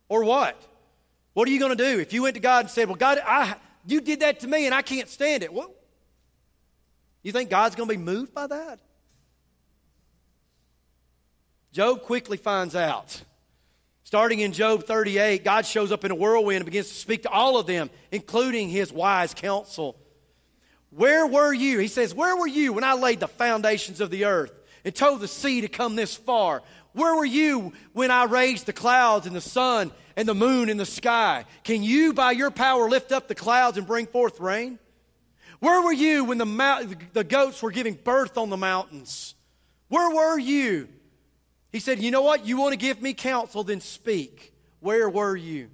or 0.09 0.23
what? 0.23 0.59
What 1.34 1.47
are 1.47 1.51
you 1.51 1.59
going 1.59 1.75
to 1.75 1.84
do 1.84 1.99
if 1.99 2.13
you 2.13 2.23
went 2.23 2.36
to 2.36 2.41
God 2.41 2.65
and 2.65 2.69
said, 2.69 2.88
"Well, 2.88 2.95
God, 2.95 3.19
I, 3.23 3.55
you 3.86 4.01
did 4.01 4.21
that 4.21 4.39
to 4.41 4.47
me, 4.47 4.65
and 4.65 4.73
I 4.73 4.81
can't 4.81 5.07
stand 5.07 5.43
it"? 5.43 5.53
What? 5.53 5.71
You 7.21 7.31
think 7.31 7.49
God's 7.49 7.75
going 7.75 7.88
to 7.88 7.95
be 7.95 8.01
moved 8.01 8.34
by 8.34 8.47
that? 8.47 8.79
Job 11.74 12.03
quickly 12.03 12.38
finds 12.38 12.76
out. 12.76 13.19
Starting 14.03 14.41
in 14.41 14.53
Job 14.53 14.84
38, 14.84 15.43
God 15.43 15.65
shows 15.65 15.91
up 15.91 16.05
in 16.05 16.11
a 16.11 16.15
whirlwind 16.15 16.57
and 16.57 16.65
begins 16.65 16.89
to 16.89 16.93
speak 16.93 17.24
to 17.24 17.30
all 17.30 17.57
of 17.57 17.65
them, 17.65 17.89
including 18.11 18.69
his 18.69 18.93
wise 18.93 19.34
counsel. 19.34 19.97
Where 20.91 21.26
were 21.26 21.51
you? 21.51 21.80
He 21.80 21.88
says, 21.88 22.13
Where 22.13 22.38
were 22.38 22.47
you 22.47 22.74
when 22.74 22.84
I 22.84 22.93
laid 22.93 23.19
the 23.19 23.28
foundations 23.28 24.01
of 24.01 24.11
the 24.11 24.26
earth 24.26 24.53
and 24.86 24.93
told 24.93 25.19
the 25.19 25.28
sea 25.28 25.61
to 25.61 25.67
come 25.67 25.95
this 25.95 26.15
far? 26.15 26.61
Where 26.91 27.15
were 27.15 27.26
you 27.26 27.74
when 27.93 28.11
I 28.11 28.26
raised 28.26 28.67
the 28.67 28.74
clouds 28.74 29.26
and 29.26 29.36
the 29.36 29.41
sun 29.41 29.91
and 30.15 30.28
the 30.28 30.36
moon 30.36 30.69
in 30.69 30.78
the 30.78 30.86
sky? 30.86 31.45
Can 31.63 31.82
you, 31.82 32.13
by 32.13 32.34
your 32.34 32.51
power, 32.51 32.88
lift 32.88 33.11
up 33.11 33.28
the 33.28 33.34
clouds 33.34 33.80
and 33.80 33.88
bring 33.88 34.05
forth 34.05 34.39
rain? 34.39 34.78
Where 35.59 35.82
were 35.82 35.93
you 35.93 36.26
when 36.26 36.38
the, 36.38 36.45
mount, 36.45 37.13
the 37.13 37.24
goats 37.24 37.63
were 37.63 37.71
giving 37.71 37.95
birth 37.95 38.38
on 38.38 38.51
the 38.51 38.57
mountains? 38.57 39.34
Where 39.88 40.13
were 40.13 40.38
you? 40.38 40.88
He 41.74 41.80
said, 41.80 42.01
You 42.01 42.11
know 42.11 42.21
what? 42.21 42.45
You 42.45 42.55
want 42.57 42.71
to 42.71 42.78
give 42.78 43.01
me 43.01 43.13
counsel, 43.13 43.65
then 43.65 43.82
speak. 43.82 44.53
Where 44.80 45.09
were 45.09 45.36
you? 45.36 45.69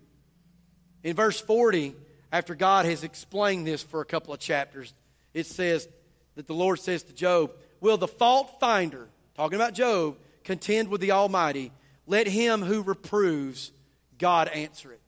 In 1.04 1.16
verse 1.16 1.40
40, 1.40 1.96
after 2.32 2.56
God 2.56 2.86
has 2.86 3.04
explained 3.04 3.68
this 3.68 3.84
for 3.84 4.02
a 4.02 4.06
couple 4.06 4.34
of 4.34 4.40
chapters, 4.40 4.94
it 5.34 5.46
says 5.46 5.88
that 6.36 6.48
the 6.48 6.54
Lord 6.54 6.80
says 6.80 7.04
to 7.04 7.14
Job, 7.14 7.52
Will 7.82 7.98
the 7.98 8.08
fault 8.08 8.60
finder, 8.60 9.08
talking 9.36 9.56
about 9.56 9.74
Job, 9.74 10.18
contend 10.44 10.88
with 10.88 11.02
the 11.02 11.12
Almighty? 11.12 11.72
Let 12.08 12.28
him 12.28 12.62
who 12.62 12.82
reproves 12.82 13.72
God 14.18 14.48
answer 14.48 14.92
it. 14.92 15.02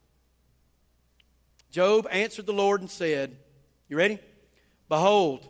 Job 1.71 2.05
answered 2.11 2.45
the 2.45 2.53
Lord 2.53 2.81
and 2.81 2.89
said, 2.89 3.35
You 3.87 3.97
ready? 3.97 4.19
Behold, 4.89 5.47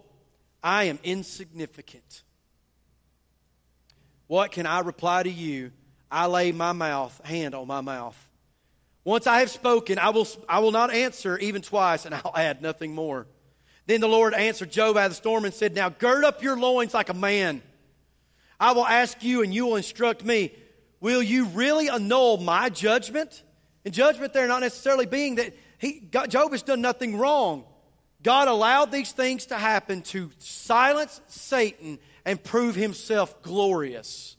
I 0.64 0.84
am 0.86 1.00
insignificant. 1.04 2.22
What 4.32 4.52
can 4.52 4.66
I 4.66 4.80
reply 4.80 5.24
to 5.24 5.30
you? 5.30 5.74
I 6.10 6.28
lay 6.28 6.54
my 6.54 6.72
mouth, 6.72 7.20
hand 7.26 7.54
on 7.54 7.68
my 7.68 7.82
mouth. 7.82 8.16
Once 9.04 9.28
I 9.28 9.40
have 9.40 9.50
spoken, 9.50 10.00
I 10.00 10.12
will, 10.12 10.26
I 10.48 10.60
will 10.60 10.72
not 10.72 10.90
answer 10.94 11.38
even 11.38 11.62
twice, 11.62 12.06
and 12.06 12.16
I'll 12.24 12.32
add 12.34 12.62
nothing 12.62 12.96
more. 12.96 13.28
Then 13.88 14.00
the 14.00 14.08
Lord 14.08 14.34
answered 14.34 14.72
Job 14.72 14.96
out 14.96 15.08
of 15.08 15.12
the 15.12 15.16
storm 15.16 15.44
and 15.44 15.54
said, 15.54 15.76
Now 15.76 15.90
gird 15.90 16.24
up 16.24 16.42
your 16.42 16.58
loins 16.58 16.94
like 16.94 17.10
a 17.10 17.14
man. 17.14 17.62
I 18.58 18.72
will 18.72 18.86
ask 18.86 19.22
you, 19.22 19.44
and 19.44 19.54
you 19.54 19.66
will 19.66 19.76
instruct 19.76 20.24
me. 20.24 20.54
Will 21.02 21.22
you 21.22 21.48
really 21.48 21.90
annul 21.90 22.38
my 22.38 22.70
judgment? 22.70 23.44
And 23.84 23.94
judgment 23.94 24.32
there 24.32 24.48
not 24.48 24.62
necessarily 24.62 25.08
being 25.08 25.36
that 25.36 25.54
he, 25.78 26.00
God, 26.00 26.32
Job 26.32 26.54
has 26.54 26.64
done 26.64 26.80
nothing 26.80 27.18
wrong. 27.18 27.66
God 28.24 28.48
allowed 28.48 28.94
these 28.94 29.12
things 29.12 29.48
to 29.48 29.58
happen 29.58 30.04
to 30.04 30.32
silence 30.38 31.20
Satan 31.28 32.00
and 32.26 32.44
prove 32.44 32.76
himself 32.76 33.42
glorious. 33.42 34.36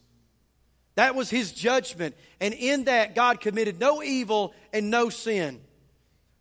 That 0.95 1.14
was 1.14 1.30
his 1.30 1.53
judgment. 1.53 2.14
And 2.41 2.53
in 2.55 2.85
that, 2.85 3.14
God 3.14 3.41
committed 3.41 3.80
no 3.80 4.03
evil 4.03 4.55
and 4.72 4.91
no 4.91 5.09
sin. 5.09 5.61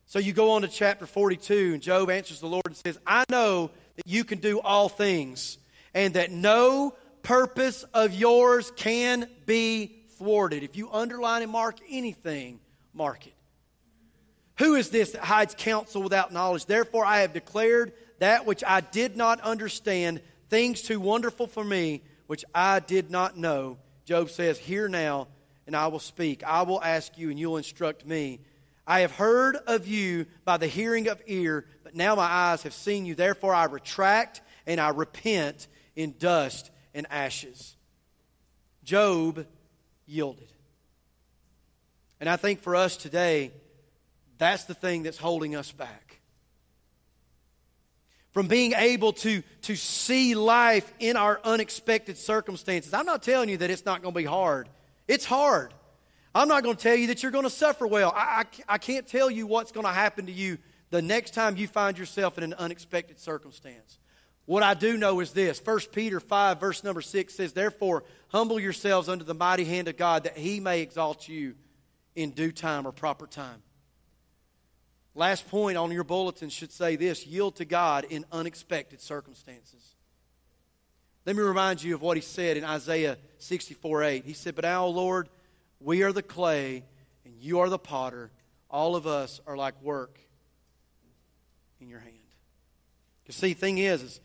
So 0.06 0.20
you 0.20 0.34
go 0.34 0.52
on 0.52 0.64
to 0.64 0.68
chapter 0.68 1.06
42, 1.06 1.72
and 1.74 1.82
Job 1.82 2.10
answers 2.10 2.42
the 2.42 2.48
Lord 2.48 2.66
and 2.66 2.76
says, 2.76 3.00
I 3.08 3.24
know 3.30 3.72
that 3.96 4.06
you 4.06 4.26
can 4.26 4.40
do 4.40 4.60
all 4.60 4.90
things, 4.90 5.58
and 5.94 6.16
that 6.16 6.32
no 6.32 6.94
purpose 7.24 7.84
of 7.94 8.14
yours 8.14 8.72
can 8.76 9.30
be 9.46 10.04
thwarted. 10.18 10.64
If 10.64 10.76
you 10.76 10.90
underline 10.92 11.44
and 11.44 11.52
mark 11.52 11.78
anything, 11.90 12.60
mark 12.94 13.26
it. 13.28 13.34
Who 14.60 14.76
is 14.76 14.90
this 14.90 15.14
that 15.14 15.24
hides 15.24 15.56
counsel 15.58 16.04
without 16.04 16.34
knowledge? 16.34 16.66
Therefore, 16.66 17.06
I 17.06 17.22
have 17.22 17.34
declared 17.34 17.94
that 18.20 18.46
which 18.46 18.64
I 18.66 18.82
did 18.82 19.16
not 19.16 19.40
understand, 19.42 20.22
things 20.52 20.82
too 20.82 21.00
wonderful 21.00 21.48
for 21.48 21.64
me, 21.64 22.04
which 22.28 22.44
I 22.54 22.82
did 22.82 23.10
not 23.10 23.38
know. 23.38 23.78
Job 24.06 24.30
says, 24.30 24.60
Hear 24.60 24.90
now, 24.90 25.30
and 25.66 25.76
I 25.76 25.88
will 25.88 26.00
speak. 26.00 26.44
I 26.44 26.64
will 26.64 26.84
ask 26.84 27.18
you, 27.18 27.30
and 27.30 27.40
you'll 27.40 27.58
instruct 27.58 28.06
me. 28.06 28.42
I 28.86 29.00
have 29.00 29.14
heard 29.14 29.56
of 29.56 29.88
you 29.88 30.26
by 30.44 30.58
the 30.58 30.68
hearing 30.68 31.08
of 31.08 31.22
ear, 31.26 31.66
but 31.84 31.96
now 31.96 32.16
my 32.16 32.26
eyes 32.26 32.64
have 32.64 32.74
seen 32.74 33.06
you. 33.06 33.16
Therefore, 33.16 33.56
I 33.56 33.66
retract 33.66 34.42
and 34.68 34.82
I 34.82 34.90
repent 34.90 35.68
in 35.96 36.16
dust 36.20 36.70
and 36.94 37.08
ashes. 37.10 37.78
Job 38.84 39.46
yielded. 40.06 40.52
And 42.20 42.30
I 42.30 42.36
think 42.36 42.60
for 42.60 42.76
us 42.76 42.98
today, 42.98 43.52
that's 44.38 44.66
the 44.66 44.74
thing 44.74 45.04
that's 45.04 45.18
holding 45.18 45.56
us 45.56 45.72
back. 45.72 46.11
From 48.32 48.48
being 48.48 48.74
able 48.74 49.14
to, 49.14 49.44
to 49.64 49.76
see 49.76 50.36
life 50.36 50.94
in 51.00 51.18
our 51.18 51.42
unexpected 51.44 52.18
circumstances. 52.18 52.94
I'm 52.94 53.06
not 53.06 53.24
telling 53.24 53.50
you 53.50 53.58
that 53.58 53.70
it's 53.70 53.86
not 53.86 54.02
going 54.02 54.14
to 54.14 54.18
be 54.18 54.26
hard. 54.26 54.70
It's 55.08 55.26
hard. 55.26 55.74
I'm 56.34 56.48
not 56.48 56.64
going 56.64 56.76
to 56.78 56.82
tell 56.82 56.96
you 56.96 57.08
that 57.08 57.24
you're 57.24 57.32
going 57.32 57.44
to 57.44 57.50
suffer 57.50 57.86
well. 57.86 58.14
I, 58.16 58.46
I, 58.70 58.76
I 58.76 58.78
can't 58.78 59.06
tell 59.06 59.30
you 59.30 59.48
what's 59.48 59.74
going 59.74 59.86
to 59.86 59.92
happen 59.92 60.28
to 60.28 60.32
you 60.32 60.58
the 60.92 61.02
next 61.02 61.34
time 61.34 61.58
you 61.58 61.68
find 61.68 61.98
yourself 61.98 62.38
in 62.38 62.44
an 62.44 62.54
unexpected 62.54 63.20
circumstance. 63.20 64.00
What 64.46 64.64
I 64.64 64.74
do 64.74 64.98
know 64.98 65.20
is 65.20 65.32
this 65.32 65.62
1 65.64 65.80
Peter 65.94 66.20
5, 66.20 66.60
verse 66.60 66.84
number 66.84 67.02
6 67.02 67.34
says, 67.34 67.54
Therefore, 67.54 68.04
humble 68.30 68.60
yourselves 68.60 69.08
under 69.08 69.24
the 69.24 69.34
mighty 69.34 69.66
hand 69.66 69.88
of 69.88 69.98
God, 69.98 70.24
that 70.24 70.38
he 70.38 70.60
may 70.60 70.82
exalt 70.82 71.28
you 71.28 71.56
in 72.16 72.32
due 72.32 72.52
time 72.52 72.86
or 72.86 72.92
proper 72.92 73.28
time. 73.28 73.62
Last 75.14 75.50
point 75.50 75.78
on 75.78 75.92
your 75.92 76.04
bulletin 76.04 76.50
should 76.50 76.72
say 76.72 76.96
this 76.96 77.28
yield 77.28 77.58
to 77.58 77.66
God 77.66 78.06
in 78.10 78.26
unexpected 78.32 79.02
circumstances. 79.02 79.96
Let 81.26 81.36
me 81.36 81.44
remind 81.44 81.84
you 81.84 81.94
of 81.94 82.02
what 82.02 82.18
he 82.18 82.22
said 82.22 82.58
in 82.58 82.64
Isaiah 82.64 83.18
64 83.38 84.04
8. 84.04 84.26
He 84.26 84.34
said, 84.34 84.56
But 84.56 84.64
now, 84.64 84.86
Lord, 84.86 85.30
we 85.80 86.04
are 86.04 86.12
the 86.12 86.24
clay, 86.24 86.84
and 87.26 87.36
you 87.40 87.60
are 87.60 87.70
the 87.70 87.78
potter. 87.78 88.32
All 88.70 88.96
of 88.96 89.06
us 89.06 89.42
are 89.46 89.58
like 89.58 89.80
work 89.82 90.18
in 91.80 91.90
your 91.90 92.00
hand. 92.00 92.16
You 93.28 93.34
see, 93.34 93.54
the 93.54 93.60
thing 93.60 93.78
is, 93.78 94.02
is 94.02 94.20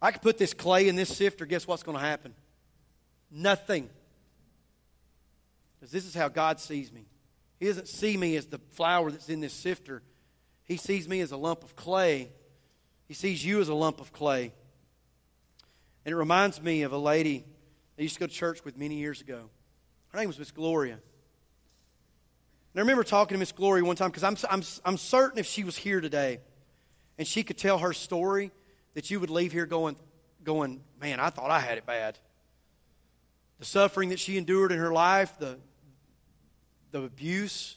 I 0.00 0.10
could 0.10 0.22
put 0.22 0.38
this 0.38 0.54
clay 0.54 0.88
in 0.88 0.96
this 0.96 1.14
sifter, 1.14 1.46
guess 1.46 1.66
what's 1.66 1.82
going 1.82 1.98
to 1.98 2.04
happen? 2.04 2.34
Nothing. 3.30 3.90
Because 5.74 5.90
this 5.90 6.06
is 6.06 6.14
how 6.14 6.28
God 6.28 6.60
sees 6.60 6.92
me. 6.92 7.06
He 7.64 7.68
doesn't 7.68 7.88
see 7.88 8.14
me 8.14 8.36
as 8.36 8.44
the 8.44 8.58
flour 8.72 9.10
that's 9.10 9.30
in 9.30 9.40
this 9.40 9.54
sifter. 9.54 10.02
He 10.64 10.76
sees 10.76 11.08
me 11.08 11.22
as 11.22 11.32
a 11.32 11.38
lump 11.38 11.64
of 11.64 11.74
clay. 11.74 12.30
He 13.08 13.14
sees 13.14 13.42
you 13.42 13.58
as 13.62 13.70
a 13.70 13.74
lump 13.74 14.02
of 14.02 14.12
clay. 14.12 14.52
And 16.04 16.12
it 16.12 16.14
reminds 16.14 16.60
me 16.60 16.82
of 16.82 16.92
a 16.92 16.98
lady 16.98 17.42
I 17.98 18.02
used 18.02 18.16
to 18.16 18.20
go 18.20 18.26
to 18.26 18.32
church 18.34 18.66
with 18.66 18.76
many 18.76 18.96
years 18.96 19.22
ago. 19.22 19.48
Her 20.08 20.18
name 20.18 20.28
was 20.28 20.38
Miss 20.38 20.50
Gloria. 20.50 20.92
And 20.92 21.00
I 22.76 22.80
remember 22.80 23.02
talking 23.02 23.34
to 23.34 23.38
Miss 23.38 23.52
Gloria 23.52 23.82
one 23.82 23.96
time 23.96 24.10
because 24.10 24.24
I'm, 24.24 24.36
I'm, 24.50 24.62
I'm 24.84 24.98
certain 24.98 25.38
if 25.38 25.46
she 25.46 25.64
was 25.64 25.74
here 25.74 26.02
today 26.02 26.40
and 27.16 27.26
she 27.26 27.42
could 27.42 27.56
tell 27.56 27.78
her 27.78 27.94
story, 27.94 28.52
that 28.92 29.10
you 29.10 29.20
would 29.20 29.30
leave 29.30 29.52
here 29.52 29.64
going, 29.64 29.96
going, 30.42 30.82
man, 31.00 31.18
I 31.18 31.30
thought 31.30 31.50
I 31.50 31.60
had 31.60 31.78
it 31.78 31.86
bad. 31.86 32.18
The 33.58 33.64
suffering 33.64 34.10
that 34.10 34.20
she 34.20 34.36
endured 34.36 34.70
in 34.70 34.76
her 34.76 34.92
life, 34.92 35.38
the, 35.38 35.58
the 36.94 37.02
abuse. 37.02 37.76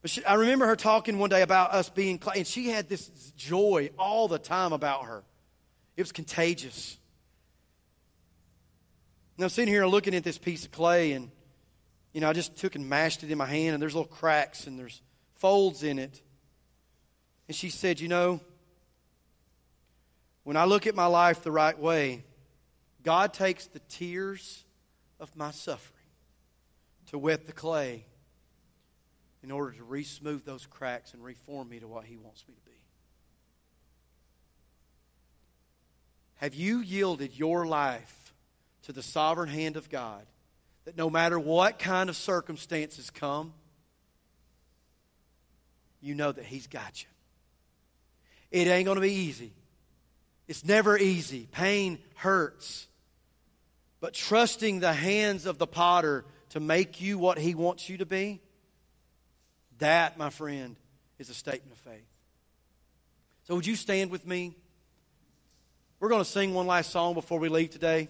But 0.00 0.10
she, 0.10 0.24
I 0.24 0.34
remember 0.34 0.66
her 0.66 0.74
talking 0.74 1.18
one 1.18 1.28
day 1.28 1.42
about 1.42 1.72
us 1.72 1.90
being, 1.90 2.18
and 2.34 2.46
she 2.46 2.70
had 2.70 2.88
this 2.88 3.08
joy 3.36 3.90
all 3.98 4.26
the 4.26 4.38
time 4.38 4.72
about 4.72 5.04
her. 5.04 5.22
It 5.96 6.02
was 6.02 6.12
contagious. 6.12 6.96
I'm 9.38 9.48
sitting 9.50 9.72
here 9.72 9.86
looking 9.86 10.14
at 10.14 10.24
this 10.24 10.38
piece 10.38 10.64
of 10.64 10.70
clay, 10.70 11.12
and, 11.12 11.30
you 12.14 12.22
know, 12.22 12.30
I 12.30 12.32
just 12.32 12.56
took 12.56 12.74
and 12.74 12.88
mashed 12.88 13.22
it 13.22 13.30
in 13.30 13.36
my 13.36 13.46
hand, 13.46 13.74
and 13.74 13.82
there's 13.82 13.94
little 13.94 14.08
cracks 14.08 14.66
and 14.66 14.78
there's 14.78 15.02
folds 15.34 15.82
in 15.82 15.98
it. 15.98 16.22
And 17.48 17.56
she 17.56 17.68
said, 17.68 18.00
You 18.00 18.08
know, 18.08 18.40
when 20.44 20.56
I 20.56 20.64
look 20.64 20.86
at 20.86 20.94
my 20.94 21.06
life 21.06 21.42
the 21.42 21.52
right 21.52 21.78
way, 21.78 22.24
God 23.02 23.34
takes 23.34 23.66
the 23.66 23.80
tears 23.90 24.64
of 25.20 25.36
my 25.36 25.50
suffering 25.50 25.91
to 27.12 27.18
wet 27.18 27.46
the 27.46 27.52
clay 27.52 28.06
in 29.42 29.50
order 29.50 29.72
to 29.72 29.84
re 29.84 30.02
smooth 30.02 30.44
those 30.44 30.66
cracks 30.66 31.14
and 31.14 31.22
reform 31.22 31.68
me 31.68 31.78
to 31.78 31.86
what 31.86 32.04
He 32.04 32.16
wants 32.16 32.44
me 32.48 32.54
to 32.54 32.60
be. 32.62 32.76
Have 36.36 36.54
you 36.54 36.80
yielded 36.80 37.38
your 37.38 37.66
life 37.66 38.34
to 38.82 38.92
the 38.92 39.02
sovereign 39.02 39.48
hand 39.48 39.76
of 39.76 39.88
God 39.88 40.26
that 40.84 40.96
no 40.96 41.08
matter 41.08 41.38
what 41.38 41.78
kind 41.78 42.10
of 42.10 42.16
circumstances 42.16 43.10
come, 43.10 43.52
you 46.00 46.14
know 46.14 46.32
that 46.32 46.44
He's 46.44 46.66
got 46.66 47.02
you? 47.02 47.08
It 48.50 48.68
ain't 48.68 48.86
going 48.86 48.96
to 48.96 49.02
be 49.02 49.12
easy. 49.12 49.52
It's 50.48 50.64
never 50.64 50.98
easy. 50.98 51.46
Pain 51.52 51.98
hurts. 52.16 52.86
But 54.00 54.14
trusting 54.14 54.80
the 54.80 54.92
hands 54.92 55.46
of 55.46 55.58
the 55.58 55.66
potter 55.66 56.24
to 56.52 56.60
make 56.60 57.00
you 57.00 57.18
what 57.18 57.38
he 57.38 57.54
wants 57.54 57.88
you 57.88 57.98
to 57.98 58.06
be, 58.06 58.40
that, 59.78 60.18
my 60.18 60.28
friend, 60.28 60.76
is 61.18 61.30
a 61.30 61.34
statement 61.34 61.72
of 61.72 61.78
faith. 61.78 62.06
So, 63.44 63.54
would 63.54 63.66
you 63.66 63.74
stand 63.74 64.10
with 64.10 64.26
me? 64.26 64.54
We're 65.98 66.10
going 66.10 66.22
to 66.22 66.28
sing 66.28 66.52
one 66.52 66.66
last 66.66 66.90
song 66.90 67.14
before 67.14 67.38
we 67.38 67.48
leave 67.48 67.70
today. 67.70 68.08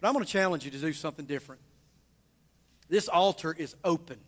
But 0.00 0.08
I'm 0.08 0.14
going 0.14 0.24
to 0.24 0.30
challenge 0.30 0.64
you 0.64 0.70
to 0.70 0.78
do 0.78 0.94
something 0.94 1.26
different. 1.26 1.60
This 2.88 3.08
altar 3.08 3.54
is 3.56 3.76
open. 3.84 4.18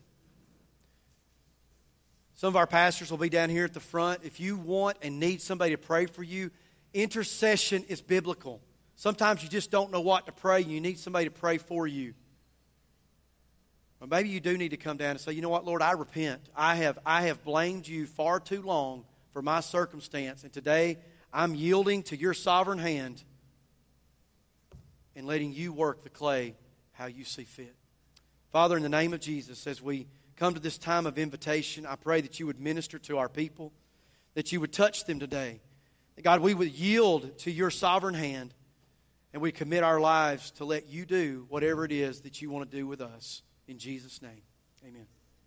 Some 2.34 2.48
of 2.48 2.56
our 2.56 2.66
pastors 2.66 3.10
will 3.10 3.18
be 3.18 3.30
down 3.30 3.48
here 3.48 3.64
at 3.64 3.72
the 3.72 3.80
front. 3.80 4.20
If 4.22 4.38
you 4.38 4.56
want 4.56 4.98
and 5.00 5.18
need 5.18 5.40
somebody 5.40 5.70
to 5.70 5.78
pray 5.78 6.06
for 6.06 6.22
you, 6.22 6.50
intercession 6.92 7.84
is 7.88 8.02
biblical. 8.02 8.60
Sometimes 9.02 9.42
you 9.42 9.48
just 9.48 9.72
don't 9.72 9.90
know 9.90 10.00
what 10.00 10.26
to 10.26 10.32
pray. 10.32 10.62
and 10.62 10.70
You 10.70 10.80
need 10.80 10.96
somebody 10.96 11.24
to 11.24 11.32
pray 11.32 11.58
for 11.58 11.88
you. 11.88 12.14
Or 14.00 14.06
maybe 14.06 14.28
you 14.28 14.38
do 14.38 14.56
need 14.56 14.68
to 14.68 14.76
come 14.76 14.96
down 14.96 15.10
and 15.10 15.20
say, 15.20 15.32
you 15.32 15.42
know 15.42 15.48
what, 15.48 15.64
Lord, 15.64 15.82
I 15.82 15.90
repent. 15.90 16.40
I 16.54 16.76
have, 16.76 17.00
I 17.04 17.22
have 17.22 17.42
blamed 17.42 17.88
you 17.88 18.06
far 18.06 18.38
too 18.38 18.62
long 18.62 19.04
for 19.32 19.42
my 19.42 19.58
circumstance. 19.58 20.44
And 20.44 20.52
today 20.52 20.98
I'm 21.32 21.56
yielding 21.56 22.04
to 22.04 22.16
your 22.16 22.32
sovereign 22.32 22.78
hand 22.78 23.24
and 25.16 25.26
letting 25.26 25.52
you 25.52 25.72
work 25.72 26.04
the 26.04 26.08
clay 26.08 26.54
how 26.92 27.06
you 27.06 27.24
see 27.24 27.42
fit. 27.42 27.74
Father, 28.52 28.76
in 28.76 28.84
the 28.84 28.88
name 28.88 29.12
of 29.12 29.18
Jesus, 29.18 29.66
as 29.66 29.82
we 29.82 30.06
come 30.36 30.54
to 30.54 30.60
this 30.60 30.78
time 30.78 31.06
of 31.06 31.18
invitation, 31.18 31.86
I 31.86 31.96
pray 31.96 32.20
that 32.20 32.38
you 32.38 32.46
would 32.46 32.60
minister 32.60 33.00
to 33.00 33.18
our 33.18 33.28
people, 33.28 33.72
that 34.34 34.52
you 34.52 34.60
would 34.60 34.72
touch 34.72 35.06
them 35.06 35.18
today. 35.18 35.60
That 36.14 36.22
God, 36.22 36.40
we 36.40 36.54
would 36.54 36.70
yield 36.70 37.36
to 37.38 37.50
your 37.50 37.72
sovereign 37.72 38.14
hand 38.14 38.54
and 39.32 39.40
we 39.40 39.52
commit 39.52 39.82
our 39.82 40.00
lives 40.00 40.50
to 40.52 40.64
let 40.64 40.88
you 40.88 41.06
do 41.06 41.46
whatever 41.48 41.84
it 41.84 41.92
is 41.92 42.22
that 42.22 42.42
you 42.42 42.50
want 42.50 42.70
to 42.70 42.76
do 42.76 42.86
with 42.86 43.00
us. 43.00 43.42
In 43.66 43.78
Jesus' 43.78 44.20
name, 44.20 44.42
amen. 44.86 45.06